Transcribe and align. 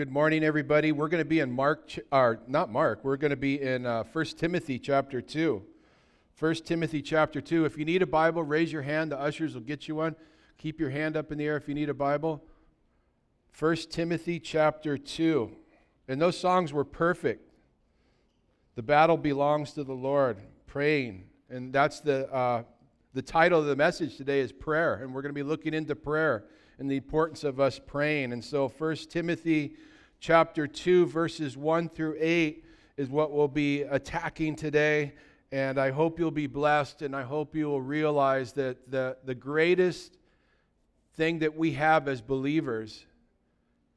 good 0.00 0.10
morning, 0.10 0.42
everybody. 0.42 0.92
We're 0.92 1.10
going 1.10 1.22
to 1.22 1.28
be 1.28 1.40
in 1.40 1.52
Mark, 1.52 1.92
or 2.10 2.40
not 2.46 2.72
Mark, 2.72 3.04
we're 3.04 3.18
going 3.18 3.32
to 3.32 3.36
be 3.36 3.60
in 3.60 3.84
uh, 3.84 4.04
1 4.04 4.24
Timothy 4.38 4.78
chapter 4.78 5.20
2. 5.20 5.62
1 6.38 6.54
Timothy 6.54 7.02
chapter 7.02 7.42
2. 7.42 7.66
If 7.66 7.76
you 7.76 7.84
need 7.84 8.00
a 8.00 8.06
Bible, 8.06 8.42
raise 8.42 8.72
your 8.72 8.80
hand. 8.80 9.12
The 9.12 9.20
ushers 9.20 9.52
will 9.52 9.60
get 9.60 9.88
you 9.88 9.96
one. 9.96 10.16
Keep 10.56 10.80
your 10.80 10.88
hand 10.88 11.18
up 11.18 11.30
in 11.30 11.36
the 11.36 11.44
air 11.44 11.58
if 11.58 11.68
you 11.68 11.74
need 11.74 11.90
a 11.90 11.94
Bible. 11.94 12.42
1 13.58 13.76
Timothy 13.90 14.40
chapter 14.40 14.96
2. 14.96 15.54
And 16.08 16.18
those 16.18 16.38
songs 16.38 16.72
were 16.72 16.86
perfect. 16.86 17.52
The 18.76 18.82
battle 18.82 19.18
belongs 19.18 19.72
to 19.72 19.84
the 19.84 19.92
Lord, 19.92 20.38
praying. 20.66 21.24
And 21.50 21.74
that's 21.74 22.00
the, 22.00 22.26
uh, 22.32 22.62
the 23.12 23.20
title 23.20 23.60
of 23.60 23.66
the 23.66 23.76
message 23.76 24.16
today 24.16 24.40
is 24.40 24.50
prayer. 24.50 24.94
And 24.94 25.14
we're 25.14 25.20
going 25.20 25.34
to 25.34 25.38
be 25.38 25.42
looking 25.42 25.74
into 25.74 25.94
prayer 25.94 26.44
and 26.78 26.90
the 26.90 26.96
importance 26.96 27.44
of 27.44 27.60
us 27.60 27.78
praying. 27.78 28.32
And 28.32 28.42
so 28.42 28.66
1 28.66 28.96
Timothy 29.10 29.76
chapter 30.20 30.66
2 30.66 31.06
verses 31.06 31.56
1 31.56 31.88
through 31.88 32.16
8 32.20 32.64
is 32.98 33.08
what 33.08 33.32
we'll 33.32 33.48
be 33.48 33.82
attacking 33.82 34.54
today. 34.54 35.14
And 35.50 35.80
I 35.80 35.90
hope 35.90 36.18
you'll 36.18 36.30
be 36.30 36.46
blessed 36.46 37.02
and 37.02 37.16
I 37.16 37.22
hope 37.22 37.56
you 37.56 37.66
will 37.66 37.80
realize 37.80 38.52
that 38.52 38.90
the, 38.90 39.16
the 39.24 39.34
greatest 39.34 40.18
thing 41.14 41.40
that 41.40 41.56
we 41.56 41.72
have 41.72 42.06
as 42.06 42.20
believers 42.20 43.04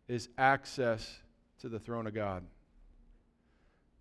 is 0.07 0.29
access 0.37 1.19
to 1.59 1.69
the 1.69 1.79
throne 1.79 2.07
of 2.07 2.15
God. 2.15 2.43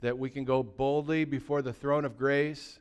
That 0.00 0.16
we 0.16 0.30
can 0.30 0.44
go 0.44 0.62
boldly 0.62 1.24
before 1.24 1.60
the 1.60 1.72
throne 1.72 2.04
of 2.04 2.16
grace 2.16 2.78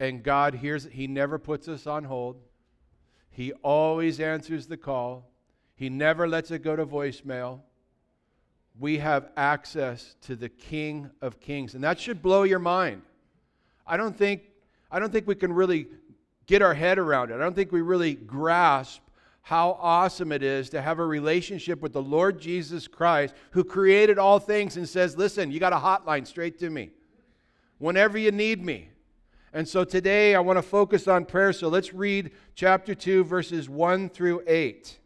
and 0.00 0.22
God 0.22 0.54
hears, 0.54 0.88
He 0.90 1.06
never 1.06 1.38
puts 1.38 1.68
us 1.68 1.86
on 1.86 2.04
hold. 2.04 2.36
He 3.30 3.52
always 3.62 4.20
answers 4.20 4.66
the 4.66 4.76
call, 4.76 5.30
He 5.74 5.88
never 5.88 6.28
lets 6.28 6.50
it 6.50 6.60
go 6.60 6.76
to 6.76 6.86
voicemail. 6.86 7.60
We 8.82 8.98
have 8.98 9.28
access 9.36 10.16
to 10.22 10.34
the 10.34 10.48
King 10.48 11.08
of 11.20 11.38
Kings. 11.38 11.76
And 11.76 11.84
that 11.84 12.00
should 12.00 12.20
blow 12.20 12.42
your 12.42 12.58
mind. 12.58 13.02
I 13.86 13.96
don't 13.96 14.18
think, 14.18 14.42
I 14.90 14.98
don't 14.98 15.12
think 15.12 15.28
we 15.28 15.36
can 15.36 15.52
really 15.52 15.86
get 16.46 16.62
our 16.62 16.74
head 16.74 16.98
around 16.98 17.30
it. 17.30 17.36
I 17.36 17.38
don't 17.38 17.54
think 17.54 17.70
we 17.70 17.80
really 17.80 18.14
grasp 18.14 19.00
how 19.42 19.78
awesome 19.80 20.32
it 20.32 20.42
is 20.42 20.68
to 20.70 20.82
have 20.82 20.98
a 20.98 21.06
relationship 21.06 21.80
with 21.80 21.92
the 21.92 22.02
Lord 22.02 22.40
Jesus 22.40 22.88
Christ, 22.88 23.36
who 23.52 23.62
created 23.62 24.18
all 24.18 24.40
things 24.40 24.76
and 24.76 24.88
says, 24.88 25.16
Listen, 25.16 25.52
you 25.52 25.60
got 25.60 25.72
a 25.72 25.76
hotline 25.76 26.26
straight 26.26 26.58
to 26.58 26.68
me 26.68 26.90
whenever 27.78 28.18
you 28.18 28.32
need 28.32 28.64
me. 28.64 28.88
And 29.52 29.68
so 29.68 29.84
today 29.84 30.34
I 30.34 30.40
want 30.40 30.58
to 30.58 30.62
focus 30.62 31.06
on 31.06 31.24
prayer. 31.24 31.52
So 31.52 31.68
let's 31.68 31.94
read 31.94 32.32
chapter 32.56 32.96
2, 32.96 33.22
verses 33.22 33.68
1 33.68 34.08
through 34.08 34.42
8. 34.44 34.98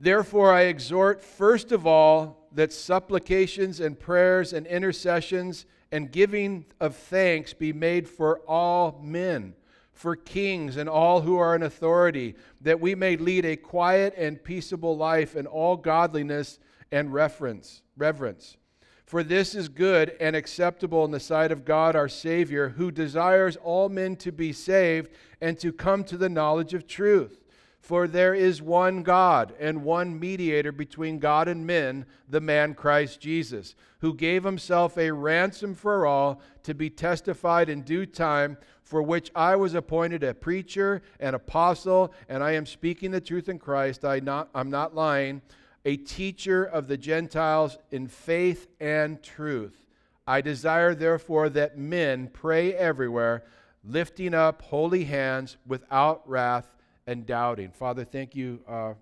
Therefore, 0.00 0.52
I 0.52 0.62
exhort, 0.62 1.22
first 1.22 1.72
of 1.72 1.86
all, 1.86 2.48
that 2.52 2.72
supplications 2.72 3.80
and 3.80 3.98
prayers 3.98 4.52
and 4.52 4.66
intercessions 4.66 5.66
and 5.90 6.12
giving 6.12 6.66
of 6.80 6.94
thanks 6.94 7.52
be 7.52 7.72
made 7.72 8.08
for 8.08 8.40
all 8.40 9.00
men, 9.02 9.54
for 9.92 10.14
kings 10.14 10.76
and 10.76 10.88
all 10.88 11.22
who 11.22 11.36
are 11.36 11.54
in 11.54 11.62
authority, 11.62 12.36
that 12.60 12.80
we 12.80 12.94
may 12.94 13.16
lead 13.16 13.44
a 13.44 13.56
quiet 13.56 14.14
and 14.16 14.42
peaceable 14.42 14.96
life 14.96 15.34
in 15.34 15.46
all 15.46 15.76
godliness 15.76 16.58
and 16.92 17.12
reverence. 17.12 17.82
reverence. 17.96 18.56
For 19.04 19.22
this 19.22 19.54
is 19.54 19.70
good 19.70 20.14
and 20.20 20.36
acceptable 20.36 21.04
in 21.06 21.10
the 21.10 21.18
sight 21.18 21.50
of 21.50 21.64
God 21.64 21.96
our 21.96 22.10
Savior, 22.10 22.68
who 22.68 22.90
desires 22.90 23.56
all 23.56 23.88
men 23.88 24.16
to 24.16 24.30
be 24.30 24.52
saved 24.52 25.10
and 25.40 25.58
to 25.60 25.72
come 25.72 26.04
to 26.04 26.18
the 26.18 26.28
knowledge 26.28 26.74
of 26.74 26.86
truth. 26.86 27.40
For 27.80 28.06
there 28.06 28.34
is 28.34 28.60
one 28.60 29.02
God 29.02 29.54
and 29.58 29.82
one 29.82 30.18
mediator 30.18 30.72
between 30.72 31.18
God 31.18 31.48
and 31.48 31.66
men, 31.66 32.06
the 32.28 32.40
man 32.40 32.74
Christ 32.74 33.20
Jesus, 33.20 33.74
who 34.00 34.14
gave 34.14 34.44
himself 34.44 34.98
a 34.98 35.10
ransom 35.10 35.74
for 35.74 36.04
all 36.04 36.42
to 36.64 36.74
be 36.74 36.90
testified 36.90 37.68
in 37.68 37.82
due 37.82 38.04
time, 38.04 38.58
for 38.82 39.02
which 39.02 39.30
I 39.34 39.56
was 39.56 39.74
appointed 39.74 40.22
a 40.22 40.34
preacher, 40.34 41.02
and 41.20 41.34
apostle, 41.36 42.12
and 42.28 42.42
I 42.42 42.52
am 42.52 42.66
speaking 42.66 43.10
the 43.10 43.20
truth 43.20 43.48
in 43.48 43.58
Christ. 43.58 44.04
I 44.04 44.20
not, 44.20 44.48
I'm 44.54 44.70
not 44.70 44.94
lying 44.94 45.40
a 45.84 45.96
teacher 45.96 46.64
of 46.64 46.88
the 46.88 46.96
Gentiles 46.96 47.78
in 47.90 48.08
faith 48.08 48.66
and 48.80 49.22
truth. 49.22 49.86
I 50.26 50.40
desire, 50.42 50.94
therefore, 50.94 51.48
that 51.50 51.78
men 51.78 52.28
pray 52.32 52.74
everywhere, 52.74 53.44
lifting 53.84 54.34
up 54.34 54.60
holy 54.62 55.04
hands 55.04 55.56
without 55.66 56.28
wrath 56.28 56.74
and 57.08 57.26
doubting. 57.26 57.72
Father, 57.72 58.04
thank 58.04 58.36
you 58.36 58.60
uh, 58.68 58.94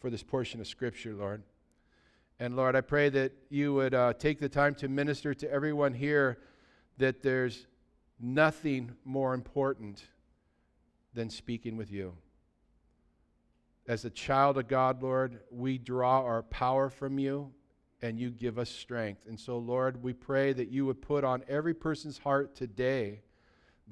for 0.00 0.10
this 0.10 0.22
portion 0.22 0.60
of 0.60 0.66
Scripture, 0.66 1.14
Lord. 1.14 1.42
And 2.38 2.56
Lord, 2.56 2.76
I 2.76 2.82
pray 2.82 3.08
that 3.08 3.32
you 3.48 3.72
would 3.72 3.94
uh, 3.94 4.12
take 4.12 4.38
the 4.38 4.48
time 4.48 4.74
to 4.76 4.88
minister 4.88 5.32
to 5.32 5.50
everyone 5.50 5.94
here 5.94 6.38
that 6.98 7.22
there's 7.22 7.66
nothing 8.20 8.92
more 9.04 9.32
important 9.32 10.04
than 11.14 11.30
speaking 11.30 11.78
with 11.78 11.90
you 11.90 12.12
as 13.90 14.04
a 14.04 14.10
child 14.10 14.56
of 14.56 14.68
God, 14.68 15.02
Lord, 15.02 15.40
we 15.50 15.76
draw 15.76 16.22
our 16.22 16.44
power 16.44 16.88
from 16.88 17.18
you 17.18 17.50
and 18.02 18.20
you 18.20 18.30
give 18.30 18.56
us 18.56 18.70
strength. 18.70 19.22
And 19.26 19.38
so, 19.38 19.58
Lord, 19.58 20.00
we 20.00 20.12
pray 20.12 20.52
that 20.52 20.68
you 20.68 20.86
would 20.86 21.02
put 21.02 21.24
on 21.24 21.42
every 21.48 21.74
person's 21.74 22.16
heart 22.16 22.54
today 22.54 23.22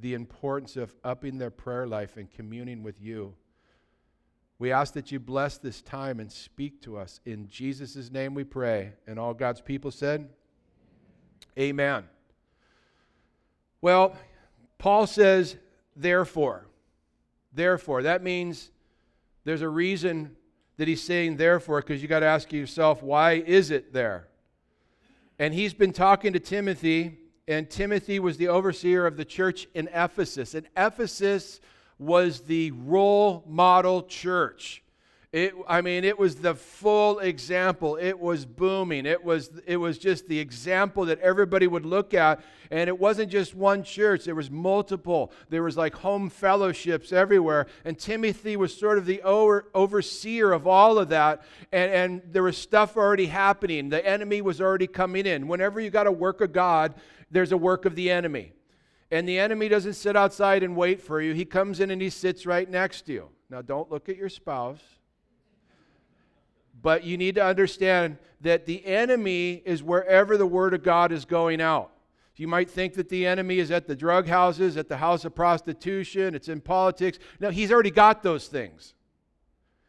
the 0.01 0.15
importance 0.15 0.77
of 0.77 0.95
upping 1.05 1.39
their 1.39 1.51
prayer 1.51 1.87
life 1.87 2.17
and 2.17 2.31
communing 2.31 2.83
with 2.83 3.01
you. 3.01 3.35
We 4.59 4.73
ask 4.73 4.95
that 4.95 5.13
you 5.13 5.21
bless 5.21 5.59
this 5.59 5.83
time 5.83 6.19
and 6.21 6.31
speak 6.31 6.83
to 6.83 6.97
us. 6.97 7.21
In 7.25 7.49
Jesus' 7.49 8.11
name 8.11 8.35
we 8.35 8.45
pray. 8.45 8.93
And 9.07 9.19
all 9.19 9.35
God's 9.35 9.61
people 9.61 9.91
said, 9.91 10.29
Amen. 11.59 12.05
Well, 13.81 14.17
Paul 14.79 15.07
says, 15.07 15.57
therefore. 15.95 16.67
Therefore. 17.53 18.03
That 18.03 18.23
means 18.23 18.71
there's 19.45 19.63
a 19.63 19.69
reason 19.69 20.37
that 20.77 20.87
he's 20.87 21.03
saying 21.03 21.37
therefore, 21.37 21.81
because 21.81 22.01
you 22.01 22.09
got 22.09 22.21
to 22.21 22.27
ask 22.27 22.53
yourself, 22.53 23.03
why 23.03 23.33
is 23.33 23.71
it 23.71 23.93
there? 23.93 24.29
And 25.39 25.53
he's 25.53 25.75
been 25.75 25.93
talking 25.93 26.33
to 26.33 26.41
Timothy, 26.41 27.19
and 27.49 27.69
Timothy 27.71 28.19
was 28.21 28.37
the 28.37 28.49
overseer 28.49 29.07
of 29.07 29.17
the 29.17 29.25
church 29.25 29.67
in 29.75 29.89
Ephesus. 29.89 30.55
And 30.55 30.69
Ephesus 30.77 31.61
was 31.99 32.41
the 32.43 32.71
role 32.73 33.43
model 33.47 34.03
church. 34.03 34.83
It, 35.31 35.53
I 35.69 35.83
mean, 35.83 36.05
it 36.05 36.19
was 36.19 36.37
the 36.37 36.55
full 36.55 37.19
example. 37.19 37.97
It 37.97 38.19
was 38.19 38.47
booming. 38.47 39.05
It 39.05 39.23
was, 39.23 39.51
it 39.67 39.77
was 39.77 39.99
just 39.99 40.27
the 40.27 40.39
example 40.39 41.05
that 41.05 41.21
everybody 41.21 41.67
would 41.67 41.85
look 41.85 42.15
at. 42.15 42.43
And 42.71 42.89
it 42.89 42.99
wasn't 42.99 43.31
just 43.31 43.55
one 43.55 43.83
church, 43.83 44.25
there 44.25 44.35
was 44.35 44.51
multiple. 44.51 45.33
There 45.51 45.63
was 45.63 45.77
like 45.77 45.95
home 45.97 46.31
fellowships 46.31 47.13
everywhere. 47.13 47.67
And 47.85 47.99
Timothy 47.99 48.57
was 48.57 48.75
sort 48.75 48.97
of 48.97 49.05
the 49.05 49.21
over, 49.21 49.69
overseer 49.75 50.53
of 50.53 50.67
all 50.67 50.99
of 50.99 51.11
that. 51.11 51.43
And, 51.73 51.93
and 51.93 52.23
there 52.33 52.43
was 52.43 52.57
stuff 52.57 52.97
already 52.97 53.27
happening. 53.27 53.91
The 53.91 54.07
enemy 54.07 54.41
was 54.41 54.63
already 54.63 54.87
coming 54.87 55.27
in. 55.27 55.47
Whenever 55.47 55.79
you 55.79 55.91
got 55.91 56.07
a 56.07 56.13
work 56.13 56.41
of 56.41 56.55
God, 56.55 56.95
there's 57.31 57.53
a 57.53 57.59
work 57.59 57.85
of 57.85 57.97
the 57.97 58.11
enemy. 58.11 58.53
And 59.11 59.29
the 59.29 59.39
enemy 59.39 59.69
doesn't 59.69 59.95
sit 59.95 60.17
outside 60.17 60.63
and 60.63 60.75
wait 60.75 61.03
for 61.03 61.21
you, 61.21 61.35
he 61.35 61.45
comes 61.45 61.81
in 61.81 61.91
and 61.91 62.01
he 62.01 62.11
sits 62.11 62.47
right 62.47 62.69
next 62.69 63.03
to 63.03 63.13
you. 63.13 63.29
Now, 63.51 63.63
don't 63.63 63.91
look 63.91 64.09
at 64.11 64.17
your 64.17 64.29
spouse 64.29 64.98
but 66.83 67.05
you 67.05 67.17
need 67.17 67.35
to 67.37 67.45
understand 67.45 68.19
that 68.41 68.67
the 68.67 68.85
enemy 68.87 69.63
is 69.65 69.83
wherever 69.83 70.37
the 70.37 70.47
Word 70.47 70.75
of 70.75 70.83
God 70.83 71.13
is 71.13 71.25
going 71.25 71.61
out. 71.61 71.91
You 72.37 72.47
might 72.47 72.71
think 72.71 72.95
that 72.95 73.09
the 73.09 73.27
enemy 73.27 73.59
is 73.59 73.73
at 73.73 73.89
the 73.89 73.97
drug 73.97 74.29
houses, 74.29 74.77
at 74.77 74.89
the 74.89 74.99
house 74.99 75.25
of 75.25 75.35
prostitution, 75.35 76.37
it's 76.37 76.49
in 76.49 76.61
politics. 76.61 77.19
No, 77.41 77.51
he's 77.51 77.73
already 77.73 77.91
got 77.91 78.23
those 78.23 78.47
things. 78.47 78.95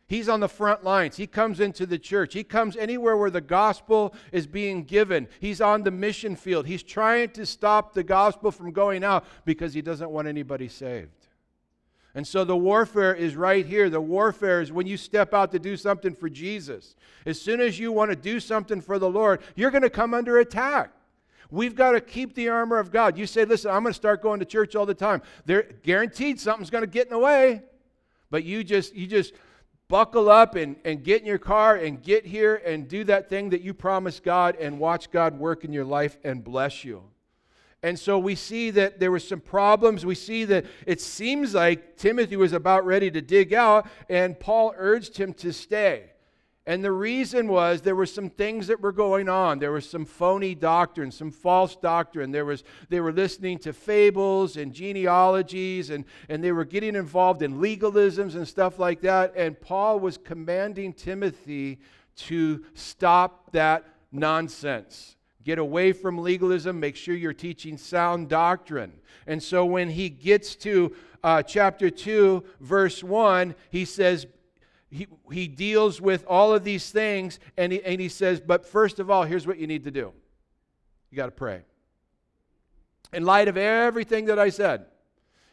He's 0.08 0.28
on 0.28 0.40
the 0.40 0.50
front 0.50 0.84
lines. 0.84 1.18
He 1.18 1.28
comes 1.28 1.60
into 1.60 1.86
the 1.86 2.00
church. 2.00 2.34
He 2.34 2.44
comes 2.44 2.76
anywhere 2.76 3.16
where 3.16 3.30
the 3.30 3.42
gospel 3.42 4.16
is 4.32 4.48
being 4.48 4.84
given. 4.84 5.28
He's 5.40 5.62
on 5.62 5.84
the 5.84 5.92
mission 5.92 6.36
field. 6.36 6.66
He's 6.66 6.82
trying 6.82 7.30
to 7.32 7.46
stop 7.46 7.94
the 7.94 8.04
gospel 8.04 8.50
from 8.50 8.72
going 8.72 9.04
out 9.04 9.26
because 9.46 9.76
he 9.76 9.84
doesn't 9.84 10.10
want 10.10 10.28
anybody 10.28 10.68
saved. 10.68 11.19
And 12.16 12.26
so 12.28 12.44
the 12.44 12.58
warfare 12.58 13.14
is 13.14 13.36
right 13.36 13.66
here. 13.66 13.90
The 13.90 14.02
warfare 14.02 14.62
is 14.62 14.72
when 14.72 14.88
you 14.88 14.98
step 14.98 15.34
out 15.34 15.52
to 15.52 15.60
do 15.60 15.78
something 15.78 16.16
for 16.16 16.30
Jesus. 16.30 16.96
As 17.26 17.40
soon 17.40 17.62
as 17.62 17.78
you 17.78 17.92
want 17.92 18.10
to 18.10 18.16
do 18.16 18.40
something 18.40 18.82
for 18.82 18.98
the 18.98 19.10
Lord, 19.10 19.42
you're 19.56 19.72
going 19.72 19.84
to 19.84 19.90
come 19.90 20.14
under 20.14 20.40
attack. 20.40 20.92
We've 21.52 21.76
got 21.76 21.92
to 21.92 22.02
keep 22.02 22.36
the 22.36 22.50
armor 22.50 22.78
of 22.78 22.92
God. 22.92 23.18
You 23.18 23.26
say, 23.26 23.46
listen, 23.46 23.72
I'm 23.72 23.84
going 23.84 23.94
to 23.94 23.98
start 23.98 24.22
going 24.22 24.40
to 24.40 24.46
church 24.46 24.76
all 24.76 24.86
the 24.86 24.94
time. 24.94 25.22
They're 25.46 25.64
guaranteed 25.84 26.40
something's 26.40 26.70
going 26.70 26.84
to 26.84 26.90
get 26.90 27.08
in 27.08 27.12
the 27.12 27.20
way. 27.20 27.64
But 28.30 28.44
you 28.44 28.64
just 28.64 28.96
you 28.96 29.08
just 29.08 29.34
buckle 29.88 30.30
up 30.30 30.56
and, 30.56 30.76
and 30.86 31.04
get 31.04 31.22
in 31.22 31.28
your 31.28 31.40
car 31.40 31.76
and 31.76 32.02
get 32.02 32.26
here 32.26 32.62
and 32.64 32.88
do 32.88 33.04
that 33.06 33.28
thing 33.28 33.50
that 33.50 33.62
you 33.62 33.74
promised 33.74 34.24
God 34.24 34.56
and 34.58 34.80
watch 34.80 35.10
God 35.10 35.40
work 35.40 35.64
in 35.64 35.74
your 35.74 35.86
life 35.86 36.18
and 36.24 36.44
bless 36.44 36.84
you. 36.84 37.04
And 37.82 37.98
so 37.98 38.20
we 38.20 38.36
see 38.36 38.72
that 38.72 39.00
there 39.00 39.12
were 39.12 39.20
some 39.20 39.40
problems. 39.40 40.06
We 40.06 40.16
see 40.16 40.44
that 40.46 40.66
it 40.86 41.00
seems 41.00 41.54
like 41.54 41.96
Timothy 41.98 42.36
was 42.36 42.52
about 42.52 42.86
ready 42.86 43.10
to 43.12 43.22
dig 43.22 43.54
out, 43.54 43.88
and 44.10 44.40
Paul 44.40 44.74
urged 44.78 45.18
him 45.18 45.34
to 45.36 45.54
stay. 45.54 46.12
And 46.66 46.84
the 46.84 46.92
reason 46.92 47.48
was 47.48 47.82
there 47.82 47.96
were 47.96 48.06
some 48.06 48.30
things 48.30 48.68
that 48.68 48.80
were 48.80 48.92
going 48.92 49.28
on. 49.28 49.58
There 49.58 49.72
was 49.72 49.90
some 49.90 50.06
phony 50.06 50.54
doctrine, 50.54 51.10
some 51.10 51.32
false 51.32 51.76
doctrine. 51.76 52.32
There 52.32 52.46
was, 52.46 52.64
they 52.90 53.00
were 53.00 53.14
listening 53.14 53.58
to 53.60 53.74
fables 53.74 54.56
and 54.56 54.72
genealogies, 54.72 55.90
and, 55.90 56.06
and 56.28 56.44
they 56.44 56.52
were 56.52 56.66
getting 56.66 56.96
involved 56.96 57.42
in 57.42 57.56
legalisms 57.56 58.36
and 58.36 58.48
stuff 58.48 58.78
like 58.78 59.02
that. 59.02 59.34
And 59.36 59.60
Paul 59.60 60.00
was 60.00 60.18
commanding 60.18 60.94
Timothy 60.94 61.80
to 62.18 62.64
stop 62.76 63.52
that 63.54 63.88
nonsense. 64.12 65.16
Get 65.50 65.58
away 65.58 65.94
from 65.94 66.20
legalism. 66.20 66.80
Make 66.80 66.96
sure 66.96 67.16
you're 67.16 67.34
teaching 67.34 67.76
sound 67.76 68.30
doctrine. 68.30 68.94
And 69.26 69.42
so 69.42 69.66
when 69.66 69.90
he 69.90 70.08
gets 70.08 70.56
to 70.58 70.96
uh, 71.24 71.42
chapter 71.42 71.90
2, 71.90 72.44
verse 72.60 73.04
1, 73.04 73.56
he 73.72 73.84
says, 73.84 74.28
he, 74.92 75.08
he 75.32 75.48
deals 75.48 76.00
with 76.00 76.24
all 76.28 76.54
of 76.54 76.64
these 76.64 76.92
things 76.92 77.40
and 77.58 77.72
he, 77.72 77.84
and 77.84 78.00
he 78.00 78.10
says, 78.10 78.40
but 78.40 78.64
first 78.64 79.00
of 79.00 79.10
all, 79.10 79.24
here's 79.24 79.48
what 79.48 79.58
you 79.58 79.66
need 79.66 79.86
to 79.86 79.90
do 79.90 80.14
you 81.10 81.16
got 81.16 81.26
to 81.26 81.32
pray. 81.32 81.64
In 83.12 83.26
light 83.26 83.48
of 83.48 83.58
everything 83.58 84.26
that 84.26 84.38
I 84.38 84.50
said, 84.50 84.86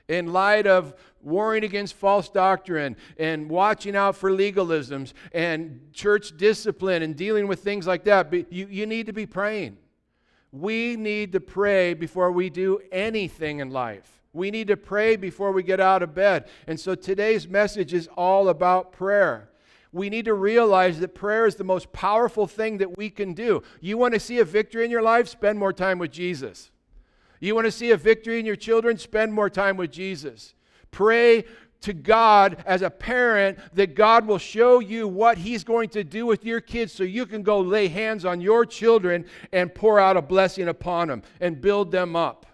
in 0.08 0.30
light 0.30 0.66
of 0.66 0.92
warring 1.22 1.64
against 1.64 1.94
false 1.94 2.28
doctrine 2.28 2.98
and 3.16 3.48
watching 3.48 3.96
out 3.96 4.14
for 4.14 4.30
legalisms 4.30 5.14
and 5.32 5.88
church 5.94 6.36
discipline 6.36 7.02
and 7.02 7.16
dealing 7.16 7.46
with 7.46 7.60
things 7.60 7.86
like 7.86 8.04
that, 8.04 8.30
you, 8.52 8.66
you 8.66 8.84
need 8.84 9.06
to 9.06 9.14
be 9.14 9.24
praying. 9.24 9.78
We 10.60 10.96
need 10.96 11.32
to 11.32 11.40
pray 11.40 11.92
before 11.92 12.32
we 12.32 12.48
do 12.48 12.80
anything 12.90 13.60
in 13.60 13.70
life. 13.70 14.22
We 14.32 14.50
need 14.50 14.68
to 14.68 14.76
pray 14.76 15.16
before 15.16 15.52
we 15.52 15.62
get 15.62 15.80
out 15.80 16.02
of 16.02 16.14
bed. 16.14 16.48
And 16.66 16.78
so 16.78 16.94
today's 16.94 17.46
message 17.46 17.92
is 17.92 18.08
all 18.16 18.48
about 18.48 18.92
prayer. 18.92 19.50
We 19.92 20.08
need 20.08 20.24
to 20.26 20.34
realize 20.34 20.98
that 21.00 21.14
prayer 21.14 21.46
is 21.46 21.56
the 21.56 21.64
most 21.64 21.92
powerful 21.92 22.46
thing 22.46 22.78
that 22.78 22.96
we 22.96 23.10
can 23.10 23.34
do. 23.34 23.62
You 23.80 23.98
want 23.98 24.14
to 24.14 24.20
see 24.20 24.38
a 24.38 24.44
victory 24.44 24.84
in 24.84 24.90
your 24.90 25.02
life? 25.02 25.28
Spend 25.28 25.58
more 25.58 25.72
time 25.72 25.98
with 25.98 26.10
Jesus. 26.10 26.70
You 27.40 27.54
want 27.54 27.66
to 27.66 27.72
see 27.72 27.90
a 27.90 27.96
victory 27.96 28.38
in 28.38 28.46
your 28.46 28.56
children? 28.56 28.96
Spend 28.98 29.32
more 29.32 29.50
time 29.50 29.76
with 29.76 29.90
Jesus. 29.90 30.54
Pray 30.90 31.44
to 31.82 31.92
God 31.92 32.62
as 32.66 32.82
a 32.82 32.90
parent 32.90 33.58
that 33.74 33.94
God 33.94 34.26
will 34.26 34.38
show 34.38 34.80
you 34.80 35.06
what 35.06 35.38
He's 35.38 35.64
going 35.64 35.88
to 35.90 36.04
do 36.04 36.26
with 36.26 36.44
your 36.44 36.60
kids 36.60 36.92
so 36.92 37.04
you 37.04 37.26
can 37.26 37.42
go 37.42 37.60
lay 37.60 37.88
hands 37.88 38.24
on 38.24 38.40
your 38.40 38.64
children 38.64 39.24
and 39.52 39.74
pour 39.74 40.00
out 40.00 40.16
a 40.16 40.22
blessing 40.22 40.68
upon 40.68 41.08
them 41.08 41.22
and 41.40 41.60
build 41.60 41.90
them 41.90 42.16
up 42.16 42.46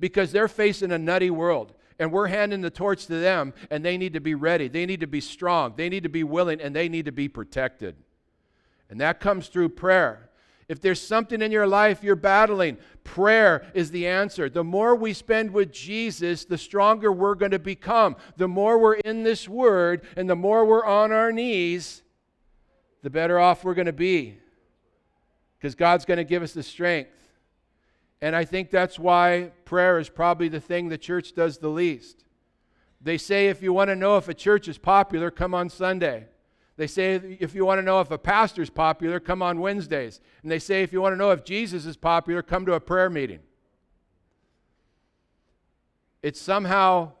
because 0.00 0.32
they're 0.32 0.48
facing 0.48 0.92
a 0.92 0.98
nutty 0.98 1.30
world. 1.30 1.74
And 1.98 2.10
we're 2.10 2.26
handing 2.26 2.62
the 2.62 2.70
torch 2.70 3.06
to 3.06 3.20
them, 3.20 3.54
and 3.70 3.84
they 3.84 3.96
need 3.96 4.14
to 4.14 4.20
be 4.20 4.34
ready. 4.34 4.66
They 4.66 4.86
need 4.86 5.00
to 5.00 5.06
be 5.06 5.20
strong. 5.20 5.74
They 5.76 5.88
need 5.88 6.02
to 6.02 6.08
be 6.08 6.24
willing, 6.24 6.60
and 6.60 6.74
they 6.74 6.88
need 6.88 7.04
to 7.04 7.12
be 7.12 7.28
protected. 7.28 7.94
And 8.90 9.00
that 9.00 9.20
comes 9.20 9.46
through 9.46 9.68
prayer. 9.68 10.28
If 10.72 10.80
there's 10.80 11.02
something 11.02 11.42
in 11.42 11.52
your 11.52 11.66
life 11.66 12.02
you're 12.02 12.16
battling, 12.16 12.78
prayer 13.04 13.70
is 13.74 13.90
the 13.90 14.06
answer. 14.06 14.48
The 14.48 14.64
more 14.64 14.96
we 14.96 15.12
spend 15.12 15.50
with 15.50 15.70
Jesus, 15.70 16.46
the 16.46 16.56
stronger 16.56 17.12
we're 17.12 17.34
going 17.34 17.50
to 17.50 17.58
become. 17.58 18.16
The 18.38 18.48
more 18.48 18.78
we're 18.78 18.94
in 18.94 19.22
this 19.22 19.46
word 19.46 20.00
and 20.16 20.30
the 20.30 20.34
more 20.34 20.64
we're 20.64 20.86
on 20.86 21.12
our 21.12 21.30
knees, 21.30 22.02
the 23.02 23.10
better 23.10 23.38
off 23.38 23.64
we're 23.64 23.74
going 23.74 23.84
to 23.84 23.92
be. 23.92 24.38
Because 25.58 25.74
God's 25.74 26.06
going 26.06 26.16
to 26.16 26.24
give 26.24 26.42
us 26.42 26.54
the 26.54 26.62
strength. 26.62 27.10
And 28.22 28.34
I 28.34 28.46
think 28.46 28.70
that's 28.70 28.98
why 28.98 29.50
prayer 29.66 29.98
is 29.98 30.08
probably 30.08 30.48
the 30.48 30.58
thing 30.58 30.88
the 30.88 30.96
church 30.96 31.34
does 31.34 31.58
the 31.58 31.68
least. 31.68 32.24
They 32.98 33.18
say 33.18 33.48
if 33.48 33.62
you 33.62 33.74
want 33.74 33.88
to 33.88 33.96
know 33.96 34.16
if 34.16 34.26
a 34.26 34.34
church 34.34 34.68
is 34.68 34.78
popular, 34.78 35.30
come 35.30 35.52
on 35.52 35.68
Sunday. 35.68 36.28
They 36.76 36.86
say 36.86 37.36
if 37.40 37.54
you 37.54 37.64
want 37.64 37.78
to 37.78 37.82
know 37.82 38.00
if 38.00 38.10
a 38.10 38.18
pastor 38.18 38.62
is 38.62 38.70
popular, 38.70 39.20
come 39.20 39.42
on 39.42 39.60
Wednesdays. 39.60 40.20
And 40.42 40.50
they 40.50 40.58
say 40.58 40.82
if 40.82 40.92
you 40.92 41.00
want 41.00 41.12
to 41.12 41.18
know 41.18 41.30
if 41.30 41.44
Jesus 41.44 41.84
is 41.84 41.96
popular, 41.96 42.42
come 42.42 42.64
to 42.66 42.74
a 42.74 42.80
prayer 42.80 43.10
meeting. 43.10 43.40
It's 46.22 46.40
somehow 46.40 47.12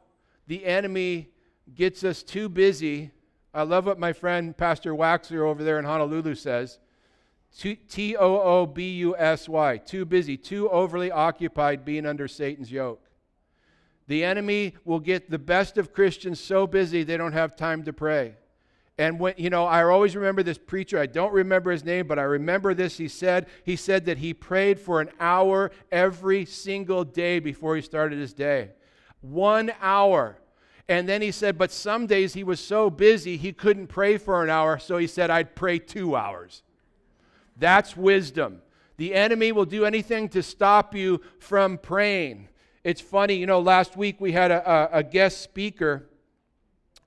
the 0.46 0.64
enemy 0.64 1.30
gets 1.74 2.04
us 2.04 2.22
too 2.22 2.48
busy. 2.48 3.10
I 3.52 3.62
love 3.62 3.86
what 3.86 3.98
my 3.98 4.12
friend 4.12 4.56
Pastor 4.56 4.94
Waxler 4.94 5.40
over 5.40 5.62
there 5.62 5.78
in 5.78 5.84
Honolulu 5.84 6.34
says. 6.34 6.78
T 7.54 8.16
O 8.16 8.40
O 8.40 8.66
B 8.66 8.92
U 8.92 9.16
S 9.16 9.48
Y. 9.48 9.76
Too 9.76 10.06
busy, 10.06 10.38
too 10.38 10.70
overly 10.70 11.10
occupied 11.10 11.84
being 11.84 12.06
under 12.06 12.26
Satan's 12.26 12.72
yoke. 12.72 13.10
The 14.06 14.24
enemy 14.24 14.74
will 14.84 15.00
get 15.00 15.30
the 15.30 15.38
best 15.38 15.76
of 15.76 15.92
Christians 15.92 16.40
so 16.40 16.66
busy 16.66 17.02
they 17.02 17.16
don't 17.16 17.32
have 17.32 17.54
time 17.54 17.84
to 17.84 17.92
pray. 17.92 18.36
And 18.98 19.18
when, 19.18 19.34
you 19.38 19.48
know, 19.48 19.64
I 19.64 19.82
always 19.84 20.14
remember 20.14 20.42
this 20.42 20.58
preacher. 20.58 20.98
I 20.98 21.06
don't 21.06 21.32
remember 21.32 21.70
his 21.70 21.84
name, 21.84 22.06
but 22.06 22.18
I 22.18 22.22
remember 22.22 22.74
this. 22.74 22.98
He 22.98 23.08
said, 23.08 23.46
he 23.64 23.74
said 23.74 24.04
that 24.04 24.18
he 24.18 24.34
prayed 24.34 24.78
for 24.78 25.00
an 25.00 25.08
hour 25.18 25.70
every 25.90 26.44
single 26.44 27.02
day 27.02 27.38
before 27.38 27.74
he 27.74 27.82
started 27.82 28.18
his 28.18 28.34
day. 28.34 28.70
One 29.22 29.72
hour. 29.80 30.38
And 30.88 31.08
then 31.08 31.22
he 31.22 31.30
said, 31.30 31.56
but 31.56 31.72
some 31.72 32.06
days 32.06 32.34
he 32.34 32.44
was 32.44 32.60
so 32.60 32.90
busy 32.90 33.36
he 33.36 33.52
couldn't 33.52 33.86
pray 33.86 34.18
for 34.18 34.42
an 34.44 34.50
hour, 34.50 34.78
so 34.78 34.98
he 34.98 35.06
said, 35.06 35.30
I'd 35.30 35.54
pray 35.54 35.78
two 35.78 36.14
hours. 36.14 36.62
That's 37.56 37.96
wisdom. 37.96 38.60
The 38.98 39.14
enemy 39.14 39.52
will 39.52 39.64
do 39.64 39.86
anything 39.86 40.28
to 40.30 40.42
stop 40.42 40.94
you 40.94 41.22
from 41.38 41.78
praying. 41.78 42.48
It's 42.84 43.00
funny, 43.00 43.34
you 43.34 43.46
know, 43.46 43.60
last 43.60 43.96
week 43.96 44.20
we 44.20 44.32
had 44.32 44.50
a, 44.50 44.70
a, 44.70 44.98
a 44.98 45.02
guest 45.02 45.40
speaker, 45.40 46.08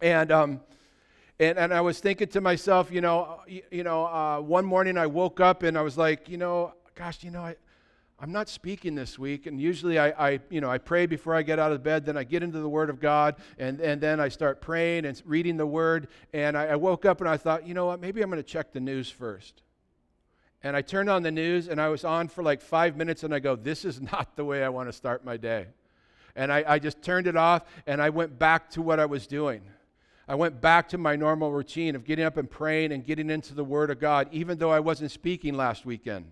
and, 0.01 0.31
um, 0.31 0.61
and, 1.39 1.57
and 1.57 1.73
I 1.73 1.81
was 1.81 1.99
thinking 1.99 2.27
to 2.29 2.41
myself, 2.41 2.91
you 2.91 3.01
know, 3.01 3.41
you, 3.47 3.61
you 3.71 3.83
know 3.83 4.05
uh, 4.05 4.39
one 4.39 4.65
morning 4.65 4.97
I 4.97 5.07
woke 5.07 5.39
up 5.39 5.63
and 5.63 5.77
I 5.77 5.81
was 5.81 5.97
like, 5.97 6.29
you 6.29 6.37
know, 6.37 6.73
gosh, 6.95 7.23
you 7.23 7.31
know, 7.31 7.41
I, 7.41 7.55
I'm 8.19 8.31
not 8.31 8.47
speaking 8.47 8.95
this 8.95 9.19
week, 9.19 9.45
and 9.45 9.59
usually 9.59 9.99
I, 9.99 10.29
I, 10.29 10.39
you 10.49 10.61
know, 10.61 10.71
I 10.71 10.77
pray 10.77 11.05
before 11.05 11.35
I 11.35 11.41
get 11.41 11.59
out 11.59 11.73
of 11.73 11.83
bed. 11.83 12.05
Then 12.05 12.15
I 12.15 12.23
get 12.23 12.43
into 12.43 12.59
the 12.59 12.69
Word 12.69 12.89
of 12.89 13.01
God, 13.01 13.35
and, 13.59 13.81
and 13.81 13.99
then 13.99 14.21
I 14.21 14.29
start 14.29 14.61
praying 14.61 15.05
and 15.05 15.21
reading 15.25 15.57
the 15.57 15.65
Word. 15.65 16.07
And 16.31 16.57
I, 16.57 16.67
I 16.67 16.75
woke 16.77 17.05
up 17.05 17.19
and 17.19 17.29
I 17.29 17.35
thought, 17.35 17.67
you 17.67 17.73
know 17.73 17.87
what? 17.87 17.99
Maybe 17.99 18.21
I'm 18.21 18.29
going 18.29 18.41
to 18.41 18.49
check 18.49 18.71
the 18.71 18.79
news 18.79 19.09
first 19.09 19.63
and 20.65 20.75
I 20.75 20.81
turned 20.81 21.11
on 21.11 21.21
the 21.21 21.31
news 21.31 21.67
and 21.67 21.79
I 21.79 21.89
was 21.89 22.03
on 22.03 22.27
for 22.27 22.41
like 22.41 22.59
five 22.59 22.97
minutes 22.97 23.23
and 23.23 23.35
I 23.35 23.37
go, 23.37 23.55
this 23.55 23.85
is 23.85 24.01
not 24.11 24.35
the 24.35 24.43
way 24.43 24.63
I 24.63 24.69
want 24.69 24.89
to 24.89 24.93
start 24.93 25.23
my 25.23 25.37
day. 25.37 25.67
And 26.35 26.51
I, 26.51 26.63
I 26.67 26.79
just 26.79 27.03
turned 27.03 27.27
it 27.27 27.37
off 27.37 27.63
and 27.85 28.01
I 28.01 28.09
went 28.09 28.39
back 28.39 28.71
to 28.71 28.81
what 28.81 28.99
I 28.99 29.05
was 29.05 29.27
doing. 29.27 29.61
I 30.27 30.35
went 30.35 30.59
back 30.59 30.89
to 30.89 30.97
my 30.97 31.15
normal 31.15 31.51
routine 31.51 31.95
of 31.95 32.03
getting 32.03 32.25
up 32.25 32.37
and 32.37 32.49
praying 32.49 32.91
and 32.91 33.05
getting 33.05 33.29
into 33.29 33.53
the 33.53 33.63
Word 33.63 33.91
of 33.91 33.99
God, 33.99 34.27
even 34.31 34.57
though 34.57 34.71
I 34.71 34.79
wasn't 34.79 35.11
speaking 35.11 35.55
last 35.55 35.85
weekend. 35.85 36.25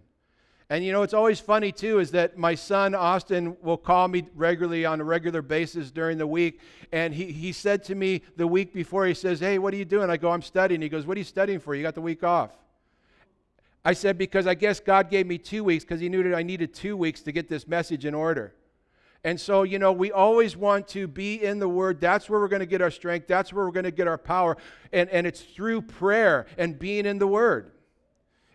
And 0.70 0.84
you 0.84 0.92
know, 0.92 1.04
it's 1.04 1.14
always 1.14 1.40
funny 1.40 1.72
too, 1.72 2.00
is 2.00 2.10
that 2.12 2.38
my 2.38 2.56
son 2.56 2.96
Austin 2.96 3.56
will 3.62 3.78
call 3.78 4.08
me 4.08 4.26
regularly 4.34 4.86
on 4.86 5.00
a 5.00 5.04
regular 5.04 5.44
basis 5.44 5.92
during 5.92 6.18
the 6.18 6.26
week. 6.26 6.60
And 6.92 7.14
he, 7.14 7.32
he 7.32 7.52
said 7.52 7.84
to 7.86 7.96
me 7.96 8.24
the 8.38 8.48
week 8.48 8.74
before, 8.74 9.06
he 9.06 9.14
says, 9.14 9.40
Hey, 9.40 9.60
what 9.60 9.74
are 9.74 9.78
you 9.78 9.86
doing? 9.86 10.10
I 10.10 10.18
go, 10.18 10.32
I'm 10.32 10.42
studying. 10.42 10.82
He 10.82 10.90
goes, 10.90 11.06
What 11.06 11.16
are 11.16 11.20
you 11.20 11.26
studying 11.26 11.60
for? 11.60 11.76
You 11.76 11.84
got 11.84 11.94
the 11.94 12.02
week 12.02 12.24
off. 12.24 12.52
I 13.86 13.94
said, 13.94 14.18
because 14.18 14.48
I 14.48 14.54
guess 14.54 14.80
God 14.80 15.10
gave 15.10 15.28
me 15.28 15.38
two 15.38 15.64
weeks 15.64 15.84
because 15.84 16.00
He 16.00 16.10
knew 16.10 16.24
that 16.24 16.34
I 16.34 16.42
needed 16.42 16.74
two 16.74 16.96
weeks 16.96 17.22
to 17.22 17.32
get 17.32 17.50
this 17.50 17.68
message 17.68 18.06
in 18.06 18.16
order. 18.16 18.54
And 19.26 19.40
so, 19.40 19.64
you 19.64 19.80
know, 19.80 19.94
we 19.94 20.12
always 20.12 20.58
want 20.58 20.88
to 20.90 21.08
be 21.08 21.42
in 21.42 21.60
the 21.60 21.70
Word. 21.70 22.02
That's 22.02 22.30
where 22.30 22.40
we're 22.42 22.50
going 22.50 22.60
to 22.60 22.66
get 22.66 22.82
our 22.82 22.92
strength. 22.92 23.28
That's 23.28 23.54
where 23.54 23.64
we're 23.66 23.72
going 23.72 23.86
to 23.86 23.92
get 23.92 24.08
our 24.08 24.18
power. 24.18 24.58
And, 24.92 25.10
and 25.10 25.26
it's 25.26 25.42
through 25.42 25.84
prayer 25.84 26.46
and 26.58 26.78
being 26.78 27.06
in 27.06 27.20
the 27.20 27.28
Word. 27.28 27.72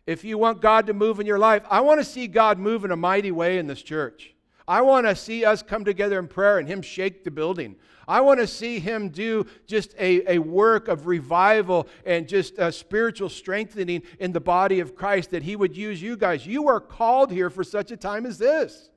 If 0.06 0.24
you 0.24 0.36
want 0.36 0.60
God 0.60 0.86
to 0.86 0.94
move 0.94 1.20
in 1.20 1.26
your 1.26 1.38
life, 1.38 1.62
I 1.70 1.80
want 1.80 2.00
to 2.00 2.04
see 2.04 2.26
God 2.26 2.58
move 2.58 2.84
in 2.84 2.90
a 2.90 2.96
mighty 2.96 3.30
way 3.30 3.58
in 3.58 3.66
this 3.66 3.82
church. 3.82 4.34
I 4.66 4.82
want 4.82 5.06
to 5.06 5.16
see 5.16 5.44
us 5.44 5.62
come 5.62 5.84
together 5.84 6.18
in 6.18 6.28
prayer 6.28 6.58
and 6.58 6.68
Him 6.68 6.82
shake 6.82 7.24
the 7.24 7.30
building. 7.30 7.76
I 8.08 8.22
want 8.22 8.40
to 8.40 8.46
see 8.46 8.80
him 8.80 9.10
do 9.10 9.46
just 9.66 9.94
a, 9.98 10.36
a 10.36 10.38
work 10.38 10.88
of 10.88 11.06
revival 11.06 11.88
and 12.06 12.26
just 12.26 12.58
a 12.58 12.72
spiritual 12.72 13.28
strengthening 13.28 14.02
in 14.18 14.32
the 14.32 14.40
body 14.40 14.80
of 14.80 14.96
Christ 14.96 15.30
that 15.32 15.42
he 15.42 15.56
would 15.56 15.76
use 15.76 16.00
you 16.00 16.16
guys. 16.16 16.46
You 16.46 16.68
are 16.68 16.80
called 16.80 17.30
here 17.30 17.50
for 17.50 17.62
such 17.62 17.90
a 17.90 17.98
time 17.98 18.24
as 18.24 18.38
this. 18.38 18.88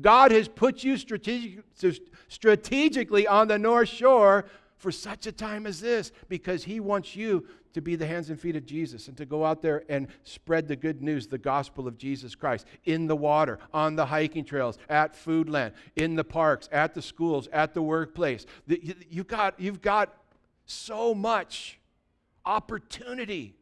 God 0.00 0.32
has 0.32 0.48
put 0.48 0.82
you 0.84 0.96
strategic, 0.96 1.64
strategically 2.28 3.26
on 3.26 3.48
the 3.48 3.58
North 3.58 3.88
Shore 3.88 4.46
for 4.76 4.90
such 4.90 5.26
a 5.26 5.32
time 5.32 5.66
as 5.66 5.80
this 5.80 6.10
because 6.28 6.64
he 6.64 6.80
wants 6.80 7.14
you 7.14 7.46
to 7.72 7.80
be 7.80 7.94
the 7.94 8.06
hands 8.06 8.30
and 8.30 8.40
feet 8.40 8.56
of 8.56 8.66
Jesus 8.66 9.08
and 9.08 9.16
to 9.16 9.24
go 9.24 9.44
out 9.44 9.62
there 9.62 9.84
and 9.88 10.08
spread 10.24 10.66
the 10.66 10.74
good 10.74 11.02
news, 11.02 11.26
the 11.26 11.38
gospel 11.38 11.86
of 11.86 11.98
Jesus 11.98 12.34
Christ 12.34 12.66
in 12.84 13.06
the 13.06 13.14
water, 13.14 13.58
on 13.72 13.94
the 13.94 14.06
hiking 14.06 14.44
trails, 14.44 14.78
at 14.88 15.14
Foodland, 15.14 15.72
in 15.96 16.16
the 16.16 16.24
parks, 16.24 16.68
at 16.72 16.94
the 16.94 17.02
schools, 17.02 17.48
at 17.52 17.74
the 17.74 17.82
workplace. 17.82 18.46
You've 18.66 19.28
got, 19.28 19.60
you've 19.60 19.82
got 19.82 20.14
so 20.66 21.14
much 21.14 21.78
opportunity. 22.44 23.54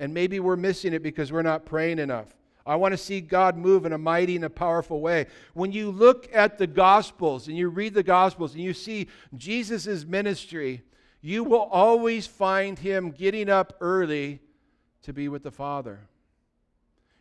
And 0.00 0.14
maybe 0.14 0.40
we're 0.40 0.56
missing 0.56 0.94
it 0.94 1.02
because 1.02 1.30
we're 1.30 1.42
not 1.42 1.66
praying 1.66 1.98
enough. 1.98 2.34
I 2.70 2.76
want 2.76 2.92
to 2.92 2.98
see 2.98 3.20
God 3.20 3.56
move 3.56 3.84
in 3.84 3.92
a 3.92 3.98
mighty 3.98 4.36
and 4.36 4.44
a 4.44 4.50
powerful 4.50 5.00
way. 5.00 5.26
When 5.54 5.72
you 5.72 5.90
look 5.90 6.28
at 6.32 6.56
the 6.56 6.68
Gospels 6.68 7.48
and 7.48 7.56
you 7.56 7.68
read 7.68 7.94
the 7.94 8.04
Gospels 8.04 8.54
and 8.54 8.62
you 8.62 8.74
see 8.74 9.08
Jesus' 9.36 10.04
ministry, 10.04 10.82
you 11.20 11.42
will 11.42 11.64
always 11.72 12.28
find 12.28 12.78
him 12.78 13.10
getting 13.10 13.48
up 13.48 13.76
early 13.80 14.38
to 15.02 15.12
be 15.12 15.28
with 15.28 15.42
the 15.42 15.50
Father. 15.50 15.98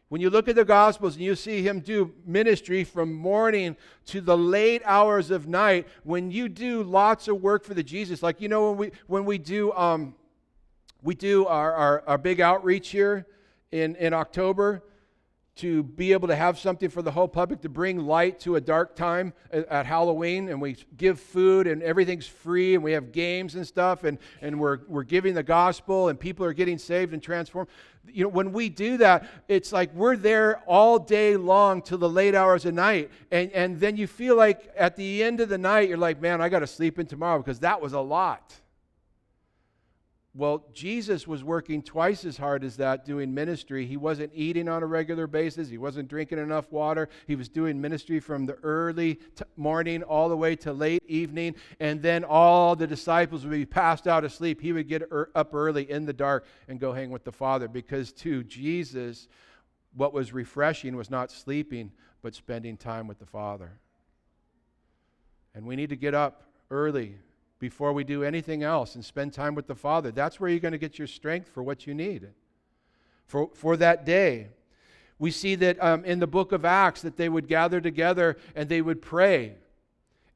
When 0.10 0.22
you 0.22 0.30
look 0.30 0.48
at 0.48 0.56
the 0.56 0.66
Gospels 0.66 1.16
and 1.16 1.26
you 1.26 1.34
see 1.34 1.64
him 1.64 1.80
do 1.80 2.14
ministry 2.28 2.84
from 2.84 3.12
morning 3.12 3.76
to 4.06 4.22
the 4.22 4.38
late 4.38 4.84
hours 4.86 5.32
of 5.32 5.48
night, 5.48 5.88
when 6.04 6.30
you 6.30 6.48
do 6.48 6.84
lots 6.84 7.28
of 7.28 7.42
work 7.42 7.66
for 7.66 7.74
the 7.74 7.82
Jesus, 7.82 8.22
like 8.22 8.40
you 8.40 8.50
know 8.50 8.70
when 8.70 8.78
we 8.78 8.92
when 9.08 9.26
we 9.26 9.40
do 9.40 9.74
um, 9.74 10.14
we 11.02 11.16
do 11.16 11.48
our, 11.48 11.74
our, 11.74 12.04
our 12.06 12.18
big 12.20 12.40
outreach 12.40 12.90
here 12.90 13.26
in, 13.72 13.96
in 13.96 14.14
October, 14.14 14.84
to 15.60 15.84
be 15.84 16.14
able 16.14 16.28
to 16.30 16.36
have 16.36 16.58
something 16.58 16.90
for 16.90 17.02
the 17.02 17.12
whole 17.12 17.28
public 17.28 17.60
to 17.62 17.70
bring 17.70 18.00
light 18.00 18.40
to 18.40 18.56
a 18.56 18.62
dark 18.62 18.96
time 18.96 19.34
at, 19.52 19.86
Halloween. 19.86 20.50
And 20.50 20.62
we 20.62 20.78
give 20.96 21.20
food 21.20 21.68
and 21.68 21.84
everything's 21.84 22.28
free 22.28 22.76
and 22.76 22.84
we 22.84 22.94
have 22.94 23.12
games 23.12 23.56
and 23.56 23.68
stuff 23.68 24.06
and, 24.06 24.18
and 24.42 24.60
we're, 24.60 24.80
we're 24.88 25.04
giving 25.04 25.34
the 25.34 25.44
gospel 25.44 26.08
and 26.08 26.20
people 26.20 26.46
are 26.46 26.54
getting 26.54 26.78
saved 26.78 27.14
and 27.14 27.22
transformed. 27.22 27.70
You 28.08 28.24
know, 28.24 28.30
when 28.30 28.54
we 28.54 28.70
do 28.70 28.98
that, 28.98 29.28
it's 29.48 29.74
like 29.74 29.94
we're 29.94 30.16
there 30.16 30.62
all 30.66 30.98
day 30.98 31.36
long 31.36 31.82
till 31.82 31.98
the 31.98 32.10
late 32.10 32.36
hours 32.36 32.66
of 32.66 32.74
night. 32.74 33.12
And, 33.30 33.52
and 33.52 33.80
then 33.80 33.98
you 33.98 34.08
feel 34.08 34.38
like 34.38 34.72
at 34.78 34.96
the 34.96 35.24
end 35.24 35.42
of 35.42 35.50
the 35.50 35.58
night, 35.58 35.90
you're 35.90 35.98
like, 35.98 36.22
man, 36.22 36.42
I 36.42 36.48
got 36.48 36.60
to 36.60 36.68
sleep 36.68 37.00
in 37.00 37.06
tomorrow 37.06 37.40
because 37.40 37.60
that 37.60 37.82
was 37.82 37.94
a 37.94 38.00
lot. 38.00 38.56
Well, 40.36 40.64
Jesus 40.74 41.28
was 41.28 41.44
working 41.44 41.82
twice 41.82 42.24
as 42.24 42.38
hard 42.38 42.64
as 42.64 42.78
that 42.78 43.04
doing 43.04 43.34
ministry. 43.34 43.88
He 43.88 43.98
wasn't 43.98 44.32
eating 44.36 44.70
on 44.70 44.84
a 44.84 44.86
regular 44.86 45.26
basis, 45.26 45.70
he 45.70 45.80
wasn't 45.80 46.08
drinking 46.08 46.38
enough 46.38 46.72
water. 46.72 47.10
He 47.26 47.36
was 47.36 47.50
doing 47.50 47.82
ministry 47.82 48.20
from 48.20 48.46
the 48.46 48.54
early 48.62 49.16
t- 49.16 49.44
morning 49.58 50.04
all 50.04 50.30
the 50.30 50.38
way 50.38 50.56
to 50.58 50.72
late 50.72 51.04
evening. 51.08 51.56
And 51.80 52.02
then 52.02 52.24
all 52.24 52.76
the 52.76 52.86
disciples 52.86 53.44
would 53.44 53.52
be 53.52 53.66
passed 53.66 54.08
out 54.08 54.24
asleep. 54.24 54.62
He 54.62 54.72
would 54.72 54.88
get 54.88 55.02
er- 55.12 55.32
up 55.34 55.54
early 55.56 55.90
in 55.90 56.06
the 56.06 56.14
dark 56.14 56.46
and 56.68 56.80
go 56.80 56.94
hang 56.94 57.10
with 57.10 57.24
the 57.24 57.32
Father 57.32 57.68
because, 57.68 58.12
to 58.14 58.44
Jesus, 58.44 59.28
what 59.96 60.14
was 60.14 60.32
refreshing 60.32 60.96
was 60.96 61.10
not 61.10 61.32
sleeping, 61.32 61.92
but 62.22 62.36
spending 62.36 62.78
time 62.78 63.08
with 63.08 63.18
the 63.18 63.26
Father. 63.26 63.80
And 65.56 65.66
we 65.66 65.76
need 65.76 65.90
to 65.90 65.96
get 65.96 66.14
up 66.14 66.44
early 66.70 67.16
before 67.60 67.94
we 67.94 68.04
do 68.04 68.24
anything 68.24 68.64
else 68.64 68.96
and 68.96 69.04
spend 69.04 69.34
time 69.34 69.54
with 69.54 69.68
the 69.68 69.76
Father. 69.76 70.12
That's 70.12 70.40
where 70.40 70.50
you're 70.50 70.60
going 70.60 70.72
to 70.72 70.78
get 70.78 70.98
your 70.98 71.08
strength 71.08 71.50
for 71.50 71.62
what 71.62 71.86
you 71.86 71.94
need 71.94 72.30
for, 73.30 73.50
for 73.54 73.78
that 73.78 74.06
day. 74.06 74.48
We 75.20 75.32
see 75.32 75.56
that 75.56 75.82
um, 75.84 76.04
in 76.06 76.20
the 76.20 76.28
book 76.28 76.52
of 76.52 76.66
Acts 76.66 77.02
that 77.02 77.18
they 77.18 77.30
would 77.30 77.48
gather 77.48 77.80
together 77.80 78.38
and 78.56 78.68
they 78.68 78.82
would 78.82 79.02
pray 79.02 79.56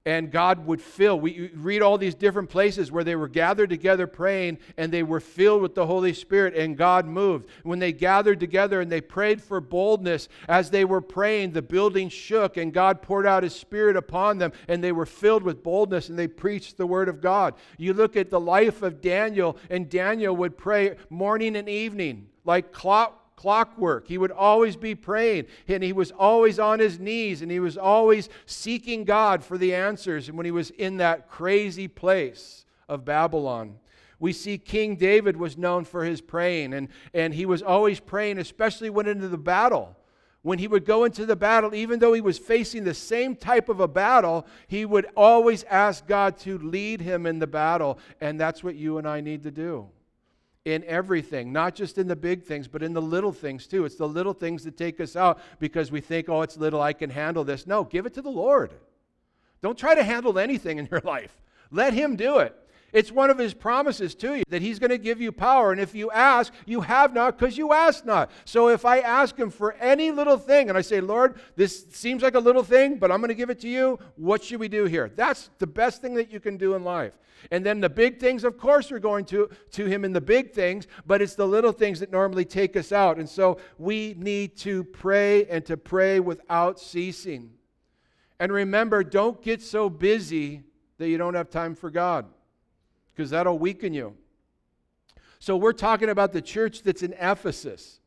and 0.05 0.31
God 0.31 0.65
would 0.65 0.81
fill. 0.81 1.19
We 1.19 1.49
read 1.55 1.81
all 1.81 1.97
these 1.97 2.15
different 2.15 2.49
places 2.49 2.91
where 2.91 3.05
they 3.05 3.15
were 3.15 3.29
gathered 3.29 3.69
together 3.69 4.05
praying 4.05 4.57
and 4.77 4.91
they 4.91 5.03
were 5.03 5.21
filled 5.21 5.61
with 5.61 5.75
the 5.75 5.85
Holy 5.85 6.13
Spirit 6.13 6.55
and 6.55 6.77
God 6.77 7.05
moved. 7.05 7.47
When 7.63 7.79
they 7.79 7.93
gathered 7.93 8.39
together 8.39 8.81
and 8.81 8.91
they 8.91 8.99
prayed 8.99 9.41
for 9.41 9.61
boldness, 9.61 10.27
as 10.49 10.69
they 10.69 10.83
were 10.83 11.01
praying, 11.01 11.51
the 11.51 11.61
building 11.61 12.09
shook 12.09 12.57
and 12.57 12.73
God 12.73 13.01
poured 13.01 13.25
out 13.25 13.43
His 13.43 13.55
Spirit 13.55 13.95
upon 13.95 14.39
them 14.39 14.51
and 14.67 14.83
they 14.83 14.91
were 14.91 15.05
filled 15.05 15.43
with 15.43 15.63
boldness 15.63 16.09
and 16.09 16.19
they 16.19 16.27
preached 16.27 16.75
the 16.77 16.87
Word 16.87 17.07
of 17.07 17.21
God. 17.21 17.53
You 17.77 17.93
look 17.93 18.17
at 18.17 18.29
the 18.29 18.39
life 18.39 18.81
of 18.81 19.01
Daniel, 19.01 19.57
and 19.69 19.89
Daniel 19.89 20.35
would 20.35 20.57
pray 20.57 20.95
morning 21.09 21.55
and 21.55 21.69
evening 21.69 22.27
like 22.45 22.71
clock 22.71 23.22
clockwork. 23.35 24.07
He 24.07 24.17
would 24.17 24.31
always 24.31 24.75
be 24.75 24.95
praying, 24.95 25.45
and 25.67 25.83
he 25.83 25.93
was 25.93 26.11
always 26.11 26.59
on 26.59 26.79
his 26.79 26.99
knees, 26.99 27.41
and 27.41 27.51
he 27.51 27.59
was 27.59 27.77
always 27.77 28.29
seeking 28.45 29.03
God 29.03 29.43
for 29.43 29.57
the 29.57 29.73
answers. 29.73 30.27
And 30.27 30.37
when 30.37 30.45
he 30.45 30.51
was 30.51 30.69
in 30.71 30.97
that 30.97 31.29
crazy 31.29 31.87
place 31.87 32.65
of 32.87 33.05
Babylon, 33.05 33.79
we 34.19 34.31
see 34.31 34.57
King 34.57 34.95
David 34.95 35.35
was 35.35 35.57
known 35.57 35.83
for 35.83 36.03
his 36.03 36.21
praying, 36.21 36.73
and, 36.73 36.87
and 37.13 37.33
he 37.33 37.45
was 37.45 37.61
always 37.61 37.99
praying, 37.99 38.37
especially 38.37 38.89
when 38.89 39.07
into 39.07 39.27
the 39.27 39.37
battle. 39.37 39.97
When 40.43 40.59
he 40.59 40.67
would 40.67 40.83
go 40.83 41.05
into 41.05 41.25
the 41.25 41.37
battle, 41.37 41.73
even 41.73 41.99
though 41.99 42.11
he 42.11 42.19
was 42.19 42.37
facing 42.37 42.83
the 42.83 42.93
same 42.93 43.33
type 43.35 43.69
of 43.69 43.79
a 43.79 43.87
battle, 43.87 44.45
he 44.67 44.85
would 44.85 45.07
always 45.15 45.63
ask 45.63 46.05
God 46.05 46.37
to 46.39 46.57
lead 46.57 46.99
him 46.99 47.25
in 47.25 47.39
the 47.39 47.47
battle. 47.47 47.97
And 48.19 48.37
that's 48.37 48.61
what 48.61 48.75
you 48.75 48.97
and 48.97 49.07
I 49.07 49.21
need 49.21 49.43
to 49.43 49.51
do 49.51 49.87
in 50.65 50.83
everything, 50.85 51.51
not 51.51 51.75
just 51.75 51.97
in 51.97 52.07
the 52.07 52.15
big 52.15 52.43
things, 52.43 52.67
but 52.67 52.81
in 52.81 52.93
the 52.93 53.01
little 53.01 53.33
things 53.33 53.67
too. 53.67 53.83
It's 53.83 53.95
the 53.95 54.07
little 54.07 54.33
things 54.33 54.63
that 54.63 54.77
take 54.77 55.01
us 55.01 55.15
out 55.15 55.39
because 55.59 55.91
we 55.91 55.99
think, 55.99 56.29
oh, 56.29 56.41
it's 56.41 56.57
little, 56.57 56.81
I 56.81 56.93
can 56.93 57.09
handle 57.09 57.43
this. 57.43 57.67
No, 57.67 57.83
give 57.83 58.05
it 58.05 58.13
to 58.13 58.21
the 58.21 58.29
Lord. 58.29 58.73
Don't 59.61 59.77
try 59.77 59.93
to 59.95 60.03
handle 60.03 60.39
anything 60.39 60.77
in 60.77 60.87
your 60.89 61.01
life, 61.03 61.35
let 61.69 61.93
Him 61.93 62.15
do 62.15 62.39
it. 62.39 62.55
It's 62.93 63.11
one 63.11 63.31
of 63.31 63.39
his 63.39 63.55
promises 63.55 64.13
to 64.15 64.35
you 64.35 64.43
that 64.49 64.61
he's 64.61 64.77
going 64.77 64.91
to 64.91 64.99
give 64.99 65.19
you 65.19 65.31
power. 65.31 65.71
And 65.71 65.81
if 65.81 65.95
you 65.95 66.11
ask, 66.11 66.53
you 66.67 66.81
have 66.81 67.11
not 67.11 67.39
because 67.39 67.57
you 67.57 67.73
ask 67.73 68.05
not. 68.05 68.29
So 68.45 68.69
if 68.69 68.85
I 68.85 68.99
ask 68.99 69.35
him 69.35 69.49
for 69.49 69.73
any 69.73 70.11
little 70.11 70.37
thing 70.37 70.69
and 70.69 70.77
I 70.77 70.81
say, 70.81 71.01
Lord, 71.01 71.39
this 71.55 71.87
seems 71.91 72.21
like 72.21 72.35
a 72.35 72.39
little 72.39 72.61
thing, 72.61 72.97
but 72.97 73.11
I'm 73.11 73.19
going 73.19 73.29
to 73.29 73.35
give 73.35 73.49
it 73.49 73.59
to 73.61 73.67
you, 73.67 73.97
what 74.15 74.43
should 74.43 74.59
we 74.59 74.67
do 74.67 74.85
here? 74.85 75.11
That's 75.15 75.49
the 75.57 75.65
best 75.65 76.03
thing 76.03 76.13
that 76.13 76.31
you 76.31 76.39
can 76.39 76.55
do 76.55 76.75
in 76.75 76.83
life. 76.83 77.17
And 77.49 77.65
then 77.65 77.81
the 77.81 77.89
big 77.89 78.19
things, 78.19 78.43
of 78.43 78.59
course, 78.59 78.91
we're 78.91 78.99
going 78.99 79.25
to, 79.25 79.49
to 79.71 79.85
him 79.85 80.05
in 80.05 80.13
the 80.13 80.21
big 80.21 80.51
things, 80.53 80.85
but 81.07 81.19
it's 81.19 81.33
the 81.33 81.47
little 81.47 81.71
things 81.71 81.99
that 81.99 82.11
normally 82.11 82.45
take 82.45 82.77
us 82.77 82.91
out. 82.91 83.17
And 83.17 83.27
so 83.27 83.57
we 83.79 84.13
need 84.19 84.55
to 84.57 84.83
pray 84.83 85.45
and 85.45 85.65
to 85.65 85.77
pray 85.77 86.19
without 86.19 86.79
ceasing. 86.79 87.53
And 88.39 88.51
remember, 88.51 89.03
don't 89.03 89.41
get 89.41 89.63
so 89.63 89.89
busy 89.89 90.61
that 90.99 91.09
you 91.09 91.17
don't 91.17 91.33
have 91.33 91.49
time 91.49 91.73
for 91.73 91.89
God 91.89 92.27
because 93.15 93.31
that'll 93.31 93.59
weaken 93.59 93.93
you. 93.93 94.15
So 95.39 95.57
we're 95.57 95.73
talking 95.73 96.09
about 96.09 96.31
the 96.31 96.41
church 96.41 96.83
that's 96.83 97.03
in 97.03 97.13
Ephesus. 97.13 97.99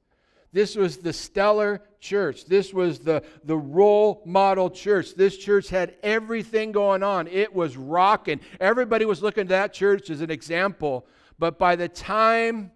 This 0.52 0.74
was 0.74 0.96
the 0.96 1.12
stellar 1.12 1.82
church. 2.00 2.46
This 2.46 2.72
was 2.72 3.00
the, 3.00 3.22
the 3.44 3.58
role 3.58 4.22
model 4.24 4.70
church. 4.70 5.14
This 5.14 5.36
church 5.36 5.68
had 5.68 5.96
everything 6.02 6.72
going 6.72 7.02
on. 7.02 7.26
It 7.26 7.54
was 7.54 7.76
rocking. 7.76 8.40
Everybody 8.58 9.04
was 9.04 9.22
looking 9.22 9.44
to 9.44 9.50
that 9.50 9.74
church 9.74 10.08
as 10.08 10.22
an 10.22 10.30
example. 10.30 11.06
But 11.38 11.58
by 11.58 11.76
the 11.76 11.88
time 11.88 12.70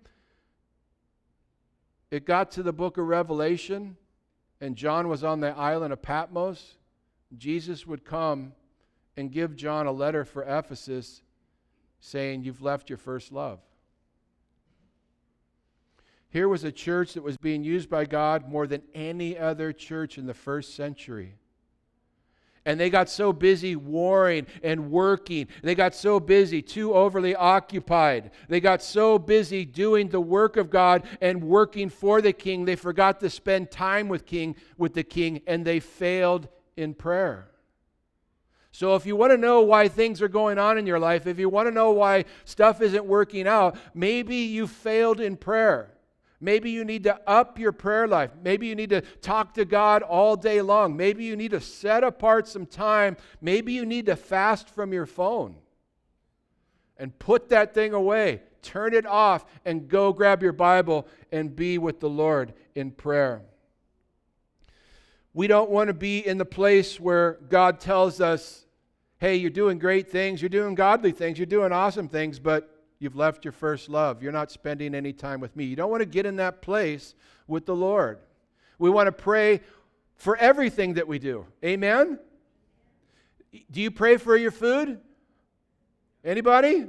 it 2.10 2.26
got 2.26 2.50
to 2.52 2.62
the 2.62 2.72
book 2.72 2.98
of 2.98 3.06
Revelation 3.06 3.96
and 4.60 4.76
John 4.76 5.08
was 5.08 5.24
on 5.24 5.40
the 5.40 5.56
island 5.56 5.94
of 5.94 6.02
Patmos, 6.02 6.74
Jesus 7.38 7.86
would 7.86 8.04
come 8.04 8.52
and 9.16 9.32
give 9.32 9.56
John 9.56 9.86
a 9.86 9.92
letter 9.92 10.24
for 10.24 10.42
Ephesus 10.42 11.22
saying, 12.00 12.42
You've 12.42 12.62
left 12.62 12.90
your 12.90 12.98
first 12.98 13.32
love. 13.32 13.60
Here 16.30 16.48
was 16.48 16.64
a 16.64 16.72
church 16.72 17.14
that 17.14 17.22
was 17.22 17.36
being 17.36 17.64
used 17.64 17.90
by 17.90 18.04
God 18.04 18.48
more 18.48 18.66
than 18.66 18.82
any 18.94 19.36
other 19.36 19.72
church 19.72 20.16
in 20.16 20.26
the 20.26 20.34
first 20.34 20.74
century. 20.76 21.34
And 22.64 22.78
they 22.78 22.90
got 22.90 23.08
so 23.08 23.32
busy 23.32 23.74
warring 23.74 24.46
and 24.62 24.90
working. 24.90 25.48
They 25.62 25.74
got 25.74 25.94
so 25.94 26.20
busy, 26.20 26.62
too 26.62 26.94
overly 26.94 27.34
occupied. 27.34 28.30
They 28.48 28.60
got 28.60 28.82
so 28.82 29.18
busy 29.18 29.64
doing 29.64 30.08
the 30.08 30.20
work 30.20 30.56
of 30.56 30.70
God 30.70 31.04
and 31.20 31.42
working 31.42 31.88
for 31.88 32.20
the 32.20 32.32
king, 32.32 32.64
they 32.64 32.76
forgot 32.76 33.18
to 33.20 33.30
spend 33.30 33.70
time 33.70 34.08
with 34.08 34.26
king 34.26 34.56
with 34.76 34.94
the 34.94 35.02
king 35.02 35.40
and 35.46 35.64
they 35.64 35.80
failed 35.80 36.48
in 36.76 36.94
prayer. 36.94 37.50
So, 38.72 38.94
if 38.94 39.04
you 39.04 39.16
want 39.16 39.32
to 39.32 39.36
know 39.36 39.62
why 39.62 39.88
things 39.88 40.22
are 40.22 40.28
going 40.28 40.58
on 40.58 40.78
in 40.78 40.86
your 40.86 41.00
life, 41.00 41.26
if 41.26 41.38
you 41.38 41.48
want 41.48 41.66
to 41.66 41.74
know 41.74 41.90
why 41.90 42.24
stuff 42.44 42.80
isn't 42.80 43.04
working 43.04 43.48
out, 43.48 43.76
maybe 43.94 44.36
you 44.36 44.66
failed 44.66 45.20
in 45.20 45.36
prayer. 45.36 45.92
Maybe 46.40 46.70
you 46.70 46.84
need 46.84 47.04
to 47.04 47.20
up 47.28 47.58
your 47.58 47.72
prayer 47.72 48.08
life. 48.08 48.30
Maybe 48.42 48.66
you 48.66 48.74
need 48.74 48.90
to 48.90 49.02
talk 49.02 49.54
to 49.54 49.66
God 49.66 50.02
all 50.02 50.36
day 50.36 50.62
long. 50.62 50.96
Maybe 50.96 51.24
you 51.24 51.36
need 51.36 51.50
to 51.50 51.60
set 51.60 52.02
apart 52.02 52.48
some 52.48 52.64
time. 52.64 53.18
Maybe 53.42 53.74
you 53.74 53.84
need 53.84 54.06
to 54.06 54.16
fast 54.16 54.70
from 54.70 54.92
your 54.92 55.04
phone 55.04 55.56
and 56.96 57.18
put 57.18 57.50
that 57.50 57.74
thing 57.74 57.92
away. 57.92 58.40
Turn 58.62 58.94
it 58.94 59.04
off 59.04 59.44
and 59.64 59.88
go 59.88 60.12
grab 60.12 60.42
your 60.42 60.52
Bible 60.52 61.06
and 61.30 61.54
be 61.54 61.76
with 61.76 62.00
the 62.00 62.08
Lord 62.08 62.54
in 62.74 62.90
prayer. 62.90 63.42
We 65.32 65.46
don't 65.46 65.70
want 65.70 65.88
to 65.88 65.94
be 65.94 66.26
in 66.26 66.38
the 66.38 66.44
place 66.44 66.98
where 66.98 67.38
God 67.48 67.80
tells 67.80 68.20
us, 68.20 68.66
hey, 69.18 69.36
you're 69.36 69.50
doing 69.50 69.78
great 69.78 70.10
things, 70.10 70.42
you're 70.42 70.48
doing 70.48 70.74
godly 70.74 71.12
things, 71.12 71.38
you're 71.38 71.46
doing 71.46 71.72
awesome 71.72 72.08
things, 72.08 72.38
but 72.38 72.84
you've 72.98 73.16
left 73.16 73.44
your 73.44 73.52
first 73.52 73.88
love. 73.88 74.22
You're 74.22 74.32
not 74.32 74.50
spending 74.50 74.94
any 74.94 75.12
time 75.12 75.40
with 75.40 75.54
me. 75.54 75.64
You 75.64 75.76
don't 75.76 75.90
want 75.90 76.00
to 76.00 76.06
get 76.06 76.26
in 76.26 76.36
that 76.36 76.62
place 76.62 77.14
with 77.46 77.66
the 77.66 77.74
Lord. 77.74 78.18
We 78.78 78.90
want 78.90 79.06
to 79.06 79.12
pray 79.12 79.60
for 80.16 80.36
everything 80.36 80.94
that 80.94 81.06
we 81.06 81.18
do. 81.18 81.46
Amen? 81.64 82.18
Do 83.70 83.80
you 83.80 83.90
pray 83.90 84.16
for 84.16 84.36
your 84.36 84.50
food? 84.50 85.00
Anybody? 86.24 86.86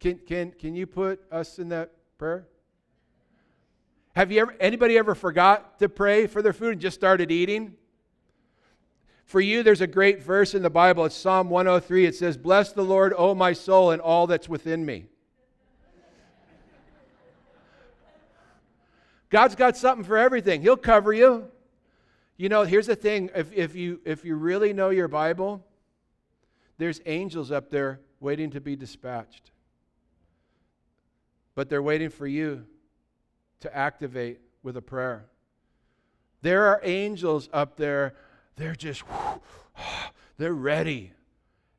Can, 0.00 0.18
can, 0.18 0.50
can 0.52 0.74
you 0.74 0.86
put 0.86 1.20
us 1.32 1.58
in 1.58 1.68
that 1.70 1.90
prayer? 2.18 2.46
Have 4.16 4.32
you 4.32 4.40
ever, 4.40 4.56
anybody 4.58 4.96
ever 4.96 5.14
forgot 5.14 5.78
to 5.78 5.90
pray 5.90 6.26
for 6.26 6.40
their 6.40 6.54
food 6.54 6.72
and 6.72 6.80
just 6.80 6.96
started 6.96 7.30
eating? 7.30 7.74
For 9.26 9.42
you, 9.42 9.62
there's 9.62 9.82
a 9.82 9.86
great 9.86 10.22
verse 10.22 10.54
in 10.54 10.62
the 10.62 10.70
Bible. 10.70 11.04
It's 11.04 11.14
Psalm 11.14 11.50
103. 11.50 12.06
It 12.06 12.14
says, 12.14 12.38
Bless 12.38 12.72
the 12.72 12.82
Lord, 12.82 13.12
O 13.18 13.34
my 13.34 13.52
soul, 13.52 13.90
and 13.90 14.00
all 14.00 14.26
that's 14.26 14.48
within 14.48 14.86
me. 14.86 15.04
God's 19.28 19.54
got 19.54 19.76
something 19.76 20.04
for 20.04 20.16
everything. 20.16 20.62
He'll 20.62 20.78
cover 20.78 21.12
you. 21.12 21.48
You 22.38 22.48
know, 22.48 22.62
here's 22.62 22.86
the 22.86 22.96
thing 22.96 23.28
if, 23.34 23.52
if, 23.52 23.74
you, 23.74 24.00
if 24.06 24.24
you 24.24 24.36
really 24.36 24.72
know 24.72 24.88
your 24.88 25.08
Bible, 25.08 25.62
there's 26.78 27.02
angels 27.04 27.50
up 27.50 27.68
there 27.68 28.00
waiting 28.20 28.48
to 28.52 28.62
be 28.62 28.76
dispatched. 28.76 29.50
But 31.54 31.68
they're 31.68 31.82
waiting 31.82 32.08
for 32.08 32.26
you 32.26 32.64
to 33.60 33.76
activate 33.76 34.40
with 34.62 34.76
a 34.76 34.82
prayer. 34.82 35.26
There 36.42 36.66
are 36.66 36.80
angels 36.82 37.48
up 37.52 37.76
there, 37.76 38.14
they're 38.56 38.74
just, 38.74 39.02
they're 40.38 40.54
ready. 40.54 41.12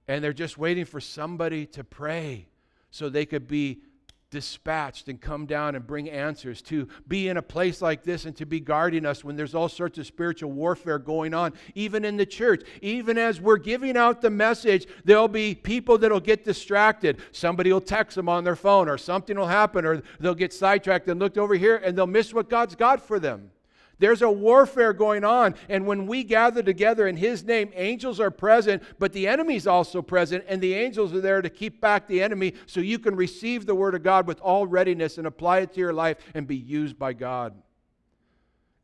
And 0.07 0.23
they're 0.23 0.33
just 0.33 0.57
waiting 0.57 0.85
for 0.85 1.01
somebody 1.01 1.65
to 1.67 1.83
pray 1.83 2.47
so 2.91 3.09
they 3.09 3.25
could 3.25 3.47
be 3.47 3.81
dispatched 4.29 5.07
and 5.07 5.21
come 5.21 5.45
down 5.45 5.75
and 5.75 5.87
bring 5.87 6.09
answers, 6.09 6.61
to 6.63 6.87
be 7.07 7.29
in 7.29 7.37
a 7.37 7.41
place 7.41 7.81
like 7.81 8.03
this 8.03 8.25
and 8.25 8.35
to 8.35 8.45
be 8.45 8.59
guarding 8.59 9.05
us 9.05 9.23
when 9.23 9.35
there's 9.35 9.55
all 9.55 9.69
sorts 9.69 9.97
of 9.97 10.05
spiritual 10.05 10.51
warfare 10.51 10.99
going 10.99 11.33
on, 11.33 11.53
even 11.75 12.03
in 12.03 12.17
the 12.17 12.25
church. 12.25 12.63
Even 12.81 13.17
as 13.17 13.39
we're 13.39 13.57
giving 13.57 13.95
out 13.95 14.21
the 14.21 14.29
message, 14.29 14.85
there'll 15.05 15.27
be 15.27 15.55
people 15.55 15.97
that'll 15.97 16.19
get 16.19 16.43
distracted. 16.43 17.21
Somebody 17.31 17.71
will 17.71 17.81
text 17.81 18.15
them 18.15 18.29
on 18.29 18.43
their 18.43 18.55
phone, 18.55 18.89
or 18.89 18.97
something 18.97 19.37
will 19.37 19.47
happen, 19.47 19.85
or 19.85 20.01
they'll 20.19 20.35
get 20.35 20.53
sidetracked 20.53 21.07
and 21.07 21.19
looked 21.19 21.37
over 21.37 21.55
here 21.55 21.77
and 21.77 21.97
they'll 21.97 22.07
miss 22.07 22.33
what 22.33 22.49
God's 22.49 22.75
got 22.75 23.01
for 23.01 23.19
them. 23.19 23.51
There's 23.99 24.21
a 24.21 24.29
warfare 24.29 24.93
going 24.93 25.23
on. 25.23 25.55
And 25.69 25.87
when 25.87 26.05
we 26.05 26.23
gather 26.23 26.61
together 26.61 27.07
in 27.07 27.17
His 27.17 27.43
name, 27.43 27.71
angels 27.73 28.19
are 28.19 28.29
present, 28.29 28.83
but 28.99 29.13
the 29.13 29.27
enemy's 29.27 29.65
also 29.65 30.01
present. 30.01 30.43
And 30.47 30.61
the 30.61 30.75
angels 30.75 31.13
are 31.13 31.21
there 31.21 31.41
to 31.41 31.49
keep 31.49 31.81
back 31.81 32.07
the 32.07 32.21
enemy 32.21 32.53
so 32.65 32.79
you 32.79 32.99
can 32.99 33.15
receive 33.15 33.65
the 33.65 33.75
Word 33.75 33.95
of 33.95 34.03
God 34.03 34.27
with 34.27 34.39
all 34.41 34.67
readiness 34.67 35.17
and 35.17 35.25
apply 35.25 35.59
it 35.59 35.73
to 35.73 35.79
your 35.79 35.93
life 35.93 36.17
and 36.33 36.47
be 36.47 36.55
used 36.55 36.99
by 36.99 37.13
God. 37.13 37.55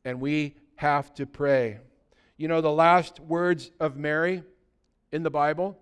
And 0.03 0.19
we 0.19 0.55
have 0.75 1.13
to 1.15 1.25
pray. 1.25 1.79
You 2.37 2.47
know, 2.47 2.61
the 2.61 2.71
last 2.71 3.19
words 3.19 3.71
of 3.79 3.95
Mary 3.95 4.43
in 5.11 5.23
the 5.23 5.29
Bible 5.29 5.77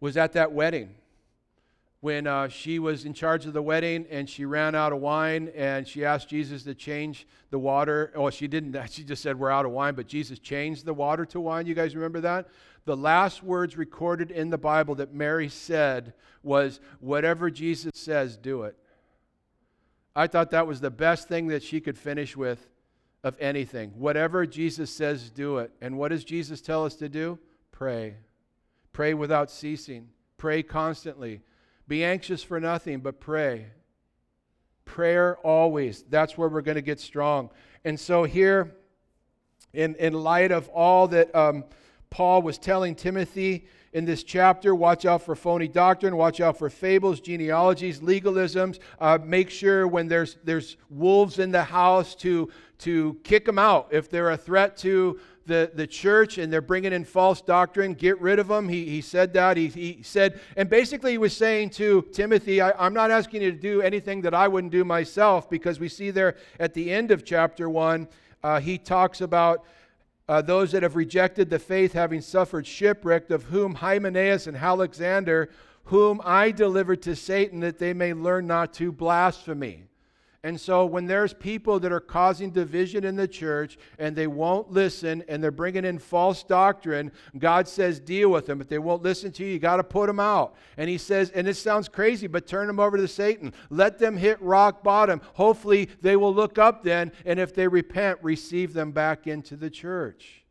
was 0.00 0.16
at 0.16 0.32
that 0.32 0.52
wedding 0.52 0.94
when 2.06 2.24
uh, 2.28 2.46
she 2.46 2.78
was 2.78 3.04
in 3.04 3.12
charge 3.12 3.46
of 3.46 3.52
the 3.52 3.60
wedding 3.60 4.06
and 4.10 4.30
she 4.30 4.44
ran 4.44 4.76
out 4.76 4.92
of 4.92 5.00
wine 5.00 5.50
and 5.56 5.88
she 5.88 6.04
asked 6.04 6.28
Jesus 6.28 6.62
to 6.62 6.72
change 6.72 7.26
the 7.50 7.58
water. 7.58 8.12
Oh, 8.14 8.30
she 8.30 8.46
didn't. 8.46 8.76
She 8.92 9.02
just 9.02 9.24
said, 9.24 9.36
We're 9.36 9.50
out 9.50 9.66
of 9.66 9.72
wine, 9.72 9.96
but 9.96 10.06
Jesus 10.06 10.38
changed 10.38 10.84
the 10.84 10.94
water 10.94 11.24
to 11.26 11.40
wine. 11.40 11.66
You 11.66 11.74
guys 11.74 11.96
remember 11.96 12.20
that? 12.20 12.46
The 12.84 12.96
last 12.96 13.42
words 13.42 13.76
recorded 13.76 14.30
in 14.30 14.50
the 14.50 14.56
Bible 14.56 14.94
that 14.94 15.12
Mary 15.12 15.48
said 15.48 16.14
was, 16.44 16.78
Whatever 17.00 17.50
Jesus 17.50 17.90
says, 17.96 18.36
do 18.36 18.62
it. 18.62 18.76
I 20.14 20.28
thought 20.28 20.52
that 20.52 20.68
was 20.68 20.80
the 20.80 20.92
best 20.92 21.26
thing 21.26 21.48
that 21.48 21.64
she 21.64 21.80
could 21.80 21.98
finish 21.98 22.36
with 22.36 22.68
of 23.24 23.36
anything. 23.40 23.90
Whatever 23.96 24.46
Jesus 24.46 24.92
says, 24.92 25.28
do 25.28 25.58
it. 25.58 25.72
And 25.80 25.98
what 25.98 26.12
does 26.12 26.22
Jesus 26.22 26.60
tell 26.60 26.84
us 26.84 26.94
to 26.94 27.08
do? 27.08 27.40
Pray. 27.72 28.14
Pray 28.92 29.12
without 29.12 29.50
ceasing. 29.50 30.10
Pray 30.38 30.62
constantly. 30.62 31.40
Be 31.88 32.04
anxious 32.04 32.42
for 32.42 32.58
nothing, 32.58 33.00
but 33.00 33.20
pray. 33.20 33.66
Prayer 34.84 35.36
always. 35.38 36.04
That's 36.08 36.36
where 36.36 36.48
we're 36.48 36.62
going 36.62 36.76
to 36.76 36.82
get 36.82 37.00
strong. 37.00 37.50
And 37.84 37.98
so, 37.98 38.24
here, 38.24 38.74
in, 39.72 39.94
in 39.96 40.12
light 40.12 40.50
of 40.50 40.68
all 40.70 41.06
that 41.08 41.32
um, 41.34 41.64
Paul 42.10 42.42
was 42.42 42.58
telling 42.58 42.94
Timothy 42.94 43.66
in 43.92 44.04
this 44.04 44.22
chapter, 44.24 44.74
watch 44.74 45.04
out 45.06 45.22
for 45.22 45.34
phony 45.34 45.68
doctrine, 45.68 46.16
watch 46.16 46.40
out 46.40 46.58
for 46.58 46.68
fables, 46.68 47.20
genealogies, 47.20 48.00
legalisms. 48.00 48.78
Uh, 49.00 49.18
make 49.22 49.48
sure 49.50 49.86
when 49.86 50.08
there's, 50.08 50.36
there's 50.44 50.76
wolves 50.90 51.38
in 51.38 51.50
the 51.50 51.64
house 51.64 52.14
to, 52.16 52.50
to 52.78 53.18
kick 53.22 53.44
them 53.44 53.58
out. 53.58 53.88
If 53.90 54.10
they're 54.10 54.30
a 54.30 54.36
threat 54.36 54.76
to 54.78 55.20
the, 55.46 55.70
the 55.74 55.86
church 55.86 56.38
and 56.38 56.52
they're 56.52 56.60
bringing 56.60 56.92
in 56.92 57.04
false 57.04 57.40
doctrine, 57.40 57.94
get 57.94 58.20
rid 58.20 58.38
of 58.38 58.48
them. 58.48 58.68
He, 58.68 58.84
he 58.84 59.00
said 59.00 59.32
that. 59.34 59.56
He, 59.56 59.68
he 59.68 60.02
said, 60.02 60.40
and 60.56 60.68
basically 60.68 61.12
he 61.12 61.18
was 61.18 61.36
saying 61.36 61.70
to 61.70 62.02
Timothy, 62.12 62.60
I, 62.60 62.72
I'm 62.72 62.92
not 62.92 63.10
asking 63.10 63.42
you 63.42 63.52
to 63.52 63.58
do 63.58 63.80
anything 63.80 64.20
that 64.22 64.34
I 64.34 64.48
wouldn't 64.48 64.72
do 64.72 64.84
myself, 64.84 65.48
because 65.48 65.80
we 65.80 65.88
see 65.88 66.10
there 66.10 66.36
at 66.60 66.74
the 66.74 66.90
end 66.90 67.10
of 67.10 67.24
chapter 67.24 67.70
1, 67.70 68.08
uh, 68.42 68.60
he 68.60 68.78
talks 68.78 69.20
about 69.20 69.64
uh, 70.28 70.42
those 70.42 70.72
that 70.72 70.82
have 70.82 70.96
rejected 70.96 71.48
the 71.48 71.58
faith 71.58 71.92
having 71.92 72.20
suffered 72.20 72.66
shipwreck, 72.66 73.30
of 73.30 73.44
whom 73.44 73.76
Hymenaeus 73.76 74.46
and 74.46 74.56
Alexander, 74.56 75.50
whom 75.84 76.20
I 76.24 76.50
delivered 76.50 77.02
to 77.02 77.14
Satan, 77.14 77.60
that 77.60 77.78
they 77.78 77.92
may 77.92 78.12
learn 78.12 78.46
not 78.46 78.74
to 78.74 78.90
blaspheme. 78.90 79.88
And 80.46 80.60
so, 80.60 80.86
when 80.86 81.06
there's 81.06 81.32
people 81.32 81.80
that 81.80 81.90
are 81.90 81.98
causing 81.98 82.52
division 82.52 83.02
in 83.02 83.16
the 83.16 83.26
church 83.26 83.76
and 83.98 84.14
they 84.14 84.28
won't 84.28 84.70
listen 84.70 85.24
and 85.26 85.42
they're 85.42 85.50
bringing 85.50 85.84
in 85.84 85.98
false 85.98 86.44
doctrine, 86.44 87.10
God 87.36 87.66
says, 87.66 87.98
deal 87.98 88.30
with 88.30 88.46
them. 88.46 88.60
If 88.60 88.68
they 88.68 88.78
won't 88.78 89.02
listen 89.02 89.32
to 89.32 89.44
you, 89.44 89.54
you 89.54 89.58
got 89.58 89.78
to 89.78 89.82
put 89.82 90.06
them 90.06 90.20
out. 90.20 90.54
And 90.76 90.88
He 90.88 90.98
says, 90.98 91.30
and 91.30 91.48
this 91.48 91.58
sounds 91.58 91.88
crazy, 91.88 92.28
but 92.28 92.46
turn 92.46 92.68
them 92.68 92.78
over 92.78 92.96
to 92.96 93.08
Satan. 93.08 93.54
Let 93.70 93.98
them 93.98 94.16
hit 94.16 94.40
rock 94.40 94.84
bottom. 94.84 95.20
Hopefully, 95.34 95.88
they 96.00 96.14
will 96.14 96.32
look 96.32 96.58
up 96.58 96.84
then, 96.84 97.10
and 97.24 97.40
if 97.40 97.52
they 97.52 97.66
repent, 97.66 98.20
receive 98.22 98.72
them 98.72 98.92
back 98.92 99.26
into 99.26 99.56
the 99.56 99.68
church. 99.68 100.44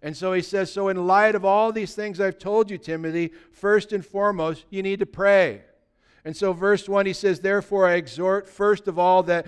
And 0.00 0.16
so 0.16 0.32
he 0.32 0.40
says, 0.40 0.72
So, 0.72 0.88
in 0.88 1.06
light 1.06 1.34
of 1.34 1.44
all 1.44 1.70
these 1.70 1.94
things 1.94 2.18
I've 2.18 2.38
told 2.38 2.70
you, 2.70 2.78
Timothy, 2.78 3.30
first 3.52 3.92
and 3.92 4.06
foremost, 4.06 4.64
you 4.70 4.82
need 4.82 5.00
to 5.00 5.06
pray. 5.06 5.64
And 6.24 6.36
so, 6.36 6.52
verse 6.52 6.88
1, 6.88 7.06
he 7.06 7.12
says, 7.12 7.40
Therefore, 7.40 7.86
I 7.86 7.94
exhort 7.94 8.48
first 8.48 8.88
of 8.88 8.98
all 8.98 9.22
that 9.24 9.46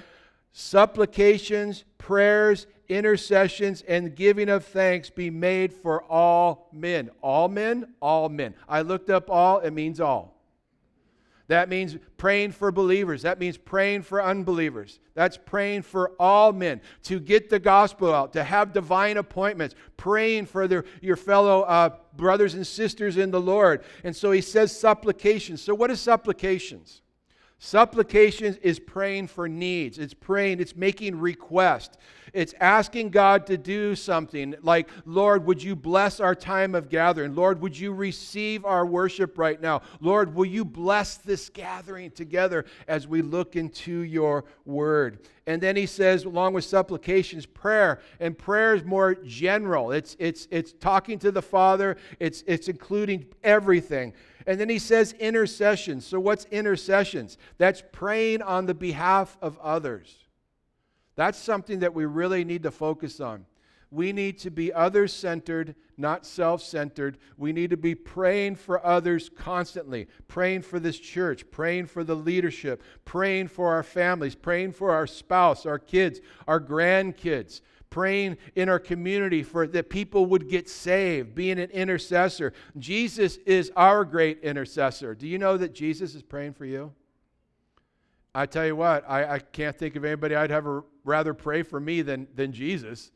supplications, 0.53 1.85
prayers, 1.99 2.67
intercessions, 2.89 3.83
and 3.83 4.15
giving 4.15 4.49
of 4.49 4.65
thanks 4.65 5.11
be 5.11 5.31
made 5.31 5.73
for 5.73 6.03
all 6.05 6.69
men. 6.73 7.11
All 7.23 7.49
men? 7.49 7.95
All 8.01 8.29
men. 8.29 8.55
I 8.69 8.83
looked 8.83 9.11
up 9.11 9.31
all, 9.31 9.59
it 9.61 9.73
means 9.73 10.01
all. 10.01 10.36
That 11.49 11.69
means 11.69 11.97
praying 12.17 12.53
for 12.53 12.73
believers. 12.73 13.23
That 13.23 13.39
means 13.39 13.57
praying 13.57 14.03
for 14.03 14.23
unbelievers. 14.23 14.99
That's 15.15 15.37
praying 15.37 15.83
for 15.83 16.11
all 16.19 16.53
men 16.53 16.81
to 17.05 17.21
get 17.21 17.51
the 17.51 17.61
gospel 17.61 18.13
out, 18.13 18.33
to 18.33 18.43
have 18.43 18.73
divine 18.73 19.17
appointments, 19.17 19.77
praying 19.97 20.47
for 20.47 20.67
their, 20.67 20.85
your 21.01 21.17
fellow 21.17 21.63
uh, 21.63 21.91
brothers 22.17 22.55
and 22.55 22.67
sisters 22.67 23.17
in 23.17 23.31
the 23.31 23.41
Lord. 23.41 23.85
And 24.03 24.15
so 24.15 24.33
he 24.33 24.41
says 24.41 24.77
supplications. 24.77 25.63
So, 25.63 25.75
what 25.75 25.91
is 25.91 26.01
supplications? 26.01 27.03
Supplication 27.59 28.57
is 28.61 28.79
praying 28.79 29.29
for 29.29 29.49
needs. 29.49 29.99
It's 29.99 30.12
praying, 30.12 30.61
it's 30.61 30.77
making 30.77 31.19
request. 31.19 31.97
It's 32.35 32.55
asking 32.61 33.11
God 33.11 33.47
to 33.47 33.57
do 33.57 33.95
something 33.95 34.55
like, 34.61 34.90
Lord, 35.07 35.47
would 35.47 35.62
you 35.62 35.75
bless 35.75 36.21
our 36.21 36.35
time 36.35 36.75
of 36.75 36.90
gathering? 36.90 37.35
Lord, 37.35 37.62
would 37.62 37.79
you 37.79 37.95
receive 37.95 38.66
our 38.66 38.85
worship 38.85 39.38
right 39.38 39.59
now? 39.59 39.81
Lord, 40.01 40.35
will 40.35 40.45
you 40.45 40.66
bless 40.66 41.16
this 41.16 41.49
gathering 41.49 42.11
together 42.11 42.66
as 42.88 43.09
we 43.09 43.23
look 43.23 43.57
into 43.57 44.01
your 44.01 44.45
word? 44.66 45.21
And 45.47 45.62
then 45.62 45.77
he 45.77 45.87
says, 45.87 46.25
along 46.25 46.53
with 46.53 46.64
supplications, 46.64 47.47
prayer. 47.47 48.01
And 48.21 48.37
prayer 48.37 48.75
is 48.75 48.85
more 48.85 49.14
general. 49.14 49.92
It's, 49.92 50.14
it's, 50.19 50.47
it's 50.51 50.73
talking 50.73 51.19
to 51.21 51.31
the 51.31 51.42
Father, 51.42 51.97
it's, 52.21 52.45
it's 52.47 52.69
including 52.69 53.27
everything. 53.42 54.12
And 54.47 54.61
then 54.61 54.69
he 54.69 54.79
says 54.79 55.13
intercessions. 55.15 56.07
So, 56.07 56.21
what's 56.21 56.45
intercessions? 56.47 57.37
That's 57.59 57.83
praying 57.93 58.43
on 58.43 58.67
the 58.67 58.75
behalf 58.75 59.37
of 59.43 59.59
others. 59.59 60.17
That's 61.17 61.39
something 61.39 61.81
that 61.81 61.95
we 61.95 62.05
really 62.05 62.45
need 62.45 62.63
to 62.63 62.71
focus 62.71 63.21
on. 63.21 63.47
We 63.91 64.13
need 64.13 64.39
to 64.39 64.51
be 64.51 64.73
other 64.73 65.09
centered, 65.09 65.75
not 65.97 66.27
self 66.27 66.63
centered. 66.63 67.19
We 67.39 67.53
need 67.53 67.71
to 67.71 67.77
be 67.77 67.95
praying 67.95 68.57
for 68.57 68.85
others 68.85 69.29
constantly, 69.29 70.09
praying 70.29 70.63
for 70.63 70.79
this 70.79 70.99
church, 70.99 71.51
praying 71.51 71.87
for 71.87 72.05
the 72.05 72.17
leadership, 72.17 72.83
praying 73.05 73.49
for 73.49 73.73
our 73.73 73.83
families, 73.83 74.35
praying 74.35 74.73
for 74.73 74.93
our 74.93 75.07
spouse, 75.07 75.67
our 75.67 75.79
kids, 75.79 76.21
our 76.47 76.61
grandkids, 76.61 77.61
praying 77.97 78.37
in 78.55 78.69
our 78.69 78.79
community 78.79 79.43
for 79.43 79.67
that 79.67 79.89
people 79.89 80.27
would 80.27 80.51
get 80.51 80.69
saved, 80.69 81.35
being 81.35 81.59
an 81.59 81.71
intercessor. 81.71 82.53
Jesus 82.77 83.39
is 83.47 83.73
our 83.75 84.05
great 84.05 84.39
intercessor. 84.43 85.15
Do 85.15 85.27
you 85.27 85.39
know 85.39 85.57
that 85.57 85.73
Jesus 85.73 86.15
is 86.15 86.23
praying 86.23 86.53
for 86.53 86.67
you? 86.67 86.93
I 88.35 88.45
tell 88.45 88.67
you 88.67 88.77
what, 88.77 89.09
I, 89.09 89.37
I 89.37 89.39
can't 89.39 89.75
think 89.75 89.97
of 89.97 90.05
anybody 90.05 90.35
I'd 90.35 90.51
a, 90.51 90.83
rather 91.05 91.33
pray 91.33 91.63
for 91.63 91.81
me 91.81 92.03
than, 92.03 92.29
than 92.35 92.53
Jesus. 92.53 93.13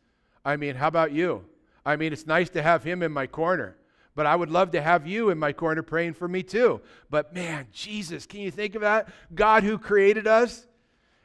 I 0.47 0.57
mean, 0.57 0.77
how 0.77 0.88
about 0.88 1.12
you? 1.12 1.45
I 1.85 1.97
mean, 1.97 2.14
it's 2.14 2.27
nice 2.27 2.49
to 2.49 2.62
have 2.62 2.83
him 2.83 3.03
in 3.03 3.12
my 3.12 3.27
corner, 3.27 3.77
but 4.14 4.25
I 4.25 4.35
would 4.35 4.51
love 4.51 4.71
to 4.71 4.81
have 4.81 5.07
you 5.07 5.29
in 5.29 5.38
my 5.38 5.53
corner 5.53 5.83
praying 5.83 6.14
for 6.14 6.27
me 6.27 6.43
too. 6.43 6.81
But 7.11 7.35
man, 7.35 7.66
Jesus, 7.71 8.25
can 8.25 8.40
you 8.40 8.51
think 8.51 8.75
of 8.75 8.81
that? 8.81 9.11
God 9.35 9.62
who 9.62 9.77
created 9.77 10.27
us, 10.27 10.66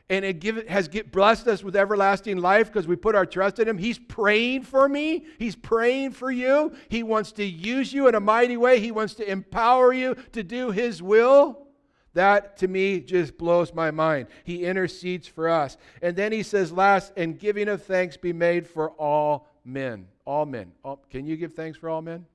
and 0.10 0.24
it 0.24 0.40
give, 0.40 0.68
has 0.68 0.88
get, 0.88 1.12
blessed 1.12 1.48
us 1.48 1.64
with 1.64 1.76
everlasting 1.76 2.38
life 2.38 2.68
because 2.68 2.88
we 2.88 2.96
put 2.96 3.16
our 3.16 3.26
trust 3.26 3.60
in 3.60 3.68
Him. 3.68 3.78
He's 3.78 3.98
praying 3.98 4.64
for 4.64 4.88
me. 4.88 5.26
He's 5.40 5.56
praying 5.56 6.12
for 6.12 6.30
you. 6.30 6.76
He 6.90 7.02
wants 7.02 7.32
to 7.34 7.44
use 7.44 7.92
you 7.92 8.08
in 8.08 8.16
a 8.16 8.20
mighty 8.20 8.58
way. 8.58 8.80
He 8.80 8.92
wants 8.92 9.16
to 9.16 9.30
empower 9.30 9.94
you 9.94 10.16
to 10.34 10.44
do 10.44 10.72
His 10.72 11.02
will. 11.02 11.66
That 12.14 12.58
to 12.58 12.68
me 12.68 13.02
just 13.02 13.38
blows 13.38 13.74
my 13.74 13.92
mind. 13.92 14.28
He 14.44 14.64
intercedes 14.64 15.28
for 15.28 15.50
us. 15.50 15.76
And 16.02 16.16
then 16.16 16.32
he 16.32 16.44
says, 16.44 16.72
last, 16.72 17.12
and 17.18 17.38
giving 17.38 17.68
of 17.68 17.84
thanks 17.84 18.16
be 18.16 18.32
made 18.32 18.66
for 18.68 18.92
all 18.92 19.50
men. 19.66 20.08
All 20.24 20.46
men. 20.46 20.72
All, 20.84 21.04
can 21.10 21.26
you 21.26 21.36
give 21.36 21.54
thanks 21.54 21.78
for 21.78 21.90
all 21.90 22.02
men? 22.02 22.26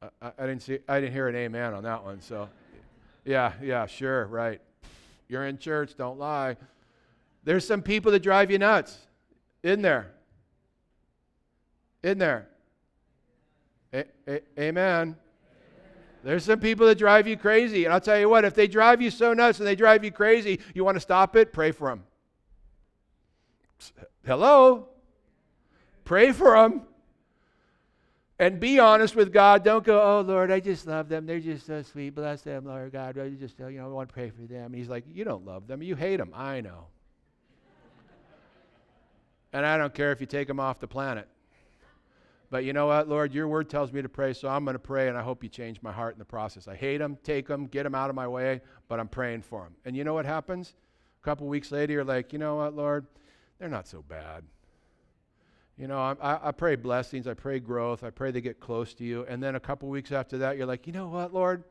I, 0.00 0.32
I, 0.38 0.46
didn't 0.46 0.62
see. 0.62 0.78
I 0.88 1.00
didn't 1.00 1.12
hear 1.12 1.26
an 1.26 1.34
amen 1.34 1.74
on 1.74 1.82
that 1.82 2.04
one. 2.04 2.20
So, 2.20 2.48
yeah, 3.24 3.54
yeah, 3.60 3.86
sure, 3.86 4.26
right. 4.26 4.60
You're 5.32 5.46
in 5.46 5.56
church. 5.56 5.96
Don't 5.96 6.18
lie. 6.18 6.58
There's 7.42 7.66
some 7.66 7.80
people 7.80 8.12
that 8.12 8.22
drive 8.22 8.50
you 8.50 8.58
nuts. 8.58 8.98
In 9.62 9.80
there. 9.80 10.12
In 12.02 12.18
there. 12.18 12.48
A- 13.94 14.04
a- 14.28 14.42
amen. 14.60 15.16
There's 16.22 16.44
some 16.44 16.60
people 16.60 16.86
that 16.86 16.98
drive 16.98 17.26
you 17.26 17.38
crazy. 17.38 17.86
And 17.86 17.94
I'll 17.94 18.00
tell 18.00 18.18
you 18.18 18.28
what, 18.28 18.44
if 18.44 18.52
they 18.54 18.68
drive 18.68 19.00
you 19.00 19.10
so 19.10 19.32
nuts 19.32 19.58
and 19.58 19.66
they 19.66 19.74
drive 19.74 20.04
you 20.04 20.10
crazy, 20.10 20.60
you 20.74 20.84
want 20.84 20.96
to 20.96 21.00
stop 21.00 21.34
it? 21.34 21.50
Pray 21.50 21.72
for 21.72 21.88
them. 21.88 22.04
Hello? 24.26 24.88
Pray 26.04 26.32
for 26.32 26.52
them. 26.52 26.82
And 28.38 28.58
be 28.58 28.78
honest 28.78 29.14
with 29.14 29.32
God. 29.32 29.62
Don't 29.62 29.84
go, 29.84 30.00
oh, 30.02 30.20
Lord, 30.22 30.50
I 30.50 30.60
just 30.60 30.86
love 30.86 31.08
them. 31.08 31.26
They're 31.26 31.40
just 31.40 31.66
so 31.66 31.82
sweet. 31.82 32.14
Bless 32.14 32.42
them, 32.42 32.64
Lord 32.64 32.92
God. 32.92 33.18
I 33.18 33.28
just, 33.30 33.58
you 33.58 33.70
know, 33.70 33.84
I 33.84 33.88
want 33.88 34.08
to 34.08 34.12
pray 34.12 34.30
for 34.30 34.42
them. 34.42 34.72
He's 34.72 34.88
like, 34.88 35.04
you 35.08 35.24
don't 35.24 35.44
love 35.44 35.66
them. 35.66 35.82
You 35.82 35.94
hate 35.94 36.16
them. 36.16 36.32
I 36.34 36.60
know. 36.60 36.86
and 39.52 39.64
I 39.64 39.76
don't 39.76 39.94
care 39.94 40.12
if 40.12 40.20
you 40.20 40.26
take 40.26 40.48
them 40.48 40.58
off 40.58 40.80
the 40.80 40.88
planet. 40.88 41.28
But 42.52 42.64
you 42.64 42.74
know 42.74 42.86
what, 42.86 43.08
Lord, 43.08 43.32
your 43.32 43.48
word 43.48 43.70
tells 43.70 43.94
me 43.94 44.02
to 44.02 44.10
pray, 44.10 44.34
so 44.34 44.46
I'm 44.46 44.64
going 44.64 44.74
to 44.74 44.78
pray, 44.78 45.08
and 45.08 45.16
I 45.16 45.22
hope 45.22 45.42
you 45.42 45.48
change 45.48 45.80
my 45.80 45.90
heart 45.90 46.14
in 46.14 46.18
the 46.18 46.24
process. 46.26 46.68
I 46.68 46.74
hate 46.76 46.98
them, 46.98 47.16
take 47.24 47.46
them, 47.46 47.66
get 47.66 47.84
them 47.84 47.94
out 47.94 48.10
of 48.10 48.14
my 48.14 48.28
way, 48.28 48.60
but 48.88 49.00
I'm 49.00 49.08
praying 49.08 49.40
for 49.40 49.62
them. 49.62 49.74
And 49.86 49.96
you 49.96 50.04
know 50.04 50.12
what 50.12 50.26
happens? 50.26 50.74
A 51.22 51.24
couple 51.24 51.46
weeks 51.46 51.72
later, 51.72 51.94
you're 51.94 52.04
like, 52.04 52.30
you 52.30 52.38
know 52.38 52.56
what, 52.56 52.76
Lord, 52.76 53.06
they're 53.58 53.70
not 53.70 53.88
so 53.88 54.02
bad. 54.02 54.44
You 55.78 55.88
know, 55.88 55.98
I, 55.98 56.48
I 56.48 56.52
pray 56.52 56.76
blessings, 56.76 57.26
I 57.26 57.34
pray 57.34 57.58
growth, 57.58 58.04
I 58.04 58.10
pray 58.10 58.30
they 58.30 58.40
get 58.40 58.60
close 58.60 58.94
to 58.94 59.04
you. 59.04 59.24
And 59.28 59.42
then 59.42 59.56
a 59.56 59.60
couple 59.60 59.88
weeks 59.88 60.12
after 60.12 60.38
that, 60.38 60.56
you're 60.56 60.66
like, 60.66 60.86
you 60.86 60.92
know 60.92 61.08
what, 61.08 61.32
Lord? 61.32 61.64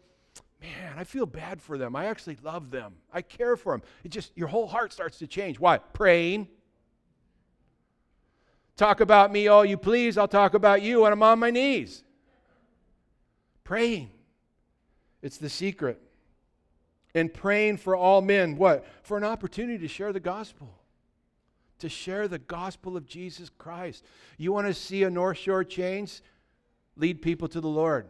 Man, 0.60 0.94
I 0.98 1.04
feel 1.04 1.26
bad 1.26 1.62
for 1.62 1.78
them. 1.78 1.96
I 1.96 2.06
actually 2.06 2.38
love 2.44 2.72
them. 2.72 2.94
I 3.12 3.22
care 3.22 3.56
for 3.56 3.74
them. 3.74 3.82
It 4.04 4.10
just, 4.10 4.32
your 4.36 4.48
whole 4.48 4.68
heart 4.68 4.94
starts 4.94 5.18
to 5.20 5.28
change. 5.28 5.60
Why? 5.60 5.78
Praying 5.78 6.48
Talk 8.82 9.00
about 9.00 9.32
me 9.32 9.48
all 9.48 9.64
you 9.64 9.78
please. 9.78 10.18
I'll 10.18 10.28
talk 10.28 10.56
about 10.56 10.82
you 10.82 11.02
when 11.02 11.14
I'm 11.14 11.22
on 11.22 11.38
my 11.38 11.52
knees. 11.52 12.04
Praying. 13.64 14.10
It's 15.22 15.38
the 15.38 15.50
secret. 15.50 16.02
And 17.14 17.32
praying 17.32 17.78
for 17.78 17.96
all 17.96 18.24
men, 18.24 18.58
what? 18.58 18.84
For 19.04 19.18
an 19.18 19.24
opportunity 19.24 19.78
to 19.78 19.88
share 19.88 20.12
the 20.12 20.20
gospel. 20.20 20.81
To 21.82 21.90
share 21.90 22.28
the 22.28 22.38
gospel 22.38 22.96
of 22.96 23.08
Jesus 23.08 23.50
Christ. 23.50 24.06
You 24.38 24.54
want 24.54 24.68
to 24.68 24.74
see 24.74 25.02
a 25.02 25.10
North 25.10 25.40
Shore 25.40 25.64
change? 25.64 26.22
Lead 26.96 27.24
people 27.24 27.48
to 27.48 27.60
the 27.60 27.68
Lord. 27.68 28.06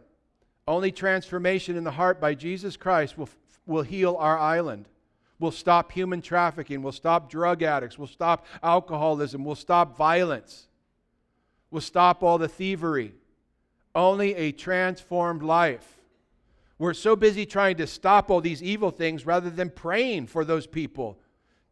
Only 0.68 0.92
transformation 0.92 1.76
in 1.76 1.82
the 1.82 1.90
heart 1.90 2.20
by 2.20 2.34
Jesus 2.34 2.76
Christ 2.76 3.16
will, 3.16 3.30
will 3.64 3.82
heal 3.82 4.16
our 4.18 4.38
island. 4.38 4.90
We'll 5.38 5.52
stop 5.52 5.90
human 5.90 6.20
trafficking. 6.20 6.82
We'll 6.82 6.92
stop 6.92 7.30
drug 7.30 7.62
addicts. 7.62 7.98
We'll 7.98 8.08
stop 8.08 8.44
alcoholism. 8.62 9.42
We'll 9.42 9.54
stop 9.54 9.96
violence. 9.96 10.68
We'll 11.70 11.80
stop 11.80 12.22
all 12.22 12.36
the 12.36 12.48
thievery. 12.48 13.14
Only 13.94 14.34
a 14.34 14.52
transformed 14.52 15.42
life. 15.42 15.96
We're 16.78 16.92
so 16.92 17.16
busy 17.16 17.46
trying 17.46 17.78
to 17.78 17.86
stop 17.86 18.30
all 18.30 18.42
these 18.42 18.62
evil 18.62 18.90
things 18.90 19.24
rather 19.24 19.48
than 19.48 19.70
praying 19.70 20.26
for 20.26 20.44
those 20.44 20.66
people. 20.66 21.18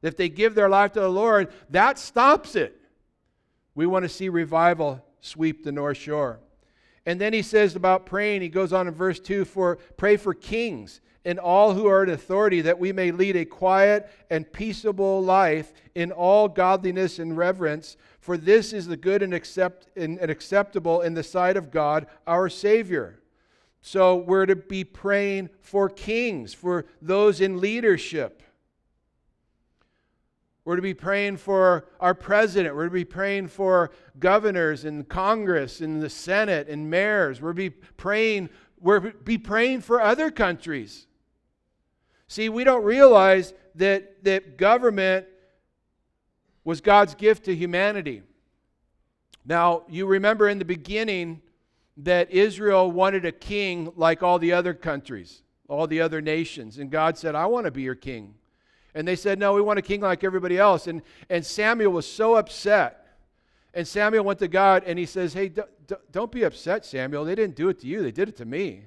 If 0.02 0.16
they 0.16 0.28
give 0.28 0.54
their 0.54 0.68
life 0.68 0.92
to 0.92 1.00
the 1.00 1.08
Lord, 1.08 1.52
that 1.70 1.98
stops 1.98 2.56
it. 2.56 2.80
We 3.74 3.86
want 3.86 4.04
to 4.04 4.08
see 4.08 4.28
revival 4.28 5.04
sweep 5.20 5.64
the 5.64 5.72
North 5.72 5.98
Shore. 5.98 6.40
And 7.06 7.20
then 7.20 7.32
he 7.32 7.42
says 7.42 7.76
about 7.76 8.06
praying, 8.06 8.42
he 8.42 8.48
goes 8.48 8.72
on 8.72 8.88
in 8.88 8.94
verse 8.94 9.20
2 9.20 9.44
for 9.44 9.76
pray 9.96 10.16
for 10.16 10.34
kings 10.34 11.00
and 11.24 11.38
all 11.38 11.74
who 11.74 11.86
are 11.86 12.02
in 12.02 12.10
authority, 12.10 12.62
that 12.62 12.78
we 12.78 12.92
may 12.92 13.10
lead 13.10 13.36
a 13.36 13.44
quiet 13.44 14.10
and 14.30 14.50
peaceable 14.50 15.22
life 15.22 15.72
in 15.94 16.12
all 16.12 16.48
godliness 16.48 17.18
and 17.18 17.36
reverence. 17.36 17.96
For 18.20 18.36
this 18.36 18.72
is 18.72 18.86
the 18.86 18.96
good 18.96 19.22
and, 19.22 19.34
accept, 19.34 19.88
and, 19.96 20.18
and 20.18 20.30
acceptable 20.30 21.02
in 21.02 21.14
the 21.14 21.22
sight 21.22 21.56
of 21.56 21.70
God, 21.70 22.06
our 22.26 22.48
Savior. 22.48 23.20
So 23.82 24.16
we're 24.16 24.46
to 24.46 24.56
be 24.56 24.84
praying 24.84 25.50
for 25.60 25.88
kings, 25.88 26.54
for 26.54 26.86
those 27.02 27.40
in 27.40 27.60
leadership. 27.60 28.42
We're 30.64 30.76
to 30.76 30.82
be 30.82 30.94
praying 30.94 31.38
for 31.38 31.86
our 32.00 32.14
president. 32.14 32.76
We're 32.76 32.84
to 32.84 32.90
be 32.90 33.04
praying 33.04 33.48
for 33.48 33.90
governors 34.18 34.84
and 34.84 35.08
Congress 35.08 35.80
and 35.80 36.02
the 36.02 36.10
Senate 36.10 36.68
and 36.68 36.90
mayors. 36.90 37.40
We're 37.40 37.52
to 37.52 37.54
be 37.54 37.70
praying, 37.70 38.50
we're 38.78 39.00
be 39.00 39.38
praying 39.38 39.80
for 39.80 40.00
other 40.00 40.30
countries. 40.30 41.06
See, 42.28 42.48
we 42.48 42.62
don't 42.62 42.84
realize 42.84 43.54
that, 43.74 44.22
that 44.24 44.56
government 44.56 45.26
was 46.62 46.80
God's 46.80 47.14
gift 47.14 47.46
to 47.46 47.54
humanity. 47.56 48.22
Now, 49.44 49.84
you 49.88 50.06
remember 50.06 50.48
in 50.48 50.58
the 50.58 50.64
beginning 50.64 51.40
that 51.96 52.30
Israel 52.30 52.90
wanted 52.90 53.24
a 53.24 53.32
king 53.32 53.92
like 53.96 54.22
all 54.22 54.38
the 54.38 54.52
other 54.52 54.74
countries, 54.74 55.42
all 55.68 55.86
the 55.86 56.00
other 56.00 56.20
nations. 56.20 56.78
And 56.78 56.90
God 56.90 57.18
said, 57.18 57.34
I 57.34 57.46
want 57.46 57.64
to 57.64 57.70
be 57.70 57.82
your 57.82 57.94
king. 57.94 58.34
And 58.94 59.06
they 59.06 59.16
said, 59.16 59.38
No, 59.38 59.54
we 59.54 59.60
want 59.60 59.78
a 59.78 59.82
king 59.82 60.00
like 60.00 60.24
everybody 60.24 60.58
else. 60.58 60.86
And, 60.86 61.02
and 61.28 61.44
Samuel 61.44 61.92
was 61.92 62.06
so 62.06 62.36
upset. 62.36 63.06
And 63.72 63.86
Samuel 63.86 64.24
went 64.24 64.38
to 64.40 64.48
God 64.48 64.82
and 64.86 64.98
he 64.98 65.06
says, 65.06 65.32
Hey, 65.32 65.48
d- 65.48 65.62
d- 65.86 65.94
don't 66.10 66.32
be 66.32 66.42
upset, 66.42 66.84
Samuel. 66.84 67.24
They 67.24 67.34
didn't 67.34 67.56
do 67.56 67.68
it 67.68 67.80
to 67.80 67.86
you, 67.86 68.02
they 68.02 68.12
did 68.12 68.28
it 68.28 68.36
to 68.38 68.44
me. 68.44 68.84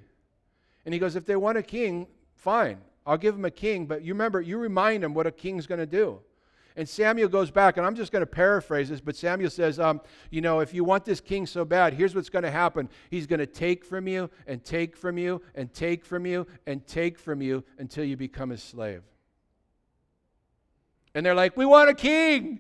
And 0.85 0.93
he 0.93 0.99
goes, 0.99 1.15
If 1.15 1.25
they 1.25 1.35
want 1.35 1.57
a 1.57 1.63
king, 1.63 2.07
fine. 2.35 2.79
I'll 3.05 3.17
give 3.17 3.35
them 3.35 3.45
a 3.45 3.51
king, 3.51 3.85
but 3.85 4.01
you 4.01 4.13
remember, 4.13 4.39
you 4.39 4.57
remind 4.57 5.03
them 5.03 5.13
what 5.13 5.27
a 5.27 5.31
king's 5.31 5.67
going 5.67 5.79
to 5.79 5.85
do. 5.85 6.19
And 6.75 6.89
Samuel 6.89 7.27
goes 7.27 7.51
back, 7.51 7.77
and 7.77 7.85
I'm 7.85 7.95
just 7.95 8.11
going 8.11 8.21
to 8.21 8.27
paraphrase 8.27 8.89
this, 8.89 8.99
but 8.99 9.15
Samuel 9.15 9.49
says, 9.49 9.79
um, 9.79 10.01
You 10.31 10.41
know, 10.41 10.59
if 10.59 10.73
you 10.73 10.83
want 10.83 11.05
this 11.05 11.21
king 11.21 11.45
so 11.45 11.65
bad, 11.65 11.93
here's 11.93 12.15
what's 12.15 12.29
going 12.29 12.43
to 12.43 12.51
happen. 12.51 12.89
He's 13.11 13.27
going 13.27 13.39
to 13.39 13.45
take 13.45 13.85
from 13.85 14.07
you, 14.07 14.29
and 14.47 14.63
take 14.63 14.97
from 14.97 15.17
you, 15.17 15.41
and 15.53 15.71
take 15.73 16.03
from 16.03 16.25
you, 16.25 16.47
and 16.65 16.85
take 16.87 17.19
from 17.19 17.41
you 17.41 17.63
until 17.77 18.03
you 18.03 18.17
become 18.17 18.49
his 18.49 18.63
slave. 18.63 19.03
And 21.15 21.25
they're 21.25 21.35
like, 21.35 21.55
We 21.57 21.65
want 21.65 21.89
a 21.89 21.93
king. 21.93 22.59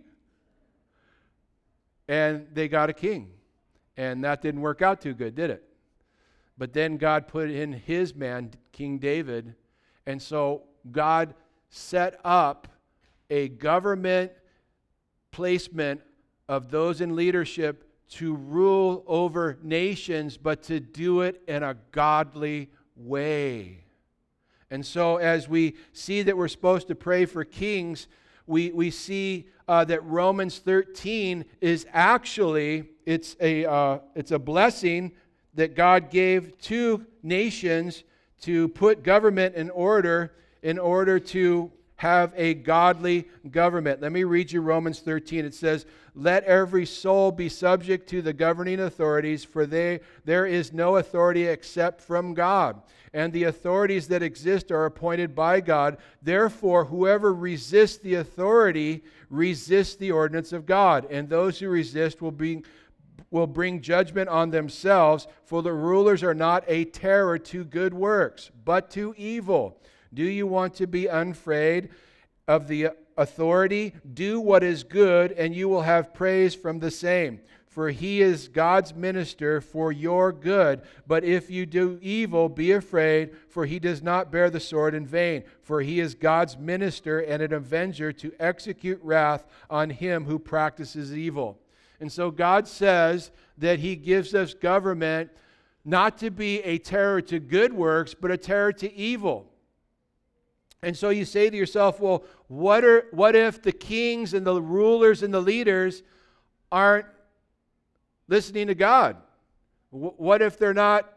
And 2.07 2.47
they 2.53 2.67
got 2.67 2.89
a 2.89 2.93
king. 2.93 3.29
And 3.95 4.23
that 4.23 4.41
didn't 4.41 4.61
work 4.61 4.81
out 4.81 5.01
too 5.01 5.13
good, 5.13 5.35
did 5.35 5.49
it? 5.49 5.63
But 6.57 6.73
then 6.73 6.97
God 6.97 7.27
put 7.27 7.49
in 7.49 7.73
his 7.73 8.13
man, 8.13 8.51
King 8.71 8.99
David, 8.99 9.55
and 10.05 10.21
so 10.21 10.63
God 10.91 11.33
set 11.69 12.19
up 12.23 12.67
a 13.29 13.47
government 13.47 14.31
placement 15.31 16.01
of 16.47 16.69
those 16.69 17.01
in 17.01 17.15
leadership 17.15 17.89
to 18.09 18.35
rule 18.35 19.03
over 19.07 19.57
nations, 19.63 20.37
but 20.37 20.61
to 20.63 20.79
do 20.79 21.21
it 21.21 21.41
in 21.47 21.63
a 21.63 21.75
godly 21.91 22.69
way. 22.95 23.85
And 24.69 24.85
so, 24.85 25.17
as 25.17 25.47
we 25.47 25.75
see 25.93 26.21
that 26.23 26.37
we're 26.37 26.47
supposed 26.47 26.87
to 26.89 26.95
pray 26.95 27.25
for 27.25 27.43
kings, 27.43 28.07
we, 28.45 28.71
we 28.71 28.91
see 28.91 29.47
uh, 29.67 29.85
that 29.85 30.03
Romans 30.05 30.59
13 30.59 31.45
is 31.61 31.85
actually 31.93 32.89
it's 33.05 33.35
a, 33.39 33.65
uh, 33.65 33.99
it's 34.15 34.31
a 34.31 34.39
blessing 34.39 35.11
that 35.55 35.75
God 35.75 36.09
gave 36.09 36.57
to 36.61 37.05
nations 37.21 38.03
to 38.41 38.67
put 38.69 39.03
government 39.03 39.55
in 39.55 39.69
order 39.69 40.33
in 40.63 40.79
order 40.79 41.19
to 41.19 41.71
have 42.03 42.33
a 42.35 42.53
godly 42.53 43.25
government. 43.49 44.01
Let 44.01 44.11
me 44.11 44.25
read 44.25 44.51
you 44.51 44.59
Romans 44.59 44.99
13. 44.99 45.45
It 45.45 45.53
says, 45.53 45.85
Let 46.13 46.43
every 46.43 46.85
soul 46.85 47.31
be 47.31 47.47
subject 47.47 48.09
to 48.09 48.21
the 48.21 48.33
governing 48.33 48.81
authorities, 48.81 49.45
for 49.45 49.65
they, 49.65 50.01
there 50.25 50.45
is 50.45 50.73
no 50.73 50.97
authority 50.97 51.45
except 51.45 52.01
from 52.01 52.33
God. 52.33 52.81
And 53.13 53.31
the 53.31 53.45
authorities 53.45 54.09
that 54.09 54.21
exist 54.21 54.69
are 54.69 54.83
appointed 54.83 55.33
by 55.33 55.61
God. 55.61 55.95
Therefore, 56.21 56.83
whoever 56.83 57.33
resists 57.33 57.99
the 57.99 58.15
authority 58.15 59.05
resists 59.29 59.95
the 59.95 60.11
ordinance 60.11 60.51
of 60.51 60.65
God. 60.65 61.07
And 61.09 61.29
those 61.29 61.57
who 61.57 61.69
resist 61.69 62.21
will 62.21 62.31
be 62.31 62.63
will 63.31 63.47
bring 63.47 63.81
judgment 63.81 64.29
on 64.29 64.51
themselves, 64.51 65.25
for 65.45 65.63
the 65.63 65.73
rulers 65.73 66.21
are 66.21 66.35
not 66.35 66.65
a 66.67 66.83
terror 66.85 67.39
to 67.39 67.63
good 67.63 67.93
works, 67.93 68.51
but 68.65 68.91
to 68.91 69.15
evil. 69.17 69.79
Do 70.13 70.23
you 70.23 70.45
want 70.47 70.75
to 70.75 70.87
be 70.87 71.09
unafraid 71.09 71.89
of 72.47 72.67
the 72.67 72.89
authority? 73.17 73.93
Do 74.13 74.39
what 74.39 74.63
is 74.63 74.83
good, 74.83 75.31
and 75.31 75.55
you 75.55 75.67
will 75.69 75.81
have 75.81 76.13
praise 76.13 76.53
from 76.55 76.79
the 76.79 76.91
same. 76.91 77.39
for 77.73 77.89
he 77.89 78.21
is 78.21 78.49
God's 78.49 78.93
minister 78.93 79.59
for 79.59 79.91
your 79.91 80.31
good. 80.31 80.83
But 81.07 81.23
if 81.23 81.49
you 81.49 81.65
do 81.65 81.97
evil, 82.03 82.47
be 82.47 82.71
afraid, 82.71 83.31
for 83.49 83.65
he 83.65 83.79
does 83.79 84.03
not 84.03 84.31
bear 84.31 84.51
the 84.51 84.59
sword 84.59 84.93
in 84.93 85.07
vain. 85.07 85.43
For 85.63 85.81
he 85.81 85.99
is 85.99 86.13
God's 86.13 86.55
minister 86.55 87.19
and 87.21 87.41
an 87.41 87.51
avenger 87.51 88.13
to 88.13 88.31
execute 88.39 88.99
wrath 89.01 89.47
on 89.71 89.89
him 89.89 90.25
who 90.25 90.37
practices 90.37 91.17
evil. 91.17 91.57
And 91.99 92.11
so 92.11 92.29
God 92.29 92.67
says 92.67 93.31
that 93.57 93.79
he 93.79 93.95
gives 93.95 94.35
us 94.35 94.53
government 94.53 95.31
not 95.83 96.19
to 96.19 96.29
be 96.29 96.59
a 96.59 96.77
terror 96.77 97.21
to 97.21 97.39
good 97.39 97.73
works, 97.73 98.13
but 98.13 98.29
a 98.29 98.37
terror 98.37 98.71
to 98.73 98.93
evil. 98.93 99.47
And 100.83 100.97
so 100.97 101.09
you 101.09 101.23
say 101.23 101.49
to 101.49 101.55
yourself, 101.55 102.01
well, 102.01 102.25
what, 102.47 102.83
are, 102.83 103.07
what 103.11 103.35
if 103.35 103.61
the 103.61 103.71
kings 103.71 104.33
and 104.33 104.45
the 104.45 104.61
rulers 104.61 105.23
and 105.23 105.33
the 105.33 105.39
leaders 105.39 106.03
aren't 106.71 107.05
listening 108.27 108.67
to 108.67 108.75
God? 108.75 109.15
What 109.91 110.41
if 110.41 110.59
they're 110.59 110.73
not 110.73 111.11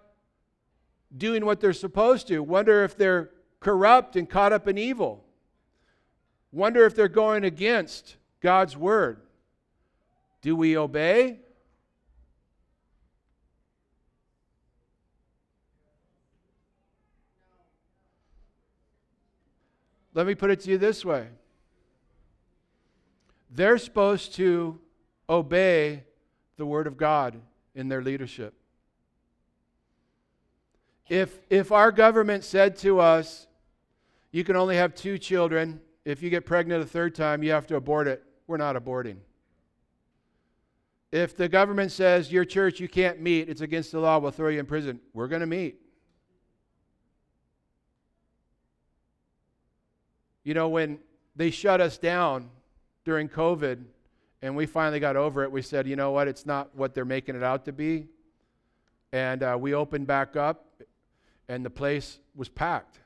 doing 1.16 1.44
what 1.44 1.60
they're 1.60 1.72
supposed 1.72 2.28
to? 2.28 2.42
Wonder 2.42 2.84
if 2.84 2.96
they're 2.96 3.30
corrupt 3.58 4.14
and 4.14 4.30
caught 4.30 4.52
up 4.52 4.68
in 4.68 4.78
evil. 4.78 5.24
Wonder 6.52 6.86
if 6.86 6.94
they're 6.94 7.08
going 7.08 7.44
against 7.44 8.16
God's 8.40 8.76
word. 8.76 9.20
Do 10.42 10.54
we 10.54 10.76
obey? 10.76 11.40
Let 20.16 20.26
me 20.26 20.34
put 20.34 20.50
it 20.50 20.60
to 20.60 20.70
you 20.70 20.78
this 20.78 21.04
way 21.04 21.28
they're 23.50 23.78
supposed 23.78 24.34
to 24.36 24.80
obey 25.28 26.04
the 26.56 26.66
Word 26.66 26.86
of 26.86 26.96
God 26.96 27.40
in 27.74 27.88
their 27.88 28.02
leadership. 28.02 28.54
If, 31.08 31.38
if 31.48 31.70
our 31.70 31.92
government 31.92 32.42
said 32.42 32.76
to 32.78 32.98
us, 32.98 33.46
you 34.32 34.42
can 34.42 34.56
only 34.56 34.76
have 34.76 34.94
two 34.94 35.18
children, 35.18 35.80
if 36.04 36.22
you 36.22 36.30
get 36.30 36.44
pregnant 36.44 36.82
a 36.82 36.86
third 36.86 37.14
time, 37.14 37.42
you 37.42 37.52
have 37.52 37.66
to 37.68 37.76
abort 37.76 38.08
it, 38.08 38.24
we're 38.46 38.56
not 38.56 38.74
aborting. 38.74 39.18
If 41.12 41.36
the 41.36 41.48
government 41.48 41.92
says 41.92 42.32
your 42.32 42.44
church 42.44 42.80
you 42.80 42.88
can't 42.88 43.20
meet, 43.20 43.48
it's 43.48 43.60
against 43.60 43.92
the 43.92 44.00
law, 44.00 44.18
we'll 44.18 44.32
throw 44.32 44.48
you 44.48 44.60
in 44.60 44.66
prison, 44.66 44.98
we're 45.12 45.28
going 45.28 45.40
to 45.40 45.46
meet. 45.46 45.85
You 50.46 50.54
know, 50.54 50.68
when 50.68 51.00
they 51.34 51.50
shut 51.50 51.80
us 51.80 51.98
down 51.98 52.50
during 53.04 53.28
COVID, 53.28 53.82
and 54.42 54.54
we 54.54 54.64
finally 54.64 55.00
got 55.00 55.16
over 55.16 55.42
it. 55.42 55.50
We 55.50 55.60
said, 55.60 55.88
you 55.88 55.96
know 55.96 56.12
what, 56.12 56.28
it's 56.28 56.46
not 56.46 56.72
what 56.76 56.94
they're 56.94 57.04
making 57.04 57.34
it 57.34 57.42
out 57.42 57.64
to 57.64 57.72
be. 57.72 58.06
And 59.10 59.42
uh, 59.42 59.56
we 59.58 59.74
opened 59.74 60.06
back 60.06 60.36
up, 60.36 60.66
and 61.48 61.66
the 61.66 61.70
place 61.70 62.20
was 62.36 62.48
packed. 62.48 63.00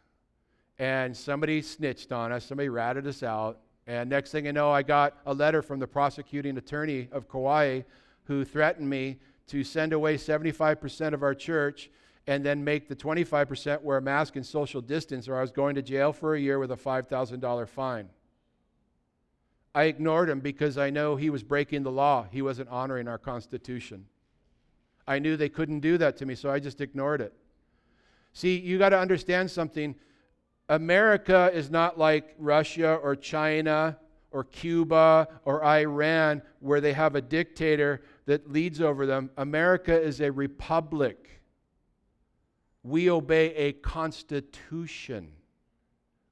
And 0.78 1.16
somebody 1.16 1.62
snitched 1.62 2.12
on 2.12 2.30
us, 2.30 2.44
somebody 2.44 2.68
ratted 2.68 3.06
us 3.06 3.22
out. 3.22 3.60
And 3.86 4.10
next 4.10 4.32
thing 4.32 4.44
you 4.44 4.52
know, 4.52 4.70
I 4.70 4.82
got 4.82 5.16
a 5.24 5.32
letter 5.32 5.62
from 5.62 5.78
the 5.78 5.86
prosecuting 5.86 6.58
attorney 6.58 7.08
of 7.10 7.26
Kauai 7.26 7.80
who 8.24 8.44
threatened 8.44 8.90
me 8.90 9.16
to 9.46 9.64
send 9.64 9.94
away 9.94 10.18
75% 10.18 11.14
of 11.14 11.22
our 11.22 11.34
church 11.34 11.88
and 12.30 12.44
then 12.44 12.62
make 12.62 12.88
the 12.88 12.94
25% 12.94 13.82
wear 13.82 13.98
a 13.98 14.00
mask 14.00 14.36
and 14.36 14.46
social 14.46 14.80
distance, 14.80 15.26
or 15.26 15.36
I 15.36 15.40
was 15.40 15.50
going 15.50 15.74
to 15.74 15.82
jail 15.82 16.12
for 16.12 16.36
a 16.36 16.40
year 16.40 16.60
with 16.60 16.70
a 16.70 16.76
$5,000 16.76 17.68
fine. 17.68 18.08
I 19.74 19.84
ignored 19.84 20.30
him 20.30 20.38
because 20.38 20.78
I 20.78 20.90
know 20.90 21.16
he 21.16 21.28
was 21.28 21.42
breaking 21.42 21.82
the 21.82 21.90
law. 21.90 22.28
He 22.30 22.40
wasn't 22.40 22.68
honoring 22.68 23.08
our 23.08 23.18
Constitution. 23.18 24.06
I 25.08 25.18
knew 25.18 25.36
they 25.36 25.48
couldn't 25.48 25.80
do 25.80 25.98
that 25.98 26.16
to 26.18 26.26
me, 26.26 26.36
so 26.36 26.52
I 26.52 26.60
just 26.60 26.80
ignored 26.80 27.20
it. 27.20 27.32
See, 28.32 28.60
you 28.60 28.78
got 28.78 28.90
to 28.90 28.98
understand 29.00 29.50
something. 29.50 29.96
America 30.68 31.50
is 31.52 31.68
not 31.68 31.98
like 31.98 32.36
Russia 32.38 32.94
or 33.02 33.16
China 33.16 33.98
or 34.30 34.44
Cuba 34.44 35.26
or 35.44 35.64
Iran, 35.64 36.42
where 36.60 36.80
they 36.80 36.92
have 36.92 37.16
a 37.16 37.20
dictator 37.20 38.02
that 38.26 38.52
leads 38.52 38.80
over 38.80 39.04
them. 39.04 39.30
America 39.36 40.00
is 40.00 40.20
a 40.20 40.30
republic. 40.30 41.29
We 42.82 43.10
obey 43.10 43.54
a 43.54 43.72
constitution. 43.72 45.32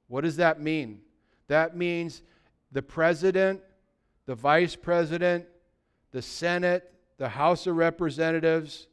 What 0.07 0.21
does 0.21 0.37
that 0.37 0.59
mean? 0.59 1.01
That 1.47 1.75
means 1.77 2.23
the 2.71 2.81
president, 2.81 3.61
the 4.25 4.35
vice 4.35 4.75
president, 4.75 5.45
the 6.11 6.21
Senate, 6.21 6.91
the 7.17 7.29
House 7.29 7.67
of 7.67 7.75
Representatives, 7.75 8.87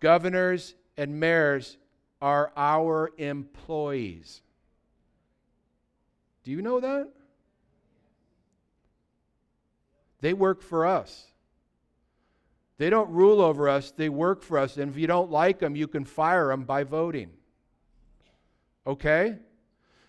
governors, 0.00 0.74
and 0.96 1.18
mayors 1.18 1.78
are 2.20 2.52
our 2.56 3.12
employees. 3.18 4.42
Do 6.44 6.50
you 6.50 6.62
know 6.62 6.80
that? 6.80 7.08
They 10.20 10.32
work 10.32 10.62
for 10.62 10.86
us. 10.86 11.26
They 12.78 12.90
don't 12.90 13.10
rule 13.10 13.40
over 13.40 13.68
us, 13.68 13.90
they 13.90 14.08
work 14.08 14.42
for 14.42 14.58
us. 14.58 14.76
And 14.76 14.90
if 14.90 14.98
you 14.98 15.06
don't 15.06 15.30
like 15.30 15.58
them, 15.58 15.76
you 15.76 15.88
can 15.88 16.04
fire 16.04 16.48
them 16.48 16.64
by 16.64 16.84
voting. 16.84 17.30
Okay? 18.86 19.38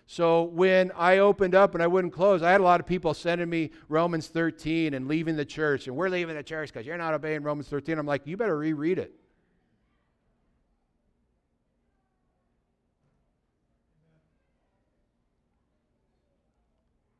So 0.06 0.44
when 0.44 0.90
I 0.96 1.18
opened 1.18 1.54
up 1.54 1.74
and 1.74 1.82
I 1.82 1.86
wouldn't 1.86 2.12
close, 2.12 2.42
I 2.42 2.50
had 2.50 2.60
a 2.60 2.64
lot 2.64 2.80
of 2.80 2.86
people 2.86 3.12
sending 3.14 3.48
me 3.48 3.70
Romans 3.88 4.28
13 4.28 4.94
and 4.94 5.08
leaving 5.08 5.36
the 5.36 5.44
church. 5.44 5.86
And 5.86 5.96
we're 5.96 6.08
leaving 6.08 6.34
the 6.34 6.42
church 6.42 6.72
because 6.72 6.86
you're 6.86 6.96
not 6.96 7.14
obeying 7.14 7.42
Romans 7.42 7.68
13. 7.68 7.98
I'm 7.98 8.06
like, 8.06 8.26
you 8.26 8.36
better 8.36 8.56
reread 8.56 8.98
it. 8.98 9.12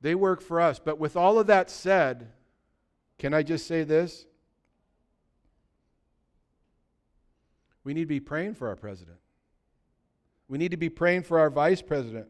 They 0.01 0.15
work 0.15 0.41
for 0.41 0.61
us. 0.61 0.79
But 0.79 0.99
with 0.99 1.17
all 1.17 1.39
of 1.39 1.49
that 1.49 1.71
said, 1.71 2.29
can 3.19 3.35
I 3.35 3.43
just 3.43 3.67
say 3.67 3.85
this? 3.85 4.27
We 7.89 7.95
need 7.95 8.03
to 8.03 8.07
be 8.07 8.21
praying 8.21 8.53
for 8.53 8.69
our 8.69 8.77
president. 8.77 9.17
We 10.47 10.59
need 10.59 10.73
to 10.73 10.77
be 10.77 10.91
praying 10.91 11.23
for 11.23 11.41
our 11.41 11.49
vice 11.49 11.81
president. 11.81 12.27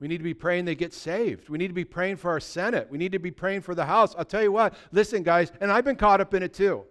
We 0.00 0.08
need 0.08 0.18
to 0.18 0.24
be 0.24 0.34
praying 0.34 0.64
they 0.64 0.74
get 0.74 0.92
saved. 0.92 1.48
We 1.48 1.56
need 1.56 1.68
to 1.68 1.72
be 1.72 1.84
praying 1.84 2.16
for 2.16 2.32
our 2.32 2.40
Senate. 2.40 2.88
We 2.90 2.98
need 2.98 3.12
to 3.12 3.20
be 3.20 3.30
praying 3.30 3.60
for 3.60 3.76
the 3.76 3.84
House. 3.84 4.12
I'll 4.18 4.24
tell 4.24 4.42
you 4.42 4.50
what, 4.50 4.74
listen, 4.90 5.22
guys, 5.22 5.52
and 5.60 5.70
I've 5.70 5.84
been 5.84 5.94
caught 5.94 6.20
up 6.20 6.34
in 6.34 6.42
it 6.42 6.52
too. 6.52 6.82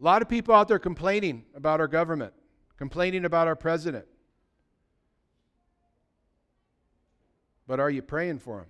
A 0.00 0.04
lot 0.04 0.22
of 0.22 0.28
people 0.28 0.54
out 0.54 0.68
there 0.68 0.78
complaining 0.78 1.44
about 1.52 1.80
our 1.80 1.88
government, 1.88 2.34
complaining 2.78 3.24
about 3.24 3.48
our 3.48 3.56
president. 3.56 4.04
But 7.66 7.80
are 7.80 7.90
you 7.90 8.02
praying 8.02 8.38
for 8.38 8.58
them? 8.58 8.66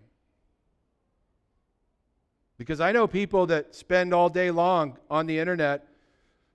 Because 2.59 2.81
I 2.81 2.93
know 2.93 3.07
people 3.07 3.47
that 3.47 3.75
spend 3.75 4.15
all 4.15 4.29
day 4.29 4.51
long 4.51 4.99
on 5.11 5.27
the 5.27 5.39
internet 5.39 5.87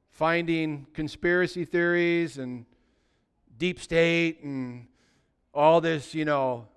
finding 0.10 0.88
conspiracy 0.94 1.66
theories 1.66 2.38
and 2.38 2.66
deep 3.58 3.80
state 3.80 4.42
and 4.44 4.88
all 5.54 5.82
this, 5.82 6.14
you 6.14 6.26
know, 6.26 6.68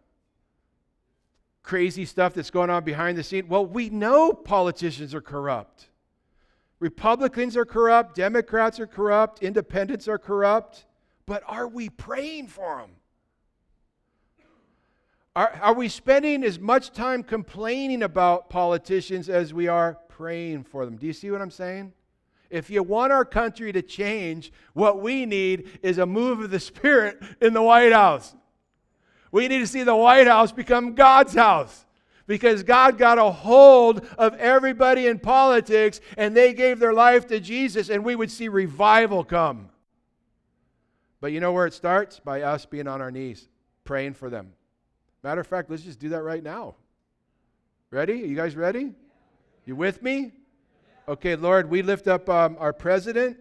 crazy 1.63 2.05
stuff 2.05 2.35
that's 2.35 2.51
going 2.51 2.71
on 2.71 2.85
behind 2.85 3.17
the 3.17 3.23
scene. 3.23 3.47
Well, 3.49 3.65
we 3.65 3.89
know 3.91 4.33
politicians 4.33 5.15
are 5.15 5.21
corrupt. 5.21 5.89
Republicans 6.81 7.57
are 7.57 7.67
corrupt, 7.67 8.15
Democrats 8.15 8.81
are 8.81 8.87
corrupt, 8.87 9.43
independents 9.43 10.09
are 10.09 10.19
corrupt, 10.19 10.87
but 11.27 11.43
are 11.47 11.69
we 11.69 11.91
praying 11.91 12.49
for 12.49 12.79
them? 12.79 12.91
Are, 15.37 15.51
are 15.63 15.75
we 15.75 15.89
spending 15.89 16.43
as 16.43 16.59
much 16.59 16.91
time 16.91 17.23
complaining 17.23 18.03
about 18.03 18.51
politicians 18.51 19.29
as 19.29 19.55
we 19.55 19.69
are 19.69 19.99
praying 20.09 20.65
for 20.65 20.85
them? 20.85 20.97
Do 20.97 21.07
you 21.07 21.13
see 21.13 21.31
what 21.31 21.41
I'm 21.41 21.51
saying? 21.51 21.93
If 22.51 22.69
you 22.69 22.83
want 22.83 23.13
our 23.13 23.25
country 23.25 23.73
to 23.73 23.81
change, 23.81 24.53
what 24.73 25.01
we 25.01 25.25
need 25.25 25.79
is 25.83 25.99
a 25.99 26.07
move 26.07 26.41
of 26.41 26.51
the 26.51 26.59
Spirit 26.59 27.23
in 27.41 27.55
the 27.55 27.63
White 27.63 27.93
House. 27.93 28.35
We 29.31 29.47
need 29.47 29.61
to 29.61 29.69
see 29.69 29.85
the 29.85 29.95
White 29.95 30.27
House 30.27 30.51
become 30.51 30.97
God's 30.97 31.35
house 31.35 31.87
because 32.27 32.65
God 32.65 32.99
got 32.99 33.19
a 33.19 33.31
hold 33.31 34.05
of 34.19 34.35
everybody 34.35 35.07
in 35.07 35.21
politics 35.21 36.01
and 36.17 36.37
they 36.37 36.53
gave 36.53 36.81
their 36.81 36.93
life 36.93 37.29
to 37.29 37.39
Jesus, 37.39 37.89
and 37.89 38.05
we 38.05 38.17
would 38.17 38.33
see 38.33 38.49
revival 38.49 39.23
come. 39.23 39.69
But 41.21 41.31
you 41.31 41.39
know 41.39 41.53
where 41.53 41.67
it 41.67 41.75
starts? 41.75 42.19
By 42.19 42.43
us 42.43 42.67
being 42.67 42.89
on 42.89 43.01
our 43.01 43.13
knees, 43.13 43.49
praying 43.85 44.15
for 44.15 44.29
them. 44.29 44.55
Matter 45.23 45.41
of 45.41 45.47
fact, 45.47 45.71
let's 45.71 45.83
just 45.83 45.99
do 45.99 46.09
that 46.11 46.23
right 46.23 46.43
now. 46.43 46.75
Ready? 47.91 48.23
Are 48.23 48.27
you 48.27 48.37
guys 48.37 48.57
ready? 48.57 48.95
You 49.67 49.77
with 49.77 50.03
me? 50.03 50.33
Okay, 51.09 51.37
Lord, 51.37 51.69
we 51.69 51.83
lift 51.83 52.09
up 52.09 52.29
um, 52.29 52.57
our 52.59 52.73
president. 52.73 53.37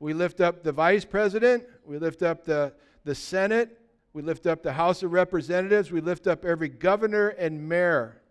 We 0.00 0.14
lift 0.14 0.40
up 0.40 0.62
the 0.62 0.72
vice 0.72 1.04
president. 1.04 1.64
We 1.84 1.98
lift 1.98 2.22
up 2.22 2.44
the, 2.44 2.72
the 3.04 3.14
Senate. 3.14 3.78
We 4.14 4.22
lift 4.22 4.46
up 4.46 4.62
the 4.62 4.72
House 4.72 5.02
of 5.02 5.12
Representatives. 5.12 5.90
We 5.90 6.00
lift 6.00 6.26
up 6.26 6.44
every 6.44 6.68
governor 6.68 7.28
and 7.28 7.68
mayor. 7.68 8.22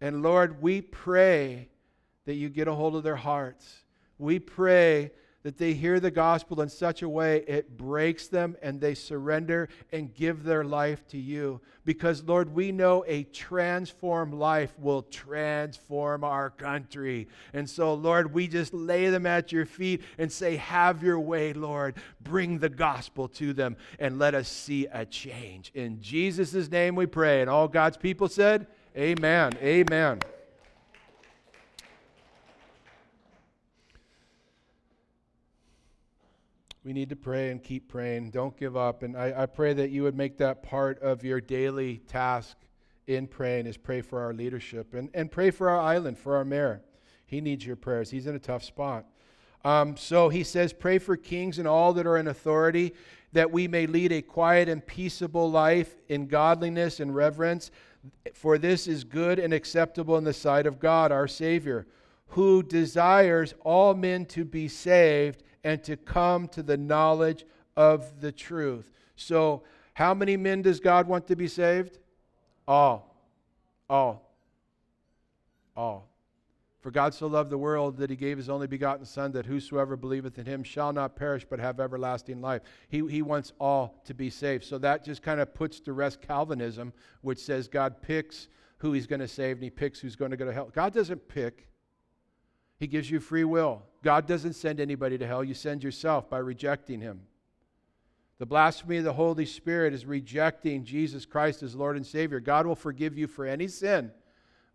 And 0.00 0.22
Lord, 0.22 0.62
we 0.62 0.80
pray 0.80 1.68
that 2.26 2.34
you 2.34 2.48
get 2.48 2.68
a 2.68 2.74
hold 2.74 2.96
of 2.96 3.02
their 3.02 3.16
hearts. 3.16 3.84
We 4.18 4.38
pray 4.38 5.12
that 5.42 5.56
they 5.56 5.72
hear 5.72 6.00
the 6.00 6.10
gospel 6.10 6.60
in 6.60 6.68
such 6.68 7.02
a 7.02 7.08
way 7.08 7.44
it 7.48 7.76
breaks 7.76 8.28
them 8.28 8.56
and 8.62 8.80
they 8.80 8.94
surrender 8.94 9.68
and 9.92 10.14
give 10.14 10.44
their 10.44 10.64
life 10.64 11.06
to 11.08 11.18
you. 11.18 11.60
Because, 11.84 12.22
Lord, 12.24 12.54
we 12.54 12.72
know 12.72 13.04
a 13.06 13.22
transformed 13.24 14.34
life 14.34 14.72
will 14.78 15.02
transform 15.02 16.24
our 16.24 16.50
country. 16.50 17.26
And 17.54 17.68
so, 17.68 17.94
Lord, 17.94 18.34
we 18.34 18.48
just 18.48 18.74
lay 18.74 19.08
them 19.08 19.24
at 19.24 19.50
your 19.50 19.64
feet 19.64 20.02
and 20.18 20.30
say, 20.30 20.56
Have 20.56 21.02
your 21.02 21.18
way, 21.18 21.54
Lord. 21.54 21.96
Bring 22.20 22.58
the 22.58 22.68
gospel 22.68 23.28
to 23.28 23.52
them 23.52 23.76
and 23.98 24.18
let 24.18 24.34
us 24.34 24.48
see 24.48 24.86
a 24.92 25.06
change. 25.06 25.72
In 25.74 26.00
Jesus' 26.02 26.70
name 26.70 26.94
we 26.94 27.06
pray. 27.06 27.40
And 27.40 27.48
all 27.48 27.68
God's 27.68 27.96
people 27.96 28.28
said, 28.28 28.66
Amen. 28.96 29.52
Amen. 29.62 30.20
We 36.84 36.92
need 36.92 37.10
to 37.10 37.16
pray 37.16 37.50
and 37.50 37.62
keep 37.62 37.88
praying. 37.88 38.30
Don't 38.30 38.56
give 38.56 38.76
up. 38.76 39.02
And 39.02 39.16
I, 39.16 39.42
I, 39.42 39.46
pray 39.46 39.74
that 39.74 39.90
you 39.90 40.02
would 40.02 40.16
make 40.16 40.38
that 40.38 40.62
part 40.62 40.98
of 41.00 41.22
your 41.22 41.40
daily 41.40 41.98
task 42.06 42.56
in 43.06 43.26
praying 43.26 43.66
is 43.66 43.76
pray 43.76 44.00
for 44.00 44.20
our 44.20 44.32
leadership 44.32 44.94
and, 44.94 45.10
and 45.12 45.30
pray 45.30 45.50
for 45.50 45.68
our 45.68 45.80
island, 45.80 46.16
for 46.16 46.36
our 46.36 46.44
mayor. 46.44 46.82
He 47.26 47.40
needs 47.40 47.66
your 47.66 47.76
prayers. 47.76 48.10
He's 48.10 48.26
in 48.26 48.34
a 48.34 48.40
tough 48.40 48.64
spot. 48.64 49.04
Um, 49.62 49.96
so 49.96 50.30
he 50.30 50.42
says, 50.42 50.72
pray 50.72 50.98
for 50.98 51.16
kings 51.16 51.58
and 51.58 51.68
all 51.68 51.92
that 51.92 52.06
are 52.06 52.16
in 52.16 52.28
authority, 52.28 52.94
that 53.32 53.50
we 53.50 53.68
may 53.68 53.86
lead 53.86 54.10
a 54.10 54.22
quiet 54.22 54.68
and 54.68 54.84
peaceable 54.84 55.50
life 55.50 55.96
in 56.08 56.28
godliness 56.28 56.98
and 56.98 57.14
reverence. 57.14 57.70
For 58.32 58.56
this 58.56 58.86
is 58.86 59.04
good 59.04 59.38
and 59.38 59.52
acceptable 59.52 60.16
in 60.16 60.24
the 60.24 60.32
sight 60.32 60.66
of 60.66 60.80
God, 60.80 61.12
our 61.12 61.28
Savior, 61.28 61.86
who 62.28 62.62
desires 62.62 63.52
all 63.60 63.92
men 63.94 64.24
to 64.26 64.46
be 64.46 64.66
saved 64.66 65.42
and 65.64 65.82
to 65.84 65.96
come 65.96 66.48
to 66.48 66.62
the 66.62 66.76
knowledge 66.76 67.44
of 67.76 68.20
the 68.20 68.32
truth. 68.32 68.92
So, 69.16 69.62
how 69.94 70.14
many 70.14 70.36
men 70.36 70.62
does 70.62 70.80
God 70.80 71.06
want 71.06 71.26
to 71.26 71.36
be 71.36 71.48
saved? 71.48 71.98
All. 72.66 73.14
All. 73.88 74.34
All. 75.76 76.10
For 76.80 76.90
God 76.90 77.12
so 77.12 77.26
loved 77.26 77.50
the 77.50 77.58
world 77.58 77.98
that 77.98 78.08
he 78.08 78.16
gave 78.16 78.38
his 78.38 78.48
only 78.48 78.66
begotten 78.66 79.04
Son, 79.04 79.32
that 79.32 79.44
whosoever 79.44 79.96
believeth 79.96 80.38
in 80.38 80.46
him 80.46 80.62
shall 80.62 80.92
not 80.94 81.14
perish 81.14 81.44
but 81.48 81.60
have 81.60 81.78
everlasting 81.78 82.40
life. 82.40 82.62
He, 82.88 83.06
he 83.06 83.20
wants 83.20 83.52
all 83.60 84.00
to 84.06 84.14
be 84.14 84.30
saved. 84.30 84.64
So 84.64 84.78
that 84.78 85.04
just 85.04 85.22
kind 85.22 85.40
of 85.40 85.52
puts 85.52 85.80
to 85.80 85.92
rest 85.92 86.22
Calvinism, 86.22 86.94
which 87.20 87.38
says 87.38 87.68
God 87.68 88.00
picks 88.00 88.48
who 88.78 88.92
he's 88.92 89.06
going 89.06 89.20
to 89.20 89.28
save 89.28 89.56
and 89.56 89.64
he 89.64 89.68
picks 89.68 90.00
who's 90.00 90.16
going 90.16 90.30
to 90.30 90.38
go 90.38 90.46
to 90.46 90.52
hell. 90.54 90.70
God 90.74 90.94
doesn't 90.94 91.28
pick, 91.28 91.68
he 92.78 92.86
gives 92.86 93.10
you 93.10 93.20
free 93.20 93.44
will. 93.44 93.82
God 94.02 94.26
doesn't 94.26 94.54
send 94.54 94.80
anybody 94.80 95.18
to 95.18 95.26
hell, 95.26 95.44
you 95.44 95.54
send 95.54 95.84
yourself 95.84 96.30
by 96.30 96.38
rejecting 96.38 97.00
Him. 97.00 97.22
The 98.38 98.46
blasphemy 98.46 98.96
of 98.96 99.04
the 99.04 99.12
Holy 99.12 99.44
Spirit 99.44 99.92
is 99.92 100.06
rejecting 100.06 100.84
Jesus 100.84 101.26
Christ 101.26 101.62
as 101.62 101.74
Lord 101.74 101.96
and 101.96 102.06
Savior. 102.06 102.40
God 102.40 102.66
will 102.66 102.74
forgive 102.74 103.18
you 103.18 103.26
for 103.26 103.44
any 103.44 103.68
sin, 103.68 104.10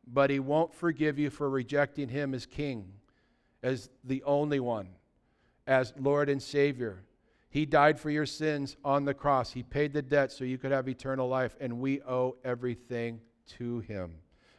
but 0.06 0.30
He 0.30 0.40
won't 0.40 0.74
forgive 0.74 1.18
you 1.18 1.32
for 1.32 1.50
rejecting 1.50 2.10
Him 2.10 2.36
as 2.36 2.46
King, 2.46 2.94
as 3.64 3.90
the 4.04 4.22
only 4.24 4.60
one, 4.60 4.90
as 5.66 5.94
Lord 5.98 6.30
and 6.30 6.42
Savior. 6.42 7.02
He 7.50 7.66
died 7.66 8.00
for 8.00 8.12
your 8.12 8.28
sins 8.28 8.78
on 8.86 9.06
the 9.06 9.14
cross. 9.16 9.52
He 9.52 9.64
paid 9.64 9.94
the 9.94 10.02
debt 10.04 10.32
so 10.32 10.44
you 10.44 10.60
could 10.60 10.72
have 10.72 10.88
eternal 10.88 11.28
life, 11.28 11.56
and 11.60 11.80
we 11.80 12.02
owe 12.04 12.36
everything 12.44 13.20
to 13.58 13.80
Him. 13.80 14.16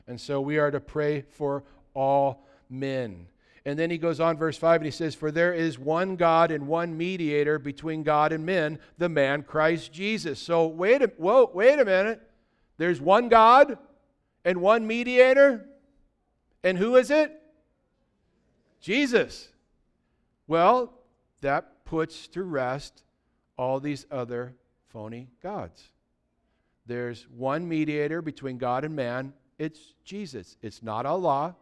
And 0.08 0.20
so 0.20 0.40
we 0.40 0.58
are 0.58 0.70
to 0.72 0.80
pray 0.80 1.20
for 1.20 1.62
all 1.94 2.44
men. 2.68 3.28
And 3.66 3.76
then 3.76 3.90
he 3.90 3.98
goes 3.98 4.20
on, 4.20 4.36
verse 4.36 4.56
5, 4.56 4.76
and 4.80 4.84
he 4.84 4.92
says, 4.92 5.16
For 5.16 5.32
there 5.32 5.52
is 5.52 5.76
one 5.76 6.14
God 6.14 6.52
and 6.52 6.68
one 6.68 6.96
mediator 6.96 7.58
between 7.58 8.04
God 8.04 8.32
and 8.32 8.46
men, 8.46 8.78
the 8.96 9.08
man 9.08 9.42
Christ 9.42 9.92
Jesus. 9.92 10.38
So 10.38 10.68
wait 10.68 11.02
a, 11.02 11.08
whoa, 11.16 11.50
wait 11.52 11.80
a 11.80 11.84
minute. 11.84 12.22
There's 12.78 13.00
one 13.00 13.28
God 13.28 13.76
and 14.44 14.60
one 14.60 14.86
mediator. 14.86 15.66
And 16.62 16.78
who 16.78 16.94
is 16.94 17.10
it? 17.10 17.32
Jesus. 18.80 19.48
Well, 20.46 20.92
that 21.40 21.84
puts 21.84 22.28
to 22.28 22.44
rest 22.44 23.02
all 23.58 23.80
these 23.80 24.06
other 24.12 24.54
phony 24.90 25.26
gods. 25.42 25.90
There's 26.86 27.26
one 27.36 27.68
mediator 27.68 28.22
between 28.22 28.58
God 28.58 28.84
and 28.84 28.94
man. 28.94 29.32
It's 29.58 29.94
Jesus. 30.04 30.56
It's 30.62 30.84
not 30.84 31.04
Allah. 31.04 31.56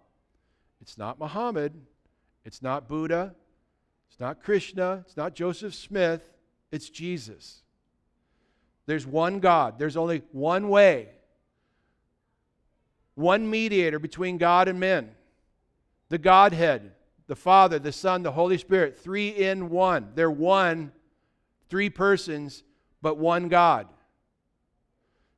It's 0.82 0.98
not 0.98 1.18
Muhammad. 1.18 1.72
It's 2.44 2.62
not 2.62 2.88
Buddha. 2.88 3.34
It's 4.10 4.20
not 4.20 4.42
Krishna. 4.42 5.02
It's 5.06 5.16
not 5.16 5.34
Joseph 5.34 5.74
Smith. 5.74 6.32
It's 6.70 6.90
Jesus. 6.90 7.62
There's 8.86 9.06
one 9.06 9.40
God. 9.40 9.78
There's 9.78 9.96
only 9.96 10.22
one 10.32 10.68
way, 10.68 11.08
one 13.14 13.48
mediator 13.48 13.98
between 13.98 14.38
God 14.38 14.68
and 14.68 14.78
men 14.78 15.10
the 16.10 16.18
Godhead, 16.18 16.92
the 17.26 17.34
Father, 17.34 17.78
the 17.78 17.90
Son, 17.90 18.22
the 18.22 18.30
Holy 18.30 18.58
Spirit, 18.58 18.98
three 18.98 19.28
in 19.30 19.70
one. 19.70 20.10
They're 20.14 20.30
one, 20.30 20.92
three 21.68 21.90
persons, 21.90 22.62
but 23.02 23.16
one 23.16 23.48
God. 23.48 23.88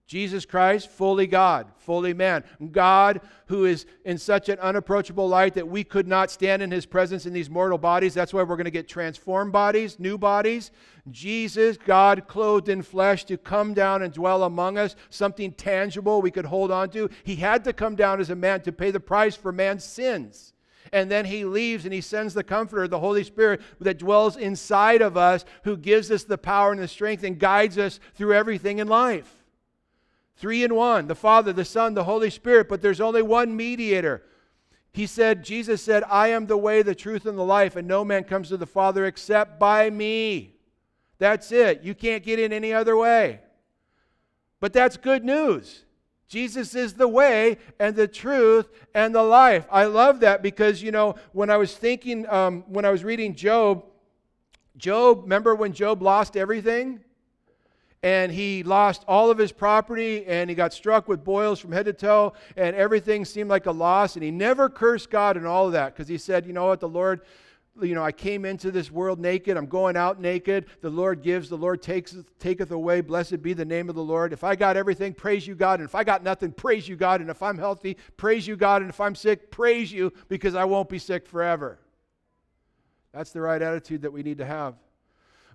Jesus 0.06 0.46
Christ, 0.46 0.88
fully 0.88 1.26
God, 1.26 1.66
fully 1.78 2.14
man. 2.14 2.44
God, 2.70 3.20
who 3.46 3.64
is 3.64 3.86
in 4.04 4.18
such 4.18 4.48
an 4.48 4.58
unapproachable 4.60 5.28
light 5.28 5.54
that 5.54 5.66
we 5.66 5.82
could 5.82 6.06
not 6.06 6.30
stand 6.30 6.62
in 6.62 6.70
his 6.70 6.86
presence 6.86 7.26
in 7.26 7.32
these 7.32 7.50
mortal 7.50 7.76
bodies. 7.76 8.14
That's 8.14 8.32
why 8.32 8.44
we're 8.44 8.56
going 8.56 8.66
to 8.66 8.70
get 8.70 8.88
transformed 8.88 9.52
bodies, 9.52 9.98
new 9.98 10.16
bodies. 10.16 10.70
Jesus, 11.10 11.76
God 11.76 12.28
clothed 12.28 12.68
in 12.68 12.82
flesh, 12.82 13.24
to 13.24 13.36
come 13.36 13.74
down 13.74 14.02
and 14.02 14.12
dwell 14.12 14.44
among 14.44 14.78
us, 14.78 14.94
something 15.10 15.52
tangible 15.52 16.22
we 16.22 16.30
could 16.30 16.46
hold 16.46 16.70
on 16.70 16.88
to. 16.90 17.10
He 17.24 17.36
had 17.36 17.64
to 17.64 17.72
come 17.72 17.96
down 17.96 18.20
as 18.20 18.30
a 18.30 18.36
man 18.36 18.60
to 18.62 18.72
pay 18.72 18.92
the 18.92 19.00
price 19.00 19.34
for 19.34 19.50
man's 19.50 19.84
sins. 19.84 20.52
And 20.92 21.10
then 21.10 21.24
he 21.24 21.44
leaves 21.44 21.84
and 21.84 21.92
he 21.92 22.00
sends 22.00 22.32
the 22.32 22.44
Comforter, 22.44 22.86
the 22.86 23.00
Holy 23.00 23.24
Spirit, 23.24 23.60
that 23.80 23.98
dwells 23.98 24.36
inside 24.36 25.02
of 25.02 25.16
us, 25.16 25.44
who 25.64 25.76
gives 25.76 26.12
us 26.12 26.22
the 26.22 26.38
power 26.38 26.70
and 26.70 26.80
the 26.80 26.86
strength 26.86 27.24
and 27.24 27.40
guides 27.40 27.76
us 27.76 27.98
through 28.14 28.34
everything 28.34 28.78
in 28.78 28.86
life. 28.86 29.35
Three 30.36 30.62
in 30.62 30.74
one 30.74 31.06
the 31.06 31.14
Father, 31.14 31.52
the 31.52 31.64
Son, 31.64 31.94
the 31.94 32.04
Holy 32.04 32.30
Spirit, 32.30 32.68
but 32.68 32.82
there's 32.82 33.00
only 33.00 33.22
one 33.22 33.56
mediator. 33.56 34.22
He 34.92 35.06
said, 35.06 35.44
Jesus 35.44 35.82
said, 35.82 36.04
I 36.08 36.28
am 36.28 36.46
the 36.46 36.56
way, 36.56 36.82
the 36.82 36.94
truth, 36.94 37.26
and 37.26 37.36
the 37.36 37.42
life, 37.42 37.76
and 37.76 37.86
no 37.86 38.04
man 38.04 38.24
comes 38.24 38.48
to 38.48 38.56
the 38.56 38.66
Father 38.66 39.04
except 39.04 39.60
by 39.60 39.90
me. 39.90 40.54
That's 41.18 41.52
it. 41.52 41.82
You 41.82 41.94
can't 41.94 42.22
get 42.22 42.38
in 42.38 42.52
any 42.52 42.72
other 42.72 42.96
way. 42.96 43.40
But 44.60 44.72
that's 44.72 44.96
good 44.96 45.24
news. 45.24 45.84
Jesus 46.28 46.74
is 46.74 46.94
the 46.94 47.08
way 47.08 47.58
and 47.78 47.94
the 47.94 48.08
truth 48.08 48.68
and 48.94 49.14
the 49.14 49.22
life. 49.22 49.66
I 49.70 49.84
love 49.84 50.20
that 50.20 50.42
because, 50.42 50.82
you 50.82 50.90
know, 50.90 51.16
when 51.32 51.50
I 51.50 51.56
was 51.56 51.76
thinking, 51.76 52.28
um, 52.28 52.64
when 52.66 52.84
I 52.84 52.90
was 52.90 53.04
reading 53.04 53.34
Job, 53.34 53.84
Job, 54.76 55.22
remember 55.22 55.54
when 55.54 55.72
Job 55.72 56.02
lost 56.02 56.36
everything? 56.36 57.00
And 58.02 58.30
he 58.30 58.62
lost 58.62 59.04
all 59.08 59.30
of 59.30 59.38
his 59.38 59.52
property 59.52 60.24
and 60.26 60.50
he 60.50 60.56
got 60.56 60.72
struck 60.72 61.08
with 61.08 61.24
boils 61.24 61.58
from 61.58 61.72
head 61.72 61.86
to 61.86 61.92
toe 61.92 62.32
and 62.56 62.76
everything 62.76 63.24
seemed 63.24 63.50
like 63.50 63.66
a 63.66 63.72
loss 63.72 64.14
and 64.14 64.24
he 64.24 64.30
never 64.30 64.68
cursed 64.68 65.10
god 65.10 65.36
and 65.36 65.46
all 65.46 65.66
of 65.66 65.72
that 65.72 65.94
because 65.94 66.08
he 66.08 66.18
said 66.18 66.46
you 66.46 66.52
know 66.52 66.66
what? 66.66 66.80
The 66.80 66.88
lord 66.88 67.22
you 67.82 67.94
know 67.94 68.02
i 68.02 68.12
came 68.12 68.44
into 68.44 68.70
this 68.70 68.90
world 68.90 69.18
naked. 69.18 69.56
I'm 69.56 69.66
going 69.66 69.96
out 69.96 70.20
naked. 70.20 70.66
The 70.80 70.90
lord 70.90 71.22
gives 71.22 71.48
the 71.48 71.56
lord 71.56 71.82
takes 71.82 72.16
taketh 72.38 72.70
away. 72.70 73.00
Blessed 73.00 73.42
be 73.42 73.54
the 73.54 73.64
name 73.64 73.88
of 73.88 73.94
the 73.94 74.02
lord. 74.02 74.32
If 74.32 74.44
i 74.44 74.54
got 74.54 74.76
everything 74.76 75.12
praise 75.12 75.46
you 75.46 75.54
god. 75.54 75.80
And 75.80 75.88
if 75.88 75.94
i 75.94 76.04
got 76.04 76.22
nothing 76.22 76.52
praise 76.52 76.88
you 76.88 76.96
god. 76.96 77.20
And 77.20 77.30
if 77.30 77.42
i'm 77.42 77.58
healthy 77.58 77.96
praise 78.16 78.46
you 78.46 78.56
god. 78.56 78.82
And 78.82 78.90
if 78.90 79.00
i'm 79.00 79.14
sick 79.14 79.50
praise 79.50 79.90
you 79.90 80.12
because 80.28 80.54
i 80.54 80.64
won't 80.64 80.88
be 80.88 80.98
sick 80.98 81.26
forever. 81.26 81.78
That's 83.12 83.30
the 83.30 83.40
right 83.40 83.62
attitude 83.62 84.02
that 84.02 84.12
we 84.12 84.22
need 84.22 84.38
to 84.38 84.44
have. 84.44 84.74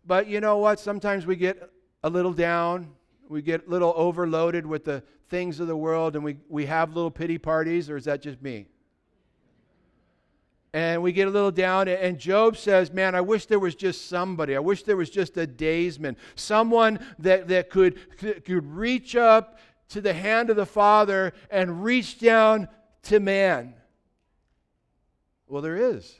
But 0.05 0.27
you 0.27 0.41
know 0.41 0.57
what? 0.57 0.79
Sometimes 0.79 1.27
we 1.27 1.35
get 1.35 1.69
a 2.03 2.09
little 2.09 2.33
down. 2.33 2.89
We 3.29 3.41
get 3.41 3.67
a 3.67 3.69
little 3.69 3.93
overloaded 3.95 4.65
with 4.65 4.85
the 4.85 5.03
things 5.29 5.59
of 5.59 5.67
the 5.67 5.75
world 5.75 6.15
and 6.15 6.23
we, 6.23 6.37
we 6.49 6.65
have 6.65 6.93
little 6.93 7.11
pity 7.11 7.37
parties, 7.37 7.89
or 7.89 7.97
is 7.97 8.05
that 8.05 8.21
just 8.21 8.41
me? 8.41 8.67
And 10.73 11.01
we 11.01 11.11
get 11.11 11.27
a 11.27 11.31
little 11.31 11.51
down, 11.51 11.89
and 11.89 12.17
Job 12.17 12.55
says, 12.55 12.93
Man, 12.93 13.13
I 13.13 13.19
wish 13.19 13.45
there 13.45 13.59
was 13.59 13.75
just 13.75 14.07
somebody. 14.07 14.55
I 14.55 14.59
wish 14.59 14.83
there 14.83 14.95
was 14.95 15.09
just 15.09 15.35
a 15.35 15.45
daysman, 15.45 16.15
someone 16.35 17.05
that, 17.19 17.49
that 17.49 17.69
could, 17.69 18.17
could 18.17 18.65
reach 18.65 19.17
up 19.17 19.59
to 19.89 19.99
the 19.99 20.13
hand 20.13 20.49
of 20.49 20.55
the 20.55 20.65
Father 20.65 21.33
and 21.49 21.83
reach 21.83 22.19
down 22.19 22.69
to 23.03 23.19
man. 23.19 23.73
Well, 25.47 25.61
there 25.61 25.75
is. 25.75 26.15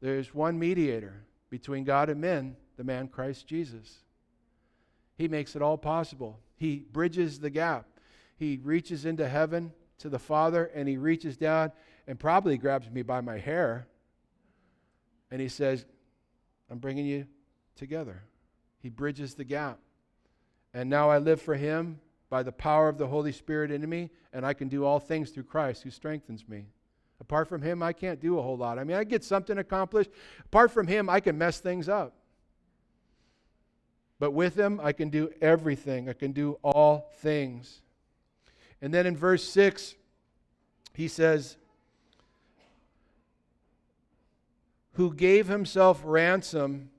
There's 0.00 0.34
one 0.34 0.58
mediator 0.58 1.22
between 1.50 1.84
God 1.84 2.08
and 2.08 2.20
men, 2.20 2.56
the 2.78 2.84
man 2.84 3.08
Christ 3.08 3.46
Jesus. 3.46 3.98
He 5.16 5.28
makes 5.28 5.54
it 5.54 5.60
all 5.60 5.76
possible. 5.76 6.40
He 6.56 6.86
bridges 6.90 7.40
the 7.40 7.50
gap. 7.50 7.86
He 8.36 8.60
reaches 8.62 9.04
into 9.04 9.28
heaven 9.28 9.72
to 9.98 10.08
the 10.08 10.18
Father 10.18 10.70
and 10.74 10.88
he 10.88 10.96
reaches 10.96 11.36
down 11.36 11.72
and 12.06 12.18
probably 12.18 12.56
grabs 12.56 12.88
me 12.88 13.02
by 13.02 13.20
my 13.20 13.36
hair 13.36 13.88
and 15.30 15.40
he 15.40 15.48
says, 15.48 15.84
I'm 16.70 16.78
bringing 16.78 17.04
you 17.04 17.26
together. 17.76 18.22
He 18.80 18.88
bridges 18.88 19.34
the 19.34 19.44
gap. 19.44 19.78
And 20.72 20.88
now 20.88 21.10
I 21.10 21.18
live 21.18 21.42
for 21.42 21.54
him 21.54 22.00
by 22.30 22.42
the 22.42 22.52
power 22.52 22.88
of 22.88 22.98
the 22.98 23.06
Holy 23.06 23.32
Spirit 23.32 23.70
in 23.70 23.88
me, 23.88 24.10
and 24.32 24.44
I 24.44 24.52
can 24.52 24.68
do 24.68 24.84
all 24.84 25.00
things 25.00 25.30
through 25.30 25.44
Christ 25.44 25.82
who 25.82 25.90
strengthens 25.90 26.46
me. 26.48 26.66
Apart 27.20 27.48
from 27.48 27.62
him, 27.62 27.82
I 27.82 27.92
can't 27.92 28.20
do 28.20 28.38
a 28.38 28.42
whole 28.42 28.56
lot. 28.56 28.78
I 28.78 28.84
mean, 28.84 28.96
I 28.96 29.04
get 29.04 29.24
something 29.24 29.58
accomplished. 29.58 30.10
Apart 30.44 30.70
from 30.70 30.86
him, 30.86 31.10
I 31.10 31.20
can 31.20 31.36
mess 31.36 31.58
things 31.58 31.88
up. 31.88 32.14
But 34.18 34.32
with 34.32 34.56
him, 34.56 34.80
I 34.82 34.92
can 34.92 35.10
do 35.10 35.30
everything. 35.40 36.08
I 36.08 36.12
can 36.12 36.32
do 36.32 36.58
all 36.62 37.10
things. 37.18 37.80
And 38.82 38.92
then 38.92 39.06
in 39.06 39.16
verse 39.16 39.44
6, 39.44 39.94
he 40.94 41.08
says, 41.08 41.56
Who 44.94 45.14
gave 45.14 45.46
himself 45.46 46.02
ransom, 46.04 46.90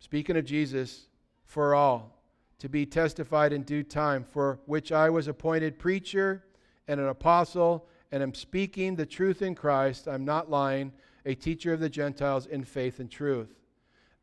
speaking 0.00 0.36
of 0.36 0.44
Jesus, 0.44 1.06
for 1.44 1.74
all 1.74 2.16
to 2.58 2.68
be 2.68 2.86
testified 2.86 3.52
in 3.52 3.62
due 3.62 3.82
time, 3.82 4.24
for 4.24 4.58
which 4.66 4.90
I 4.90 5.10
was 5.10 5.28
appointed 5.28 5.78
preacher 5.78 6.42
and 6.88 6.98
an 6.98 7.06
apostle, 7.06 7.86
and 8.10 8.22
am 8.22 8.34
speaking 8.34 8.96
the 8.96 9.06
truth 9.06 9.42
in 9.42 9.54
Christ. 9.54 10.08
I'm 10.08 10.24
not 10.24 10.50
lying, 10.50 10.92
a 11.24 11.34
teacher 11.34 11.72
of 11.72 11.80
the 11.80 11.88
Gentiles 11.88 12.46
in 12.46 12.64
faith 12.64 12.98
and 12.98 13.10
truth. 13.10 13.54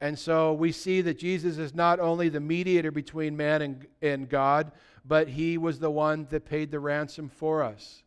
And 0.04 0.20
so 0.20 0.52
we 0.52 0.74
see 0.74 1.00
that 1.00 1.18
Jesus 1.18 1.58
is 1.58 1.74
not 1.74 2.02
only 2.02 2.28
the 2.28 2.42
mediator 2.42 2.92
between 2.92 3.38
man 3.38 3.62
and, 3.62 3.88
and 4.02 4.28
God, 4.28 4.74
but 5.06 5.30
he 5.30 5.58
was 5.58 5.80
the 5.80 5.90
one 5.90 6.28
that 6.30 6.44
paid 6.44 6.72
the 6.72 6.80
ransom 6.82 7.30
for 7.30 7.64
us. 7.64 8.04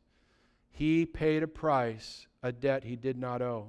He 0.69 1.07
paid 1.07 1.43
a 1.43 1.47
price, 1.49 2.27
a 2.43 2.53
debt 2.53 2.85
he 2.85 2.97
did 2.97 3.17
not 3.17 3.41
owe. 3.41 3.69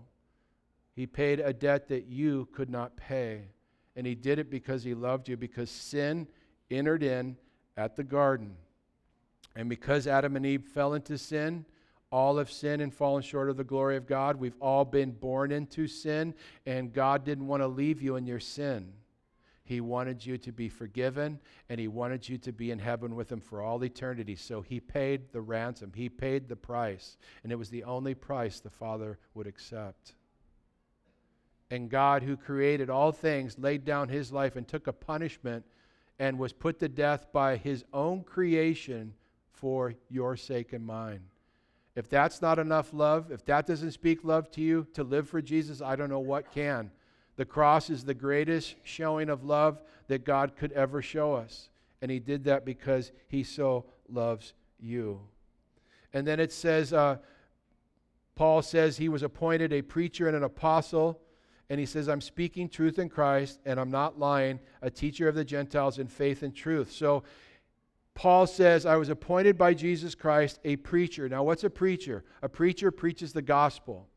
He 0.94 1.08
paid 1.08 1.40
a 1.40 1.54
debt 1.54 1.88
that 1.88 2.08
you 2.08 2.50
could 2.52 2.70
not 2.70 2.98
pay. 2.98 3.44
And 3.96 4.06
he 4.06 4.14
did 4.14 4.40
it 4.40 4.52
because 4.52 4.84
he 4.84 4.94
loved 4.94 5.30
you, 5.30 5.38
because 5.38 5.72
sin 5.72 6.28
entered 6.70 7.04
in 7.04 7.38
at 7.78 7.96
the 7.96 8.04
garden. 8.04 8.58
And 9.56 9.70
because 9.70 10.06
Adam 10.06 10.36
and 10.36 10.46
Eve 10.46 10.66
fell 10.66 10.96
into 10.96 11.18
sin, 11.18 11.64
all 12.12 12.38
have 12.38 12.52
sinned 12.52 12.82
and 12.82 12.94
fallen 12.94 13.22
short 13.22 13.50
of 13.50 13.58
the 13.58 13.64
glory 13.64 13.98
of 13.98 14.08
God. 14.08 14.38
We've 14.38 14.58
all 14.62 14.86
been 14.86 15.12
born 15.12 15.52
into 15.52 15.88
sin, 15.88 16.34
and 16.66 16.94
God 16.94 17.24
didn't 17.24 17.48
want 17.48 17.64
to 17.64 17.68
leave 17.68 18.02
you 18.02 18.16
in 18.16 18.26
your 18.26 18.40
sin. 18.40 18.94
He 19.64 19.82
wanted 19.82 20.26
you 20.26 20.38
to 20.38 20.52
be 20.54 20.70
forgiven, 20.70 21.40
and 21.70 21.80
He 21.80 21.88
wanted 21.88 22.28
you 22.28 22.38
to 22.38 22.54
be 22.54 22.72
in 22.72 22.80
heaven 22.80 23.16
with 23.16 23.32
Him 23.32 23.42
for 23.42 23.62
all 23.62 23.84
eternity. 23.84 24.36
So 24.36 24.62
He 24.62 24.80
paid 24.80 25.32
the 25.34 25.42
ransom, 25.42 25.92
He 25.94 26.08
paid 26.08 26.48
the 26.48 26.56
price, 26.56 27.18
and 27.44 27.52
it 27.52 27.58
was 27.58 27.70
the 27.70 27.84
only 27.84 28.16
price 28.16 28.60
the 28.60 28.70
Father 28.70 29.20
would 29.34 29.48
accept. 29.48 30.14
And 31.70 31.90
God, 31.90 32.24
who 32.24 32.38
created 32.38 32.90
all 32.90 33.12
things, 33.12 33.60
laid 33.60 33.84
down 33.84 34.08
His 34.08 34.32
life 34.32 34.56
and 34.56 34.66
took 34.66 34.88
a 34.88 34.94
punishment 34.94 35.66
and 36.20 36.40
was 36.40 36.54
put 36.54 36.80
to 36.80 36.90
death 36.90 37.28
by 37.32 37.58
his 37.58 37.84
own 37.94 38.24
creation 38.24 39.14
for 39.52 39.94
your 40.10 40.36
sake 40.36 40.74
and 40.74 40.86
mine. 40.86 41.22
If 41.98 42.08
that's 42.10 42.44
not 42.44 42.60
enough 42.60 42.94
love, 42.94 43.32
if 43.32 43.44
that 43.46 43.66
doesn't 43.66 43.90
speak 43.90 44.24
love 44.24 44.52
to 44.52 44.62
you 44.62 44.86
to 44.94 45.04
live 45.04 45.28
for 45.28 45.42
Jesus, 45.42 45.82
I 45.82 45.96
don't 45.96 46.12
know 46.12 46.20
what 46.20 46.52
can. 46.52 46.92
The 47.38 47.46
cross 47.46 47.90
is 47.90 48.04
the 48.04 48.14
greatest 48.14 48.76
showing 48.84 49.32
of 49.32 49.44
love 49.44 49.82
that 50.08 50.24
God 50.24 50.56
could 50.56 50.72
ever 50.74 51.02
show 51.02 51.34
us. 51.34 51.70
And 52.04 52.12
he 52.12 52.20
did 52.20 52.44
that 52.44 52.66
because 52.66 53.12
he 53.28 53.42
so 53.42 53.86
loves 54.08 54.54
you. 54.80 55.22
And 56.14 56.28
then 56.28 56.40
it 56.40 56.54
says, 56.54 56.94
uh, 56.94 57.18
Paul 58.36 58.62
says 58.62 58.98
he 58.98 59.10
was 59.10 59.24
appointed 59.24 59.74
a 59.74 59.82
preacher 59.82 60.28
and 60.28 60.38
an 60.38 60.44
apostle 60.44 61.20
and 61.70 61.80
he 61.80 61.86
says, 61.88 62.08
I'm 62.08 62.22
speaking 62.22 62.70
truth 62.70 62.98
in 62.98 63.10
Christ, 63.10 63.60
and 63.66 63.78
I'm 63.78 63.92
not 63.92 64.18
lying, 64.18 64.60
a 64.82 64.90
teacher 64.90 65.28
of 65.28 65.36
the 65.36 65.44
Gentiles 65.44 66.00
in 66.00 66.08
faith 66.08 66.42
and 66.42 66.56
truth. 66.56 66.94
So 66.94 67.24
Paul 68.18 68.48
says, 68.48 68.88
I 68.88 68.96
was 68.96 69.10
appointed 69.10 69.60
by 69.60 69.76
Jesus 69.76 70.16
Christ 70.16 70.60
a 70.66 70.78
preacher. 70.78 71.30
Now, 71.30 71.44
what's 71.44 71.64
a 71.64 71.70
preacher? 71.70 72.24
A 72.42 72.50
preacher 72.50 72.90
preaches 72.90 73.32
the 73.32 73.44
gospel. 73.44 74.08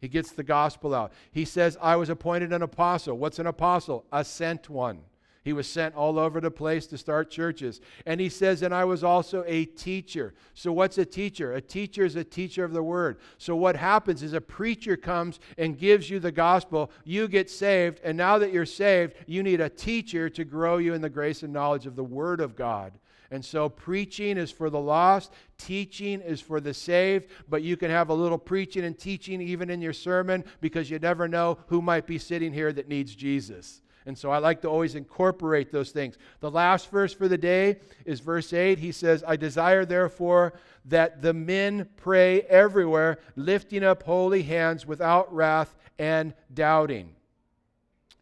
He 0.00 0.08
gets 0.08 0.32
the 0.32 0.42
gospel 0.42 0.94
out. 0.94 1.12
He 1.32 1.44
says, 1.44 1.76
I 1.82 1.96
was 1.96 2.08
appointed 2.08 2.54
an 2.54 2.62
apostle. 2.62 3.18
What's 3.18 3.38
an 3.38 3.46
apostle? 3.46 4.06
A 4.10 4.24
sent 4.24 4.70
one. 4.70 5.00
He 5.44 5.52
was 5.52 5.68
sent 5.68 5.94
all 5.94 6.18
over 6.18 6.40
the 6.40 6.50
place 6.50 6.86
to 6.86 6.96
start 6.96 7.30
churches. 7.30 7.82
And 8.06 8.22
he 8.22 8.30
says, 8.30 8.62
and 8.62 8.74
I 8.74 8.84
was 8.84 9.04
also 9.04 9.44
a 9.46 9.66
teacher. 9.66 10.32
So, 10.54 10.72
what's 10.72 10.96
a 10.96 11.04
teacher? 11.04 11.52
A 11.52 11.60
teacher 11.60 12.06
is 12.06 12.16
a 12.16 12.24
teacher 12.24 12.64
of 12.64 12.72
the 12.72 12.82
word. 12.82 13.18
So, 13.36 13.54
what 13.54 13.76
happens 13.76 14.22
is 14.22 14.32
a 14.32 14.40
preacher 14.40 14.96
comes 14.96 15.40
and 15.58 15.78
gives 15.78 16.08
you 16.08 16.20
the 16.20 16.32
gospel. 16.32 16.90
You 17.04 17.28
get 17.28 17.50
saved. 17.50 18.00
And 18.02 18.16
now 18.16 18.38
that 18.38 18.50
you're 18.50 18.64
saved, 18.64 19.12
you 19.26 19.42
need 19.42 19.60
a 19.60 19.68
teacher 19.68 20.30
to 20.30 20.42
grow 20.42 20.78
you 20.78 20.94
in 20.94 21.02
the 21.02 21.10
grace 21.10 21.42
and 21.42 21.52
knowledge 21.52 21.84
of 21.84 21.96
the 21.96 22.02
word 22.02 22.40
of 22.40 22.56
God. 22.56 22.94
And 23.30 23.44
so, 23.44 23.68
preaching 23.68 24.36
is 24.38 24.50
for 24.50 24.70
the 24.70 24.80
lost, 24.80 25.32
teaching 25.58 26.20
is 26.20 26.40
for 26.40 26.60
the 26.60 26.72
saved, 26.72 27.30
but 27.48 27.62
you 27.62 27.76
can 27.76 27.90
have 27.90 28.08
a 28.08 28.14
little 28.14 28.38
preaching 28.38 28.84
and 28.84 28.98
teaching 28.98 29.40
even 29.40 29.70
in 29.70 29.80
your 29.80 29.92
sermon 29.92 30.44
because 30.60 30.90
you 30.90 30.98
never 30.98 31.26
know 31.26 31.58
who 31.66 31.82
might 31.82 32.06
be 32.06 32.18
sitting 32.18 32.52
here 32.52 32.72
that 32.72 32.88
needs 32.88 33.14
Jesus. 33.14 33.82
And 34.06 34.16
so 34.16 34.30
I 34.30 34.38
like 34.38 34.62
to 34.62 34.68
always 34.68 34.94
incorporate 34.94 35.72
those 35.72 35.90
things. 35.90 36.16
The 36.38 36.50
last 36.50 36.90
verse 36.92 37.12
for 37.12 37.26
the 37.26 37.36
day 37.36 37.80
is 38.04 38.20
verse 38.20 38.52
8. 38.52 38.78
He 38.78 38.92
says, 38.92 39.24
I 39.26 39.34
desire 39.34 39.84
therefore 39.84 40.52
that 40.84 41.22
the 41.22 41.34
men 41.34 41.88
pray 41.96 42.42
everywhere, 42.42 43.18
lifting 43.34 43.82
up 43.82 44.04
holy 44.04 44.44
hands 44.44 44.86
without 44.86 45.34
wrath 45.34 45.74
and 45.98 46.34
doubting. 46.54 47.16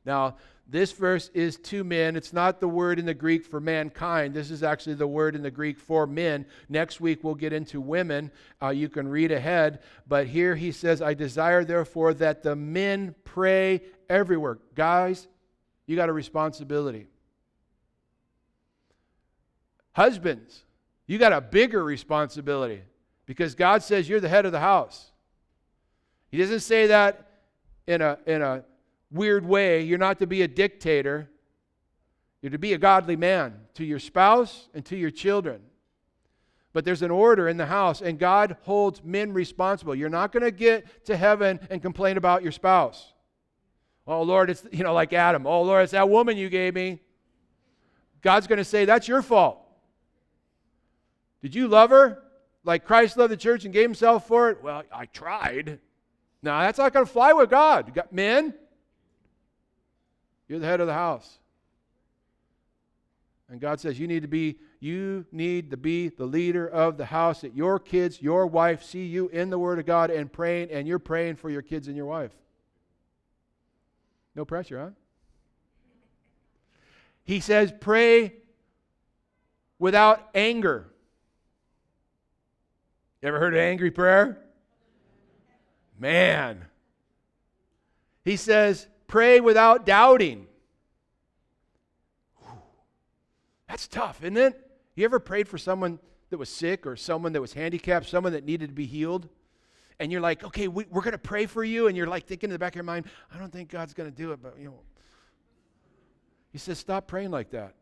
Now, 0.06 0.36
this 0.66 0.92
verse 0.92 1.30
is 1.34 1.58
to 1.58 1.84
men. 1.84 2.16
It's 2.16 2.32
not 2.32 2.58
the 2.58 2.68
word 2.68 2.98
in 2.98 3.04
the 3.04 3.14
Greek 3.14 3.44
for 3.44 3.60
mankind. 3.60 4.32
This 4.32 4.50
is 4.50 4.62
actually 4.62 4.94
the 4.94 5.06
word 5.06 5.36
in 5.36 5.42
the 5.42 5.50
Greek 5.50 5.78
for 5.78 6.06
men. 6.06 6.46
Next 6.70 7.00
week 7.00 7.22
we'll 7.22 7.34
get 7.34 7.52
into 7.52 7.80
women. 7.80 8.30
Uh, 8.62 8.70
you 8.70 8.88
can 8.88 9.06
read 9.06 9.30
ahead. 9.30 9.80
But 10.08 10.26
here 10.26 10.56
he 10.56 10.72
says, 10.72 11.02
I 11.02 11.12
desire 11.12 11.64
therefore 11.64 12.14
that 12.14 12.42
the 12.42 12.56
men 12.56 13.14
pray 13.24 13.82
everywhere. 14.08 14.58
Guys, 14.74 15.28
you 15.86 15.96
got 15.96 16.08
a 16.08 16.14
responsibility. 16.14 17.08
Husbands, 19.92 20.64
you 21.06 21.18
got 21.18 21.34
a 21.34 21.42
bigger 21.42 21.84
responsibility 21.84 22.82
because 23.26 23.54
God 23.54 23.82
says 23.82 24.08
you're 24.08 24.18
the 24.18 24.30
head 24.30 24.46
of 24.46 24.52
the 24.52 24.60
house. 24.60 25.10
He 26.30 26.38
doesn't 26.38 26.60
say 26.60 26.86
that 26.86 27.28
in 27.86 28.00
a, 28.00 28.18
in 28.26 28.40
a 28.40 28.64
weird 29.14 29.46
way. 29.46 29.82
You're 29.82 29.98
not 29.98 30.18
to 30.18 30.26
be 30.26 30.42
a 30.42 30.48
dictator, 30.48 31.30
you're 32.42 32.50
to 32.50 32.58
be 32.58 32.74
a 32.74 32.78
godly 32.78 33.16
man 33.16 33.54
to 33.74 33.84
your 33.84 33.98
spouse 33.98 34.68
and 34.74 34.84
to 34.86 34.96
your 34.96 35.10
children. 35.10 35.62
But 36.74 36.84
there's 36.84 37.02
an 37.02 37.12
order 37.12 37.48
in 37.48 37.56
the 37.56 37.66
house, 37.66 38.02
and 38.02 38.18
God 38.18 38.56
holds 38.62 39.02
men 39.04 39.32
responsible. 39.32 39.94
You're 39.94 40.08
not 40.10 40.32
going 40.32 40.42
to 40.42 40.50
get 40.50 41.06
to 41.06 41.16
heaven 41.16 41.60
and 41.70 41.80
complain 41.80 42.16
about 42.16 42.42
your 42.42 42.52
spouse. 42.52 43.12
Oh, 44.06 44.22
Lord, 44.22 44.50
it's, 44.50 44.66
you 44.72 44.82
know, 44.82 44.92
like 44.92 45.12
Adam. 45.12 45.46
Oh, 45.46 45.62
Lord, 45.62 45.84
it's 45.84 45.92
that 45.92 46.10
woman 46.10 46.36
you 46.36 46.50
gave 46.50 46.74
me. 46.74 47.00
God's 48.22 48.46
going 48.48 48.58
to 48.58 48.64
say, 48.64 48.84
that's 48.84 49.06
your 49.06 49.22
fault. 49.22 49.60
Did 51.42 51.54
you 51.54 51.68
love 51.68 51.90
her 51.90 52.22
like 52.64 52.84
Christ 52.84 53.16
loved 53.16 53.32
the 53.32 53.36
church 53.36 53.64
and 53.64 53.72
gave 53.72 53.84
himself 53.84 54.26
for 54.26 54.50
it? 54.50 54.62
Well, 54.62 54.82
I 54.92 55.06
tried. 55.06 55.78
No, 56.42 56.58
that's 56.58 56.78
not 56.78 56.92
going 56.92 57.06
to 57.06 57.12
fly 57.12 57.32
with 57.32 57.50
God. 57.50 57.86
You 57.86 57.94
got 57.94 58.12
men, 58.12 58.52
you're 60.54 60.60
the 60.60 60.68
head 60.68 60.80
of 60.80 60.86
the 60.86 60.94
house. 60.94 61.40
And 63.48 63.60
God 63.60 63.80
says 63.80 63.98
you 63.98 64.06
need 64.06 64.22
to 64.22 64.28
be 64.28 64.56
you 64.78 65.26
need 65.32 65.72
to 65.72 65.76
be 65.76 66.10
the 66.10 66.26
leader 66.26 66.68
of 66.68 66.96
the 66.96 67.06
house 67.06 67.40
that 67.40 67.56
your 67.56 67.80
kids, 67.80 68.22
your 68.22 68.46
wife 68.46 68.84
see 68.84 69.04
you 69.04 69.26
in 69.30 69.50
the 69.50 69.58
word 69.58 69.80
of 69.80 69.86
God 69.86 70.10
and 70.10 70.32
praying 70.32 70.70
and 70.70 70.86
you're 70.86 71.00
praying 71.00 71.36
for 71.36 71.50
your 71.50 71.60
kids 71.60 71.88
and 71.88 71.96
your 71.96 72.06
wife. 72.06 72.30
No 74.36 74.44
pressure, 74.44 74.78
huh? 74.78 74.90
He 77.24 77.40
says, 77.40 77.72
pray 77.80 78.34
without 79.80 80.28
anger. 80.36 80.86
You 83.22 83.28
ever 83.28 83.40
heard 83.40 83.54
of 83.54 83.60
angry 83.60 83.90
prayer? 83.90 84.38
Man. 85.98 86.64
He 88.24 88.36
says, 88.36 88.86
pray 89.14 89.38
without 89.38 89.86
doubting. 89.86 90.44
That's 93.68 93.86
tough, 93.86 94.20
isn't 94.24 94.36
it? 94.36 94.60
You 94.96 95.04
ever 95.04 95.20
prayed 95.20 95.46
for 95.46 95.56
someone 95.56 96.00
that 96.30 96.38
was 96.38 96.48
sick 96.48 96.84
or 96.84 96.96
someone 96.96 97.32
that 97.34 97.40
was 97.40 97.52
handicapped, 97.52 98.08
someone 98.08 98.32
that 98.32 98.44
needed 98.44 98.70
to 98.70 98.74
be 98.74 98.86
healed? 98.86 99.28
and 100.00 100.10
you're 100.10 100.20
like, 100.20 100.42
okay, 100.42 100.66
we, 100.66 100.82
are 100.92 101.00
going 101.00 101.12
to 101.12 101.18
pray 101.18 101.46
for 101.46 101.62
you, 101.62 101.86
and 101.86 101.96
you're 101.96 102.08
like 102.08 102.26
thinking 102.26 102.48
in 102.48 102.52
the 102.52 102.58
back 102.58 102.72
of 102.72 102.74
your 102.74 102.82
mind, 102.82 103.06
I 103.32 103.38
don't 103.38 103.52
think 103.52 103.70
God's 103.70 103.94
going 103.94 104.10
to 104.10 104.16
do 104.16 104.32
it, 104.32 104.42
but 104.42 104.56
you 104.58 104.64
know. 104.64 104.80
He 106.50 106.58
says, 106.58 106.80
stop 106.80 107.06
praying 107.06 107.30
like 107.30 107.50
that. 107.50 107.74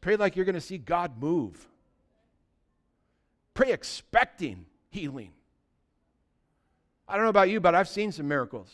Pray 0.00 0.14
like 0.14 0.36
you're 0.36 0.44
going 0.44 0.54
to 0.54 0.60
see 0.60 0.78
God 0.78 1.20
move. 1.20 1.68
pray 3.52 3.72
expecting 3.72 4.66
healing. 4.90 5.32
I 7.08 7.16
don't 7.16 7.24
know 7.24 7.30
about 7.30 7.50
you, 7.50 7.58
but 7.58 7.74
I've 7.74 7.88
seen 7.88 8.12
some 8.12 8.28
miracles. 8.28 8.68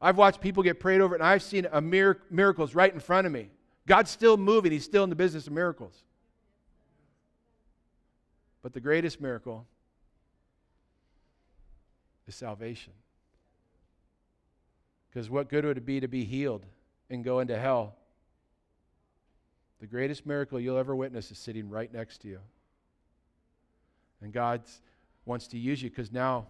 I've 0.00 0.16
watched 0.16 0.40
people 0.40 0.62
get 0.62 0.78
prayed 0.78 1.00
over, 1.00 1.14
and 1.14 1.24
I've 1.24 1.42
seen 1.42 1.66
a 1.70 1.80
mir- 1.80 2.22
miracles 2.30 2.74
right 2.74 2.92
in 2.92 3.00
front 3.00 3.26
of 3.26 3.32
me. 3.32 3.50
God's 3.86 4.10
still 4.10 4.36
moving, 4.36 4.70
He's 4.70 4.84
still 4.84 5.04
in 5.04 5.10
the 5.10 5.16
business 5.16 5.46
of 5.46 5.52
miracles. 5.52 6.04
But 8.62 8.72
the 8.72 8.80
greatest 8.80 9.20
miracle 9.20 9.66
is 12.26 12.34
salvation. 12.34 12.92
Because 15.08 15.30
what 15.30 15.48
good 15.48 15.64
would 15.64 15.78
it 15.78 15.86
be 15.86 16.00
to 16.00 16.08
be 16.08 16.24
healed 16.24 16.64
and 17.08 17.24
go 17.24 17.40
into 17.40 17.58
hell? 17.58 17.96
The 19.80 19.86
greatest 19.86 20.26
miracle 20.26 20.60
you'll 20.60 20.78
ever 20.78 20.94
witness 20.94 21.30
is 21.30 21.38
sitting 21.38 21.70
right 21.70 21.92
next 21.92 22.18
to 22.22 22.28
you. 22.28 22.40
And 24.20 24.32
God 24.32 24.62
wants 25.24 25.46
to 25.48 25.58
use 25.58 25.82
you 25.82 25.88
because 25.88 26.12
now 26.12 26.46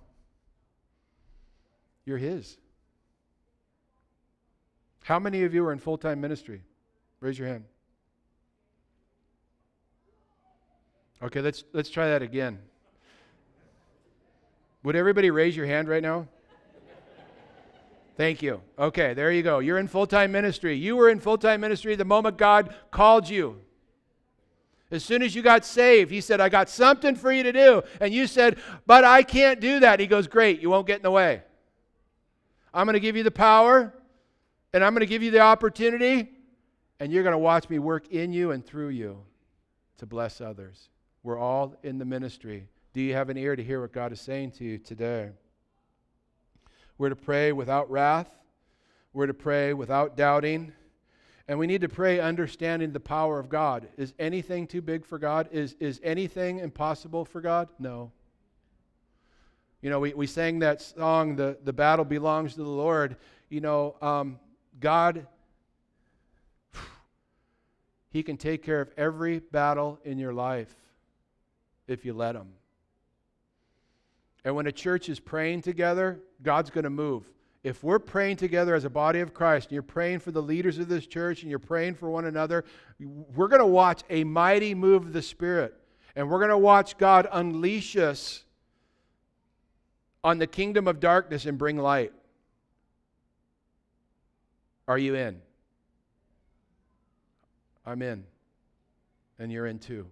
you're 2.05 2.19
His. 2.19 2.57
How 5.09 5.19
many 5.19 5.45
of 5.45 5.55
you 5.55 5.65
are 5.65 5.73
in 5.73 5.79
full 5.79 5.97
time 5.97 6.21
ministry? 6.21 6.61
Raise 7.21 7.39
your 7.39 7.49
hand. 7.49 7.65
Okay, 11.23 11.41
let's, 11.41 11.65
let's 11.73 11.89
try 11.89 12.09
that 12.09 12.21
again. 12.21 12.59
Would 14.83 14.97
everybody 14.97 15.31
raise 15.31 15.57
your 15.57 15.65
hand 15.65 15.89
right 15.89 16.03
now? 16.03 16.29
Thank 18.19 18.43
you. 18.43 18.61
Okay, 18.79 19.15
there 19.15 19.33
you 19.33 19.43
go. 19.43 19.61
You're 19.61 19.79
in 19.79 19.89
full 19.89 20.07
time 20.07 20.31
ministry. 20.31 20.75
You 20.75 20.95
were 20.95 21.09
in 21.09 21.21
full 21.21 21.39
time 21.39 21.63
ministry 21.63 21.97
the 21.97 22.05
moment 22.05 22.37
God 22.37 22.75
called 22.91 23.31
you. 23.31 23.63
As 24.91 25.03
soon 25.03 25.23
as 25.23 25.35
you 25.35 25.41
got 25.41 25.65
saved, 25.65 26.11
He 26.11 26.21
said, 26.21 26.39
I 26.39 26.51
got 26.51 26.69
something 26.69 27.17
for 27.17 27.33
you 27.33 27.45
to 27.45 27.53
do. 27.53 27.83
And 28.03 28.13
you 28.13 28.27
said, 28.27 28.59
But 28.85 29.05
I 29.05 29.23
can't 29.23 29.59
do 29.59 29.81
that. 29.81 30.01
He 30.01 30.07
goes, 30.07 30.27
Great, 30.27 30.61
you 30.61 30.69
won't 30.69 30.87
get 30.87 30.97
in 30.97 31.03
the 31.03 31.11
way. 31.11 31.41
I'm 32.75 32.85
going 32.85 32.93
to 32.93 33.01
give 33.01 33.17
you 33.17 33.23
the 33.23 33.31
power, 33.31 33.95
and 34.73 34.85
I'm 34.85 34.93
going 34.93 35.01
to 35.01 35.07
give 35.07 35.23
you 35.23 35.31
the 35.31 35.41
opportunity, 35.41 36.31
and 37.01 37.13
you're 37.13 37.23
going 37.23 37.33
to 37.33 37.39
watch 37.39 37.69
me 37.69 37.79
work 37.79 38.09
in 38.09 38.33
you 38.33 38.51
and 38.51 38.65
through 38.65 38.89
you 38.89 39.19
to 39.99 40.07
bless 40.07 40.41
others. 40.41 40.89
We're 41.23 41.39
all 41.39 41.75
in 41.83 41.99
the 41.99 42.05
ministry. 42.05 42.69
Do 42.93 43.01
you 43.01 43.15
have 43.15 43.29
an 43.29 43.37
ear 43.37 43.57
to 43.57 43.63
hear 43.63 43.81
what 43.81 43.93
God 43.93 44.13
is 44.13 44.21
saying 44.21 44.53
to 44.53 44.65
you 44.65 44.79
today? 44.79 45.31
We're 46.97 47.11
to 47.11 47.17
pray 47.17 47.53
without 47.53 47.91
wrath. 47.91 48.29
We're 49.13 49.27
to 49.27 49.35
pray 49.35 49.73
without 49.73 50.17
doubting. 50.17 50.73
And 51.47 51.59
we 51.59 51.67
need 51.67 51.81
to 51.81 51.89
pray 51.89 52.21
understanding 52.21 52.93
the 52.93 53.01
power 53.01 53.39
of 53.39 53.49
God. 53.49 53.89
Is 53.97 54.13
anything 54.19 54.67
too 54.67 54.83
big 54.83 55.07
for 55.07 55.19
God? 55.19 55.49
Is, 55.51 55.77
is 55.81 56.01
anything 56.05 56.59
impossible 56.59 57.25
for 57.25 57.41
God? 57.41 57.69
No. 57.79 58.13
You 59.81 59.91
know, 59.91 60.01
we, 60.01 60.13
we 60.13 60.27
sang 60.27 60.59
that 60.59 60.83
song, 60.83 61.37
the, 61.37 61.57
the 61.65 61.73
battle 61.73 62.05
belongs 62.05 62.55
to 62.55 62.63
the 62.63 62.69
Lord. 62.69 63.17
You 63.49 63.61
know, 63.61 63.97
um, 64.03 64.39
God, 64.81 65.27
He 68.11 68.23
can 68.23 68.37
take 68.37 68.63
care 68.63 68.81
of 68.81 68.91
every 68.97 69.41
battle 69.41 69.99
in 70.05 70.19
your 70.19 70.33
life 70.33 70.75
if 71.87 72.05
you 72.05 72.13
let 72.13 72.35
Him. 72.35 72.49
And 74.45 74.55
when 74.55 74.67
a 74.67 74.73
church 74.73 75.09
is 75.09 75.21
praying 75.21 75.63
together, 75.63 76.21
God's 76.43 76.71
going 76.71 76.85
to 76.85 76.91
move. 76.91 77.31
If 77.65 77.83
we're 77.83 77.99
praying 77.99 78.37
together 78.37 78.75
as 78.75 78.85
a 78.85 78.91
body 78.91 79.21
of 79.21 79.35
Christ, 79.35 79.67
and 79.67 79.73
you're 79.73 79.83
praying 79.83 80.21
for 80.21 80.31
the 80.31 80.41
leaders 80.41 80.79
of 80.79 80.89
this 80.89 81.07
church, 81.07 81.43
and 81.43 81.51
you're 81.51 81.59
praying 81.59 81.97
for 81.97 82.09
one 82.09 82.25
another, 82.25 82.65
we're 82.99 83.49
going 83.49 83.61
to 83.61 83.67
watch 83.67 84.03
a 84.09 84.25
mighty 84.25 84.75
move 84.75 85.07
of 85.07 85.13
the 85.13 85.23
Spirit. 85.23 85.75
And 86.15 86.31
we're 86.31 86.39
going 86.39 86.51
to 86.51 86.59
watch 86.59 86.97
God 86.99 87.29
unleash 87.31 87.97
us 87.97 88.45
on 90.23 90.39
the 90.39 90.47
kingdom 90.47 90.89
of 90.89 91.01
darkness 91.01 91.47
and 91.47 91.59
bring 91.59 91.77
light. 91.77 92.13
Are 94.89 94.99
you 94.99 95.15
in? 95.15 95.41
I'm 97.87 98.03
in. 98.03 98.25
And 99.39 99.53
you're 99.53 99.67
in 99.67 99.79
too. 99.79 100.07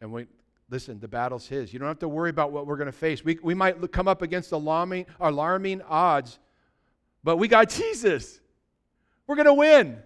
And 0.00 0.12
we, 0.12 0.26
listen, 0.70 1.00
the 1.00 1.08
battle's 1.08 1.48
His. 1.48 1.72
You 1.72 1.78
don't 1.78 1.88
have 1.88 1.98
to 2.00 2.08
worry 2.08 2.30
about 2.30 2.52
what 2.52 2.66
we're 2.66 2.76
going 2.76 2.86
to 2.86 2.92
face. 2.92 3.24
We, 3.24 3.38
we 3.42 3.54
might 3.54 3.90
come 3.90 4.06
up 4.06 4.22
against 4.22 4.52
alarming, 4.52 5.06
alarming 5.18 5.82
odds, 5.82 6.38
but 7.24 7.38
we 7.38 7.48
got 7.48 7.68
Jesus. 7.70 8.40
We're 9.26 9.36
going 9.36 9.46
to 9.46 9.54
win. 9.54 9.98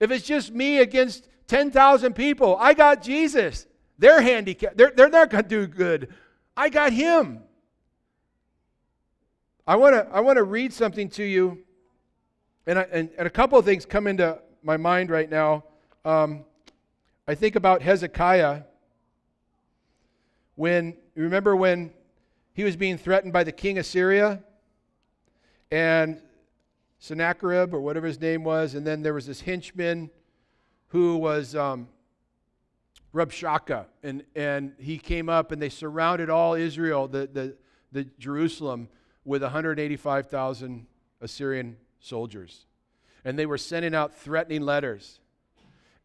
If 0.00 0.10
it's 0.10 0.24
just 0.24 0.52
me 0.52 0.78
against 0.78 1.28
10,000 1.48 2.14
people, 2.14 2.56
I 2.58 2.72
got 2.72 3.02
Jesus. 3.02 3.66
They're 3.98 4.22
handicapped. 4.22 4.76
They're, 4.76 4.92
they're 4.94 5.08
not 5.08 5.28
going 5.28 5.42
to 5.42 5.48
do 5.48 5.66
good. 5.66 6.14
I 6.56 6.68
got 6.68 6.92
Him. 6.92 7.42
I 9.66 9.76
want 9.76 9.94
to 9.94 10.08
I 10.10 10.20
wanna 10.20 10.42
read 10.42 10.72
something 10.72 11.10
to 11.10 11.22
you, 11.22 11.58
and, 12.68 12.78
I, 12.78 12.82
and, 12.92 13.08
and, 13.16 13.26
a 13.26 13.30
couple 13.30 13.58
of 13.58 13.64
things 13.64 13.86
come 13.86 14.06
into 14.06 14.38
my 14.62 14.76
mind 14.76 15.08
right 15.08 15.30
now. 15.30 15.64
Um, 16.04 16.44
I 17.26 17.34
think 17.34 17.56
about 17.56 17.80
Hezekiah 17.80 18.62
when, 20.54 20.94
remember 21.14 21.56
when 21.56 21.94
he 22.52 22.64
was 22.64 22.76
being 22.76 22.98
threatened 22.98 23.32
by 23.32 23.42
the 23.42 23.52
king 23.52 23.78
of 23.78 23.86
Syria? 23.86 24.42
And 25.70 26.20
Sennacherib, 26.98 27.72
or 27.72 27.80
whatever 27.80 28.06
his 28.06 28.20
name 28.20 28.44
was, 28.44 28.74
and 28.74 28.86
then 28.86 29.00
there 29.00 29.14
was 29.14 29.26
this 29.26 29.40
henchman 29.40 30.10
who 30.88 31.16
was 31.16 31.54
um, 31.54 31.88
Rabshakeh, 33.14 33.86
and, 34.02 34.24
and 34.36 34.74
he 34.78 34.98
came 34.98 35.30
up 35.30 35.52
and 35.52 35.62
they 35.62 35.70
surrounded 35.70 36.28
all 36.28 36.52
Israel, 36.52 37.08
the, 37.08 37.30
the, 37.32 37.56
the 37.92 38.04
Jerusalem, 38.18 38.90
with 39.24 39.40
185,000 39.42 40.86
Assyrian 41.22 41.78
soldiers. 42.00 42.66
And 43.24 43.38
they 43.38 43.46
were 43.46 43.58
sending 43.58 43.94
out 43.94 44.14
threatening 44.14 44.62
letters. 44.62 45.20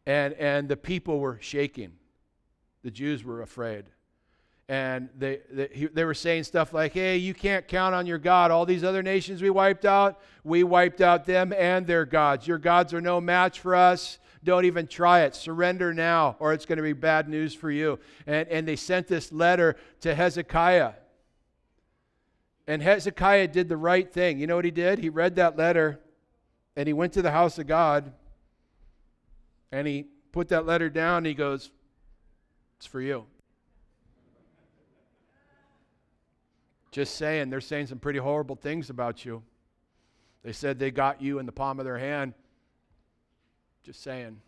And, 0.06 0.34
and 0.34 0.68
the 0.68 0.76
people 0.76 1.20
were 1.20 1.38
shaking. 1.40 1.92
The 2.82 2.90
Jews 2.90 3.24
were 3.24 3.42
afraid 3.42 3.86
and 4.68 5.10
they, 5.18 5.40
they, 5.50 5.88
they, 5.92 6.04
were 6.04 6.14
saying 6.14 6.44
stuff 6.44 6.72
like, 6.72 6.94
hey, 6.94 7.18
you 7.18 7.34
can't 7.34 7.68
count 7.68 7.94
on 7.94 8.06
your 8.06 8.18
God. 8.18 8.50
All 8.50 8.64
these 8.64 8.82
other 8.82 9.02
nations 9.02 9.42
we 9.42 9.50
wiped 9.50 9.84
out, 9.84 10.20
we 10.42 10.64
wiped 10.64 11.02
out 11.02 11.26
them 11.26 11.52
and 11.52 11.86
their 11.86 12.06
gods. 12.06 12.46
Your 12.46 12.56
gods 12.56 12.94
are 12.94 13.00
no 13.00 13.20
match 13.20 13.60
for 13.60 13.74
us. 13.74 14.18
Don't 14.42 14.64
even 14.64 14.86
try 14.86 15.22
it. 15.22 15.34
Surrender 15.34 15.92
now, 15.92 16.36
or 16.38 16.54
it's 16.54 16.64
going 16.64 16.78
to 16.78 16.82
be 16.82 16.94
bad 16.94 17.28
news 17.28 17.54
for 17.54 17.70
you. 17.70 17.98
And, 18.26 18.48
and 18.48 18.66
they 18.66 18.76
sent 18.76 19.06
this 19.06 19.32
letter 19.32 19.76
to 20.00 20.14
Hezekiah. 20.14 20.92
And 22.66 22.82
Hezekiah 22.82 23.48
did 23.48 23.68
the 23.68 23.76
right 23.76 24.10
thing. 24.10 24.38
You 24.38 24.46
know 24.46 24.56
what 24.56 24.64
he 24.64 24.70
did? 24.70 24.98
He 24.98 25.10
read 25.10 25.36
that 25.36 25.56
letter 25.56 26.00
and 26.76 26.86
he 26.86 26.92
went 26.92 27.12
to 27.14 27.22
the 27.22 27.30
house 27.30 27.58
of 27.58 27.66
God 27.66 28.12
and 29.70 29.86
he 29.86 30.06
put 30.32 30.48
that 30.48 30.66
letter 30.66 30.88
down 30.88 31.18
and 31.18 31.26
he 31.26 31.34
goes, 31.34 31.70
It's 32.78 32.86
for 32.86 33.00
you. 33.00 33.26
Just 36.90 37.16
saying, 37.16 37.50
they're 37.50 37.60
saying 37.60 37.88
some 37.88 37.98
pretty 37.98 38.20
horrible 38.20 38.54
things 38.54 38.88
about 38.88 39.24
you. 39.24 39.42
They 40.44 40.52
said 40.52 40.78
they 40.78 40.92
got 40.92 41.20
you 41.20 41.40
in 41.40 41.46
the 41.46 41.52
palm 41.52 41.80
of 41.80 41.84
their 41.84 41.98
hand. 41.98 42.34
Just 43.82 44.02
saying. 44.02 44.40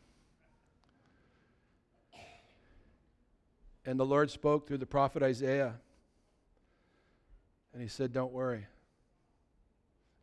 And 3.85 3.99
the 3.99 4.07
Lord 4.07 4.31
spoke 4.31 4.69
through 4.69 4.79
the 4.79 4.87
prophet 4.87 5.23
Isaiah. 5.23 5.75
And 7.77 7.83
he 7.83 7.91
said, 7.91 8.15
Don't 8.15 8.33
worry. 8.33 8.65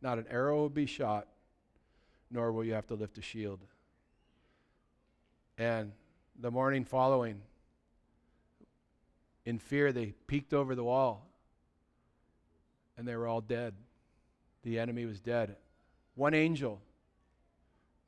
Not 0.02 0.18
an 0.18 0.26
arrow 0.28 0.56
will 0.56 0.68
be 0.68 0.86
shot, 0.86 1.28
nor 2.28 2.50
will 2.50 2.64
you 2.64 2.72
have 2.72 2.88
to 2.88 2.94
lift 2.94 3.16
a 3.16 3.22
shield. 3.22 3.60
And 5.56 5.92
the 6.40 6.50
morning 6.50 6.84
following, 6.84 7.40
in 9.44 9.60
fear, 9.60 9.92
they 9.92 10.14
peeked 10.26 10.52
over 10.52 10.74
the 10.74 10.82
wall 10.82 11.28
and 12.98 13.06
they 13.06 13.14
were 13.14 13.28
all 13.28 13.40
dead. 13.40 13.74
The 14.64 14.80
enemy 14.80 15.06
was 15.06 15.20
dead. 15.20 15.54
One 16.16 16.34
angel, 16.34 16.80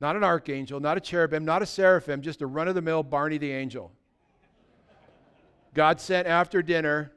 not 0.01 0.17
an 0.17 0.25
archangel, 0.25 0.81
not 0.81 0.97
a 0.97 0.99
cherubim, 0.99 1.45
not 1.45 1.61
a 1.61 1.65
seraphim, 1.65 2.21
just 2.21 2.41
a 2.41 2.47
run 2.47 2.67
of 2.67 2.75
the 2.75 2.81
mill 2.81 3.01
Barney 3.01 3.37
the 3.37 3.53
angel. 3.53 3.93
God 5.73 6.01
sent 6.01 6.27
after 6.27 6.61
dinner, 6.61 7.13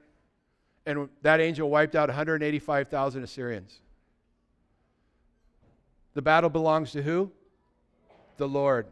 and 0.91 1.09
that 1.23 1.41
angel 1.41 1.71
wiped 1.71 1.95
out 1.95 2.09
185,000 2.09 3.23
Assyrians. 3.23 3.81
The 6.15 6.23
battle 6.23 6.51
belongs 6.51 6.93
to 6.93 7.03
who? 7.03 7.31
The 8.37 8.49
Lord. 8.49 8.87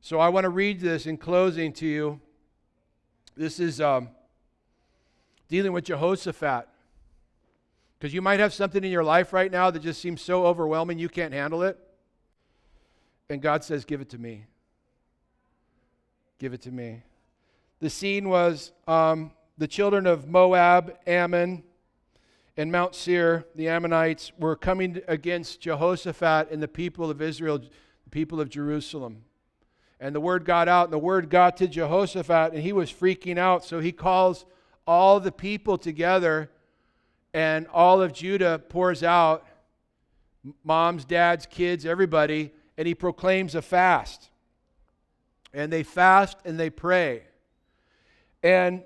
So 0.00 0.20
I 0.20 0.28
want 0.28 0.44
to 0.44 0.50
read 0.50 0.80
this 0.80 1.06
in 1.06 1.16
closing 1.16 1.72
to 1.74 1.86
you. 1.86 2.20
This 3.36 3.58
is 3.58 3.80
um, 3.80 4.10
dealing 5.48 5.72
with 5.72 5.84
Jehoshaphat. 5.84 6.68
Because 7.98 8.14
you 8.14 8.22
might 8.22 8.38
have 8.38 8.52
something 8.52 8.84
in 8.84 8.90
your 8.90 9.02
life 9.02 9.32
right 9.32 9.50
now 9.50 9.70
that 9.70 9.80
just 9.80 10.00
seems 10.00 10.20
so 10.20 10.46
overwhelming 10.46 10.98
you 10.98 11.08
can't 11.08 11.32
handle 11.32 11.62
it. 11.62 11.78
And 13.28 13.40
God 13.40 13.64
says, 13.64 13.84
Give 13.84 14.00
it 14.00 14.10
to 14.10 14.18
me. 14.18 14.44
Give 16.38 16.52
it 16.52 16.62
to 16.62 16.70
me. 16.70 17.02
The 17.80 17.88
scene 17.90 18.28
was 18.28 18.72
um, 18.86 19.30
the 19.56 19.68
children 19.68 20.06
of 20.06 20.28
Moab, 20.28 20.96
Ammon, 21.06 21.62
and 22.56 22.70
Mount 22.70 22.94
Seir, 22.94 23.44
the 23.54 23.68
Ammonites, 23.68 24.32
were 24.38 24.56
coming 24.56 25.00
against 25.08 25.60
Jehoshaphat 25.60 26.50
and 26.50 26.62
the 26.62 26.68
people 26.68 27.10
of 27.10 27.20
Israel, 27.20 27.58
the 27.58 28.10
people 28.10 28.40
of 28.40 28.48
Jerusalem. 28.48 29.24
And 30.00 30.14
the 30.14 30.20
word 30.20 30.44
got 30.44 30.68
out, 30.68 30.84
and 30.84 30.92
the 30.92 30.98
word 30.98 31.30
got 31.30 31.56
to 31.58 31.68
Jehoshaphat, 31.68 32.52
and 32.52 32.62
he 32.62 32.72
was 32.72 32.92
freaking 32.92 33.38
out. 33.38 33.64
So 33.64 33.80
he 33.80 33.92
calls 33.92 34.44
all 34.86 35.18
the 35.20 35.32
people 35.32 35.78
together, 35.78 36.50
and 37.32 37.66
all 37.68 38.02
of 38.02 38.12
Judah 38.12 38.58
pours 38.58 39.02
out 39.02 39.46
moms, 40.62 41.04
dads, 41.04 41.46
kids, 41.46 41.86
everybody, 41.86 42.52
and 42.76 42.86
he 42.86 42.94
proclaims 42.94 43.54
a 43.54 43.62
fast. 43.62 44.30
And 45.52 45.72
they 45.72 45.84
fast 45.84 46.38
and 46.44 46.58
they 46.58 46.70
pray. 46.70 47.22
And 48.42 48.82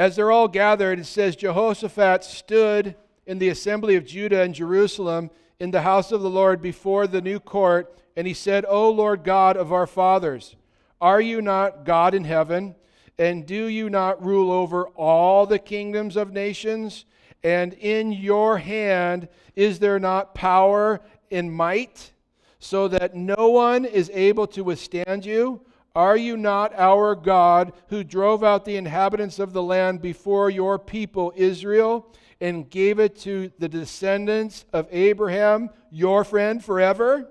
as 0.00 0.16
they're 0.16 0.32
all 0.32 0.48
gathered, 0.48 0.98
it 0.98 1.04
says 1.04 1.36
Jehoshaphat 1.36 2.24
stood 2.24 2.94
in 3.26 3.38
the 3.38 3.50
assembly 3.50 3.96
of 3.96 4.06
Judah 4.06 4.40
and 4.40 4.54
Jerusalem 4.54 5.28
in 5.58 5.72
the 5.72 5.82
house 5.82 6.10
of 6.10 6.22
the 6.22 6.30
Lord 6.30 6.62
before 6.62 7.06
the 7.06 7.20
new 7.20 7.38
court, 7.38 8.00
and 8.16 8.26
he 8.26 8.32
said, 8.32 8.64
O 8.66 8.88
Lord 8.88 9.24
God 9.24 9.58
of 9.58 9.74
our 9.74 9.86
fathers, 9.86 10.56
are 11.02 11.20
you 11.20 11.42
not 11.42 11.84
God 11.84 12.14
in 12.14 12.24
heaven? 12.24 12.76
And 13.18 13.44
do 13.44 13.66
you 13.66 13.90
not 13.90 14.24
rule 14.24 14.50
over 14.50 14.86
all 14.96 15.44
the 15.44 15.58
kingdoms 15.58 16.16
of 16.16 16.32
nations? 16.32 17.04
And 17.44 17.74
in 17.74 18.10
your 18.10 18.56
hand 18.56 19.28
is 19.54 19.80
there 19.80 19.98
not 19.98 20.34
power 20.34 21.02
and 21.30 21.52
might, 21.52 22.10
so 22.58 22.88
that 22.88 23.14
no 23.14 23.50
one 23.50 23.84
is 23.84 24.10
able 24.14 24.46
to 24.46 24.64
withstand 24.64 25.26
you? 25.26 25.60
Are 25.94 26.16
you 26.16 26.36
not 26.36 26.72
our 26.78 27.14
God 27.14 27.72
who 27.88 28.04
drove 28.04 28.44
out 28.44 28.64
the 28.64 28.76
inhabitants 28.76 29.38
of 29.38 29.52
the 29.52 29.62
land 29.62 30.00
before 30.00 30.48
your 30.48 30.78
people 30.78 31.32
Israel 31.34 32.06
and 32.40 32.70
gave 32.70 33.00
it 33.00 33.18
to 33.20 33.50
the 33.58 33.68
descendants 33.68 34.64
of 34.72 34.86
Abraham, 34.90 35.70
your 35.90 36.22
friend, 36.22 36.64
forever? 36.64 37.28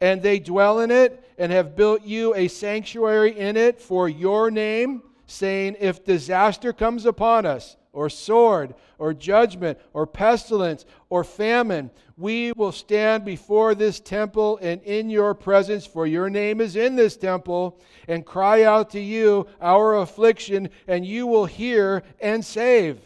And 0.00 0.22
they 0.22 0.38
dwell 0.38 0.78
in 0.80 0.92
it 0.92 1.24
and 1.36 1.50
have 1.50 1.74
built 1.74 2.04
you 2.04 2.34
a 2.34 2.46
sanctuary 2.46 3.36
in 3.36 3.56
it 3.56 3.80
for 3.80 4.08
your 4.08 4.50
name, 4.50 5.02
saying, 5.26 5.76
If 5.80 6.04
disaster 6.04 6.72
comes 6.72 7.04
upon 7.04 7.44
us, 7.44 7.76
or 7.92 8.08
sword, 8.08 8.74
or 8.98 9.12
judgment, 9.12 9.78
or 9.92 10.06
pestilence, 10.06 10.84
or 11.10 11.24
famine, 11.24 11.90
we 12.16 12.52
will 12.52 12.72
stand 12.72 13.24
before 13.24 13.74
this 13.74 14.00
temple 14.00 14.58
and 14.60 14.82
in 14.82 15.08
your 15.08 15.34
presence, 15.34 15.86
for 15.86 16.06
your 16.06 16.28
name 16.28 16.60
is 16.60 16.76
in 16.76 16.96
this 16.96 17.16
temple, 17.16 17.80
and 18.06 18.26
cry 18.26 18.62
out 18.62 18.90
to 18.90 19.00
you 19.00 19.46
our 19.60 19.98
affliction, 19.98 20.68
and 20.86 21.06
you 21.06 21.26
will 21.26 21.46
hear 21.46 22.02
and 22.20 22.44
save. 22.44 23.00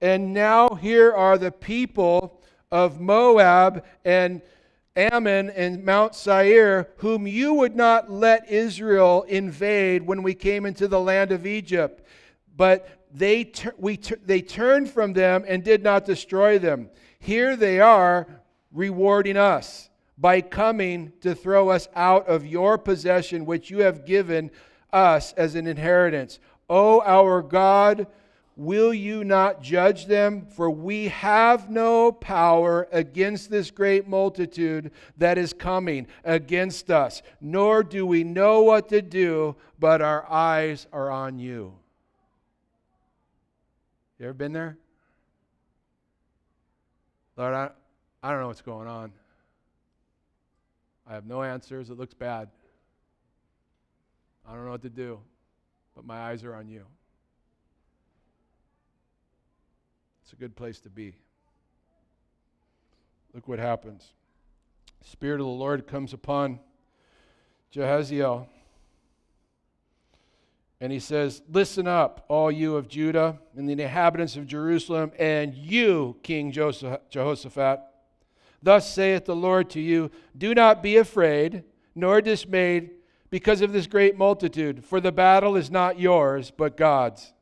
And 0.00 0.32
now 0.32 0.68
here 0.70 1.12
are 1.12 1.38
the 1.38 1.52
people 1.52 2.42
of 2.70 3.00
Moab 3.00 3.84
and 4.04 4.42
Ammon 4.96 5.50
and 5.50 5.84
Mount 5.84 6.14
Seir, 6.14 6.90
whom 6.98 7.26
you 7.26 7.54
would 7.54 7.74
not 7.74 8.10
let 8.10 8.48
Israel 8.48 9.24
invade 9.24 10.06
when 10.06 10.22
we 10.22 10.34
came 10.34 10.66
into 10.66 10.86
the 10.86 11.00
land 11.00 11.32
of 11.32 11.46
Egypt. 11.46 12.06
But 12.56 12.88
they, 13.12 13.52
we 13.76 13.96
they 14.24 14.40
turned 14.40 14.90
from 14.90 15.12
them 15.12 15.44
and 15.46 15.64
did 15.64 15.82
not 15.82 16.04
destroy 16.04 16.58
them. 16.58 16.90
Here 17.24 17.56
they 17.56 17.80
are 17.80 18.26
rewarding 18.70 19.38
us 19.38 19.88
by 20.18 20.42
coming 20.42 21.10
to 21.22 21.34
throw 21.34 21.70
us 21.70 21.88
out 21.96 22.28
of 22.28 22.44
your 22.44 22.76
possession, 22.76 23.46
which 23.46 23.70
you 23.70 23.78
have 23.78 24.04
given 24.04 24.50
us 24.92 25.32
as 25.32 25.54
an 25.54 25.66
inheritance. 25.66 26.38
O 26.68 27.00
our 27.00 27.40
God, 27.40 28.08
will 28.56 28.92
you 28.92 29.24
not 29.24 29.62
judge 29.62 30.04
them? 30.04 30.44
For 30.44 30.68
we 30.70 31.08
have 31.08 31.70
no 31.70 32.12
power 32.12 32.88
against 32.92 33.50
this 33.50 33.70
great 33.70 34.06
multitude 34.06 34.90
that 35.16 35.38
is 35.38 35.54
coming 35.54 36.06
against 36.24 36.90
us, 36.90 37.22
nor 37.40 37.82
do 37.82 38.04
we 38.04 38.22
know 38.22 38.60
what 38.64 38.90
to 38.90 39.00
do, 39.00 39.56
but 39.78 40.02
our 40.02 40.30
eyes 40.30 40.86
are 40.92 41.10
on 41.10 41.38
you. 41.38 41.72
You 44.18 44.26
ever 44.26 44.34
been 44.34 44.52
there? 44.52 44.76
Lord, 47.36 47.54
I, 47.54 47.70
I 48.22 48.30
don't 48.30 48.40
know 48.40 48.46
what's 48.46 48.62
going 48.62 48.88
on. 48.88 49.12
I 51.06 51.14
have 51.14 51.26
no 51.26 51.42
answers. 51.42 51.90
It 51.90 51.98
looks 51.98 52.14
bad. 52.14 52.48
I 54.46 54.54
don't 54.54 54.64
know 54.64 54.70
what 54.70 54.82
to 54.82 54.90
do, 54.90 55.18
but 55.94 56.04
my 56.04 56.18
eyes 56.18 56.44
are 56.44 56.54
on 56.54 56.68
you. 56.68 56.84
It's 60.22 60.32
a 60.32 60.36
good 60.36 60.56
place 60.56 60.80
to 60.80 60.90
be. 60.90 61.14
Look 63.34 63.48
what 63.48 63.58
happens. 63.58 64.12
Spirit 65.02 65.40
of 65.40 65.46
the 65.46 65.52
Lord 65.52 65.86
comes 65.86 66.12
upon 66.12 66.60
Jahaziel. 67.74 68.46
And 70.84 70.92
he 70.92 71.00
says, 71.00 71.40
Listen 71.50 71.88
up, 71.88 72.26
all 72.28 72.52
you 72.52 72.76
of 72.76 72.88
Judah 72.88 73.38
and 73.56 73.66
the 73.66 73.72
inhabitants 73.72 74.36
of 74.36 74.46
Jerusalem, 74.46 75.12
and 75.18 75.54
you, 75.54 76.18
King 76.22 76.52
Jehoshaphat. 76.52 77.80
Thus 78.62 78.92
saith 78.92 79.24
the 79.24 79.34
Lord 79.34 79.70
to 79.70 79.80
you 79.80 80.10
Do 80.36 80.54
not 80.54 80.82
be 80.82 80.98
afraid, 80.98 81.64
nor 81.94 82.20
dismayed, 82.20 82.90
because 83.30 83.62
of 83.62 83.72
this 83.72 83.86
great 83.86 84.18
multitude, 84.18 84.84
for 84.84 85.00
the 85.00 85.10
battle 85.10 85.56
is 85.56 85.70
not 85.70 85.98
yours, 85.98 86.50
but 86.50 86.76
God's. 86.76 87.32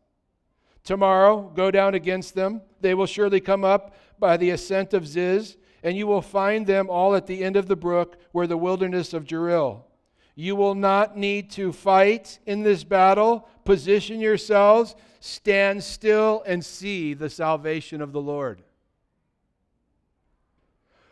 Tomorrow, 0.85 1.51
go 1.53 1.73
down 1.73 1.97
against 1.97 2.37
them. 2.37 2.63
They 2.81 2.95
will 2.95 3.07
surely 3.07 3.41
come 3.41 3.65
up 3.65 3.97
by 4.21 4.37
the 4.37 4.51
ascent 4.51 4.95
of 4.95 5.05
Ziz, 5.05 5.57
and 5.83 5.97
you 5.97 6.07
will 6.07 6.23
find 6.23 6.65
them 6.65 6.89
all 6.89 7.17
at 7.17 7.27
the 7.27 7.43
end 7.43 7.57
of 7.57 7.67
the 7.67 7.75
brook, 7.75 8.19
where 8.31 8.47
the 8.47 8.57
wilderness 8.57 9.13
of 9.13 9.25
Jeruel. 9.25 9.83
You 10.35 10.57
will 10.57 10.75
not 10.75 11.17
need 11.17 11.51
to 11.53 11.73
fight 11.73 12.39
in 12.47 12.63
this 12.63 12.85
battle. 12.85 13.49
Position 13.65 14.21
yourselves, 14.21 14.97
stand 15.21 15.85
still, 15.85 16.43
and 16.47 16.65
see 16.65 17.15
the 17.15 17.29
salvation 17.29 18.01
of 18.01 18.13
the 18.13 18.21
Lord. 18.21 18.63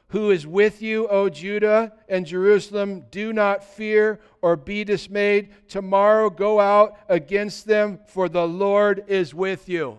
Who 0.08 0.30
is 0.30 0.44
with 0.44 0.82
you, 0.82 1.06
O 1.06 1.28
Judah 1.28 1.92
and 2.08 2.26
Jerusalem? 2.26 3.04
Do 3.12 3.32
not 3.32 3.62
fear 3.62 4.20
or 4.42 4.56
be 4.56 4.82
dismayed. 4.82 5.50
Tomorrow 5.68 6.30
go 6.30 6.58
out 6.58 6.98
against 7.08 7.66
them, 7.66 8.00
for 8.06 8.28
the 8.28 8.46
Lord 8.46 9.04
is 9.06 9.32
with 9.32 9.68
you. 9.68 9.98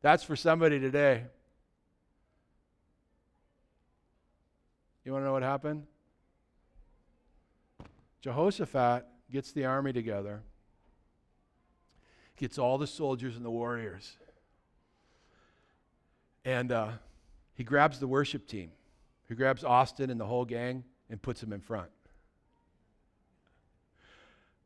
That's 0.00 0.22
for 0.22 0.36
somebody 0.36 0.80
today. 0.80 1.24
You 5.04 5.12
want 5.12 5.22
to 5.22 5.26
know 5.26 5.32
what 5.34 5.42
happened? 5.42 5.86
Jehoshaphat 8.26 9.06
gets 9.30 9.52
the 9.52 9.66
army 9.66 9.92
together, 9.92 10.42
gets 12.36 12.58
all 12.58 12.76
the 12.76 12.86
soldiers 12.88 13.36
and 13.36 13.44
the 13.44 13.50
warriors, 13.50 14.16
and 16.44 16.72
uh, 16.72 16.88
he 17.54 17.62
grabs 17.62 18.00
the 18.00 18.08
worship 18.08 18.48
team. 18.48 18.72
He 19.28 19.36
grabs 19.36 19.62
Austin 19.62 20.10
and 20.10 20.18
the 20.18 20.24
whole 20.24 20.44
gang 20.44 20.82
and 21.08 21.22
puts 21.22 21.40
them 21.40 21.52
in 21.52 21.60
front. 21.60 21.88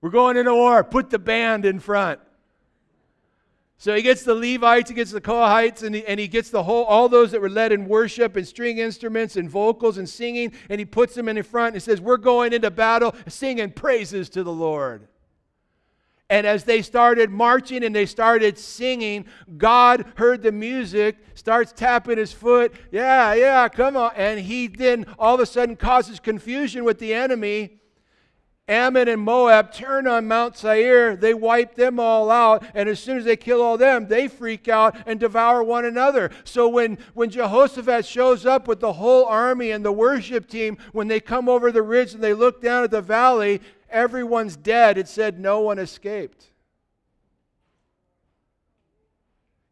We're 0.00 0.08
going 0.08 0.38
into 0.38 0.54
war. 0.54 0.82
Put 0.82 1.10
the 1.10 1.18
band 1.18 1.66
in 1.66 1.80
front. 1.80 2.18
So 3.80 3.94
he 3.94 4.02
gets 4.02 4.24
the 4.24 4.34
Levites, 4.34 4.90
he 4.90 4.94
gets 4.94 5.10
the 5.10 5.22
Kohathites, 5.22 5.82
and 5.82 5.94
he, 5.94 6.06
and 6.06 6.20
he 6.20 6.28
gets 6.28 6.50
the 6.50 6.62
whole, 6.64 6.84
all 6.84 7.08
those 7.08 7.30
that 7.30 7.40
were 7.40 7.48
led 7.48 7.72
in 7.72 7.86
worship 7.86 8.36
and 8.36 8.46
string 8.46 8.76
instruments 8.76 9.36
and 9.36 9.48
vocals 9.48 9.96
and 9.96 10.06
singing, 10.06 10.52
and 10.68 10.78
he 10.78 10.84
puts 10.84 11.14
them 11.14 11.30
in 11.30 11.36
the 11.36 11.42
front 11.42 11.74
and 11.74 11.82
says, 11.82 11.98
We're 11.98 12.18
going 12.18 12.52
into 12.52 12.70
battle 12.70 13.14
singing 13.26 13.70
praises 13.70 14.28
to 14.30 14.44
the 14.44 14.52
Lord. 14.52 15.08
And 16.28 16.46
as 16.46 16.64
they 16.64 16.82
started 16.82 17.30
marching 17.30 17.82
and 17.82 17.96
they 17.96 18.04
started 18.04 18.58
singing, 18.58 19.24
God 19.56 20.04
heard 20.16 20.42
the 20.42 20.52
music, 20.52 21.16
starts 21.34 21.72
tapping 21.72 22.18
his 22.18 22.34
foot. 22.34 22.74
Yeah, 22.92 23.32
yeah, 23.32 23.66
come 23.70 23.96
on. 23.96 24.12
And 24.14 24.40
he 24.40 24.66
then 24.66 25.06
all 25.18 25.36
of 25.36 25.40
a 25.40 25.46
sudden 25.46 25.74
causes 25.74 26.20
confusion 26.20 26.84
with 26.84 26.98
the 26.98 27.14
enemy 27.14 27.79
Ammon 28.70 29.08
and 29.08 29.20
Moab 29.20 29.72
turn 29.72 30.06
on 30.06 30.28
Mount 30.28 30.56
Seir, 30.56 31.16
they 31.16 31.34
wipe 31.34 31.74
them 31.74 31.98
all 31.98 32.30
out, 32.30 32.64
and 32.72 32.88
as 32.88 33.00
soon 33.00 33.18
as 33.18 33.24
they 33.24 33.36
kill 33.36 33.60
all 33.60 33.76
them, 33.76 34.06
they 34.06 34.28
freak 34.28 34.68
out 34.68 34.96
and 35.06 35.18
devour 35.18 35.64
one 35.64 35.84
another. 35.84 36.30
So 36.44 36.68
when, 36.68 36.96
when 37.14 37.30
Jehoshaphat 37.30 38.06
shows 38.06 38.46
up 38.46 38.68
with 38.68 38.78
the 38.78 38.92
whole 38.92 39.24
army 39.24 39.72
and 39.72 39.84
the 39.84 39.90
worship 39.90 40.48
team, 40.48 40.78
when 40.92 41.08
they 41.08 41.18
come 41.18 41.48
over 41.48 41.72
the 41.72 41.82
ridge 41.82 42.14
and 42.14 42.22
they 42.22 42.32
look 42.32 42.62
down 42.62 42.84
at 42.84 42.92
the 42.92 43.02
valley, 43.02 43.60
everyone's 43.90 44.54
dead. 44.54 44.98
It 44.98 45.08
said 45.08 45.40
no 45.40 45.60
one 45.60 45.80
escaped. 45.80 46.46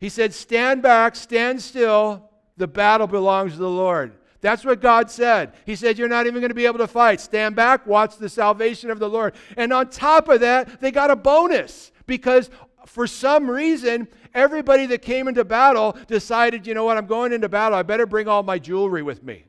He 0.01 0.09
said, 0.09 0.35
Stand 0.35 0.83
back, 0.83 1.15
stand 1.15 1.63
still. 1.63 2.31
The 2.57 2.67
battle 2.67 3.07
belongs 3.07 3.53
to 3.53 3.59
the 3.59 3.71
Lord. 3.71 4.15
That's 4.41 4.65
what 4.65 4.81
God 4.81 5.11
said. 5.11 5.53
He 5.67 5.75
said, 5.75 5.99
You're 5.99 6.09
not 6.09 6.27
even 6.27 6.41
going 6.41 6.51
to 6.51 6.55
be 6.55 6.67
able 6.67 6.79
to 6.79 6.87
fight. 6.87 7.21
Stand 7.21 7.57
back, 7.57 7.87
watch 7.87 8.17
the 8.17 8.29
salvation 8.29 8.91
of 8.91 8.99
the 8.99 9.09
Lord. 9.09 9.35
And 9.57 9.73
on 9.73 9.91
top 9.91 10.29
of 10.29 10.41
that, 10.41 10.81
they 10.81 10.91
got 10.91 11.11
a 11.11 11.17
bonus 11.17 11.91
because 12.07 12.51
for 12.87 13.07
some 13.07 13.51
reason, 13.51 14.09
everybody 14.35 14.87
that 14.87 15.03
came 15.03 15.29
into 15.29 15.45
battle 15.45 15.97
decided, 16.07 16.67
you 16.67 16.75
know 16.75 16.85
what, 16.85 16.97
I'm 16.97 17.07
going 17.07 17.33
into 17.33 17.49
battle. 17.49 17.77
I 17.77 17.83
better 17.83 18.07
bring 18.07 18.29
all 18.29 18.43
my 18.43 18.59
jewelry 18.59 19.03
with 19.03 19.23
me. 19.23 19.45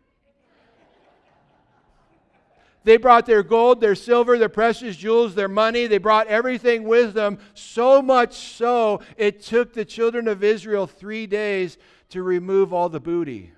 They 2.83 2.97
brought 2.97 3.25
their 3.25 3.43
gold, 3.43 3.81
their 3.81 3.93
silver, 3.93 4.37
their 4.37 4.49
precious 4.49 4.95
jewels, 4.95 5.35
their 5.35 5.49
money. 5.49 5.85
They 5.85 5.97
brought 5.97 6.27
everything 6.27 6.85
with 6.85 7.13
them, 7.13 7.37
so 7.53 8.01
much 8.01 8.33
so 8.33 9.01
it 9.17 9.43
took 9.43 9.73
the 9.73 9.85
children 9.85 10.27
of 10.27 10.43
Israel 10.43 10.87
three 10.87 11.27
days 11.27 11.77
to 12.09 12.23
remove 12.23 12.73
all 12.73 12.89
the 12.89 12.99
booty. 12.99 13.51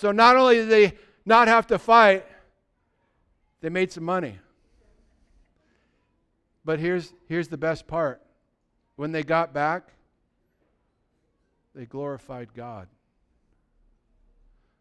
So 0.00 0.12
not 0.12 0.34
only 0.34 0.54
did 0.54 0.70
they 0.70 0.92
not 1.26 1.46
have 1.46 1.66
to 1.66 1.78
fight, 1.78 2.24
they 3.60 3.68
made 3.68 3.92
some 3.92 4.04
money. 4.04 4.38
But 6.64 6.78
here's, 6.78 7.12
here's 7.28 7.48
the 7.48 7.58
best 7.58 7.86
part 7.86 8.22
when 8.96 9.12
they 9.12 9.22
got 9.22 9.52
back, 9.52 9.90
they 11.74 11.84
glorified 11.84 12.54
God. 12.54 12.88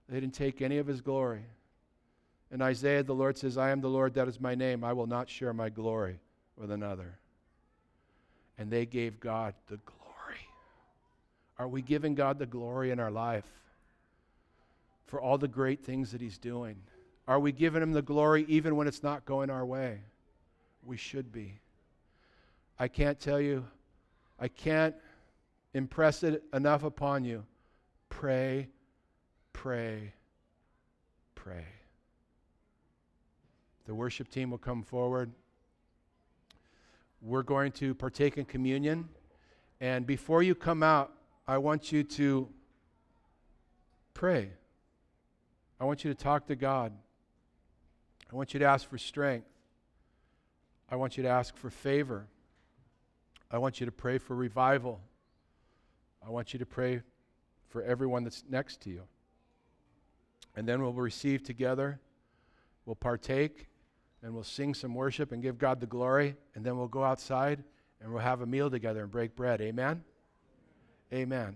They 0.08 0.22
didn't 0.22 0.36
take 0.36 0.62
any 0.62 0.78
of 0.78 0.88
his 0.88 1.02
glory. 1.02 1.44
In 2.50 2.62
Isaiah, 2.62 3.04
the 3.04 3.14
Lord 3.14 3.38
says, 3.38 3.58
I 3.58 3.72
am 3.72 3.82
the 3.82 3.90
Lord, 3.90 4.14
that 4.14 4.30
is 4.30 4.40
my 4.40 4.56
name. 4.56 4.86
I 4.86 4.94
will 4.94 5.06
not 5.06 5.28
share 5.28 5.52
my 5.52 5.68
glory 5.68 6.22
with 6.56 6.72
another. 6.72 7.20
And 8.58 8.72
they 8.72 8.86
gave 8.86 9.20
God 9.20 9.54
the 9.68 9.80
glory. 9.86 10.48
Are 11.58 11.68
we 11.68 11.82
giving 11.82 12.16
God 12.16 12.40
the 12.40 12.46
glory 12.46 12.92
in 12.92 13.02
our 13.02 13.12
life 13.12 13.44
for 15.10 15.20
all 15.20 15.40
the 15.40 15.48
great 15.48 15.84
things 15.84 16.12
that 16.12 16.22
He's 16.22 16.38
doing? 16.38 16.78
Are 17.28 17.40
we 17.40 17.52
giving 17.52 17.82
Him 17.82 17.94
the 17.94 18.02
glory 18.02 18.46
even 18.48 18.76
when 18.76 18.88
it's 18.88 19.02
not 19.02 19.26
going 19.26 19.50
our 19.50 19.66
way? 19.66 20.02
We 20.86 20.98
should 20.98 21.32
be. 21.32 21.60
I 22.78 22.88
can't 22.88 23.20
tell 23.20 23.42
you, 23.42 23.66
I 24.40 24.48
can't 24.48 24.96
impress 25.74 26.24
it 26.24 26.44
enough 26.54 26.84
upon 26.84 27.24
you. 27.24 27.44
Pray, 28.10 28.70
pray, 29.52 30.14
pray. 31.36 31.66
The 33.86 33.96
worship 33.96 34.30
team 34.30 34.52
will 34.52 34.60
come 34.60 34.84
forward. 34.84 35.32
We're 37.22 37.44
going 37.44 37.72
to 37.74 37.96
partake 37.96 38.38
in 38.38 38.46
communion. 38.46 39.10
And 39.82 40.06
before 40.06 40.44
you 40.44 40.54
come 40.54 40.84
out, 40.84 41.12
I 41.48 41.58
want 41.58 41.92
you 41.92 42.04
to 42.04 42.48
pray. 44.14 44.52
I 45.80 45.86
want 45.86 46.04
you 46.04 46.14
to 46.14 46.16
talk 46.16 46.48
to 46.48 46.56
God. 46.56 46.92
I 48.32 48.36
want 48.36 48.54
you 48.54 48.60
to 48.60 48.66
ask 48.66 48.88
for 48.88 48.98
strength. 48.98 49.48
I 50.90 50.96
want 50.96 51.18
you 51.18 51.24
to 51.24 51.30
ask 51.30 51.56
for 51.56 51.70
favor. 51.70 52.28
I 53.52 53.58
want 53.58 53.80
you 53.80 53.86
to 53.86 53.92
pray 53.92 54.18
for 54.18 54.36
revival. 54.36 55.00
I 56.26 56.30
want 56.30 56.54
you 56.54 56.60
to 56.60 56.66
pray 56.66 57.02
for 57.70 57.84
everyone 57.84 58.24
that's 58.24 58.44
next 58.50 58.82
to 58.82 58.90
you. 58.90 59.04
And 60.56 60.68
then 60.68 60.82
we'll 60.82 60.94
receive 60.94 61.44
together, 61.44 62.00
we'll 62.86 62.96
partake, 62.96 63.68
and 64.22 64.34
we'll 64.34 64.44
sing 64.44 64.74
some 64.74 64.94
worship 64.94 65.32
and 65.32 65.42
give 65.42 65.58
God 65.58 65.80
the 65.80 65.86
glory. 65.86 66.36
And 66.56 66.66
then 66.66 66.78
we'll 66.78 66.88
go 66.88 67.04
outside 67.04 67.64
and 68.02 68.12
we'll 68.12 68.22
have 68.22 68.42
a 68.42 68.46
meal 68.46 68.70
together 68.70 69.04
and 69.04 69.12
break 69.12 69.36
bread. 69.36 69.62
Amen? 69.62 70.04
Amen. 71.14 71.56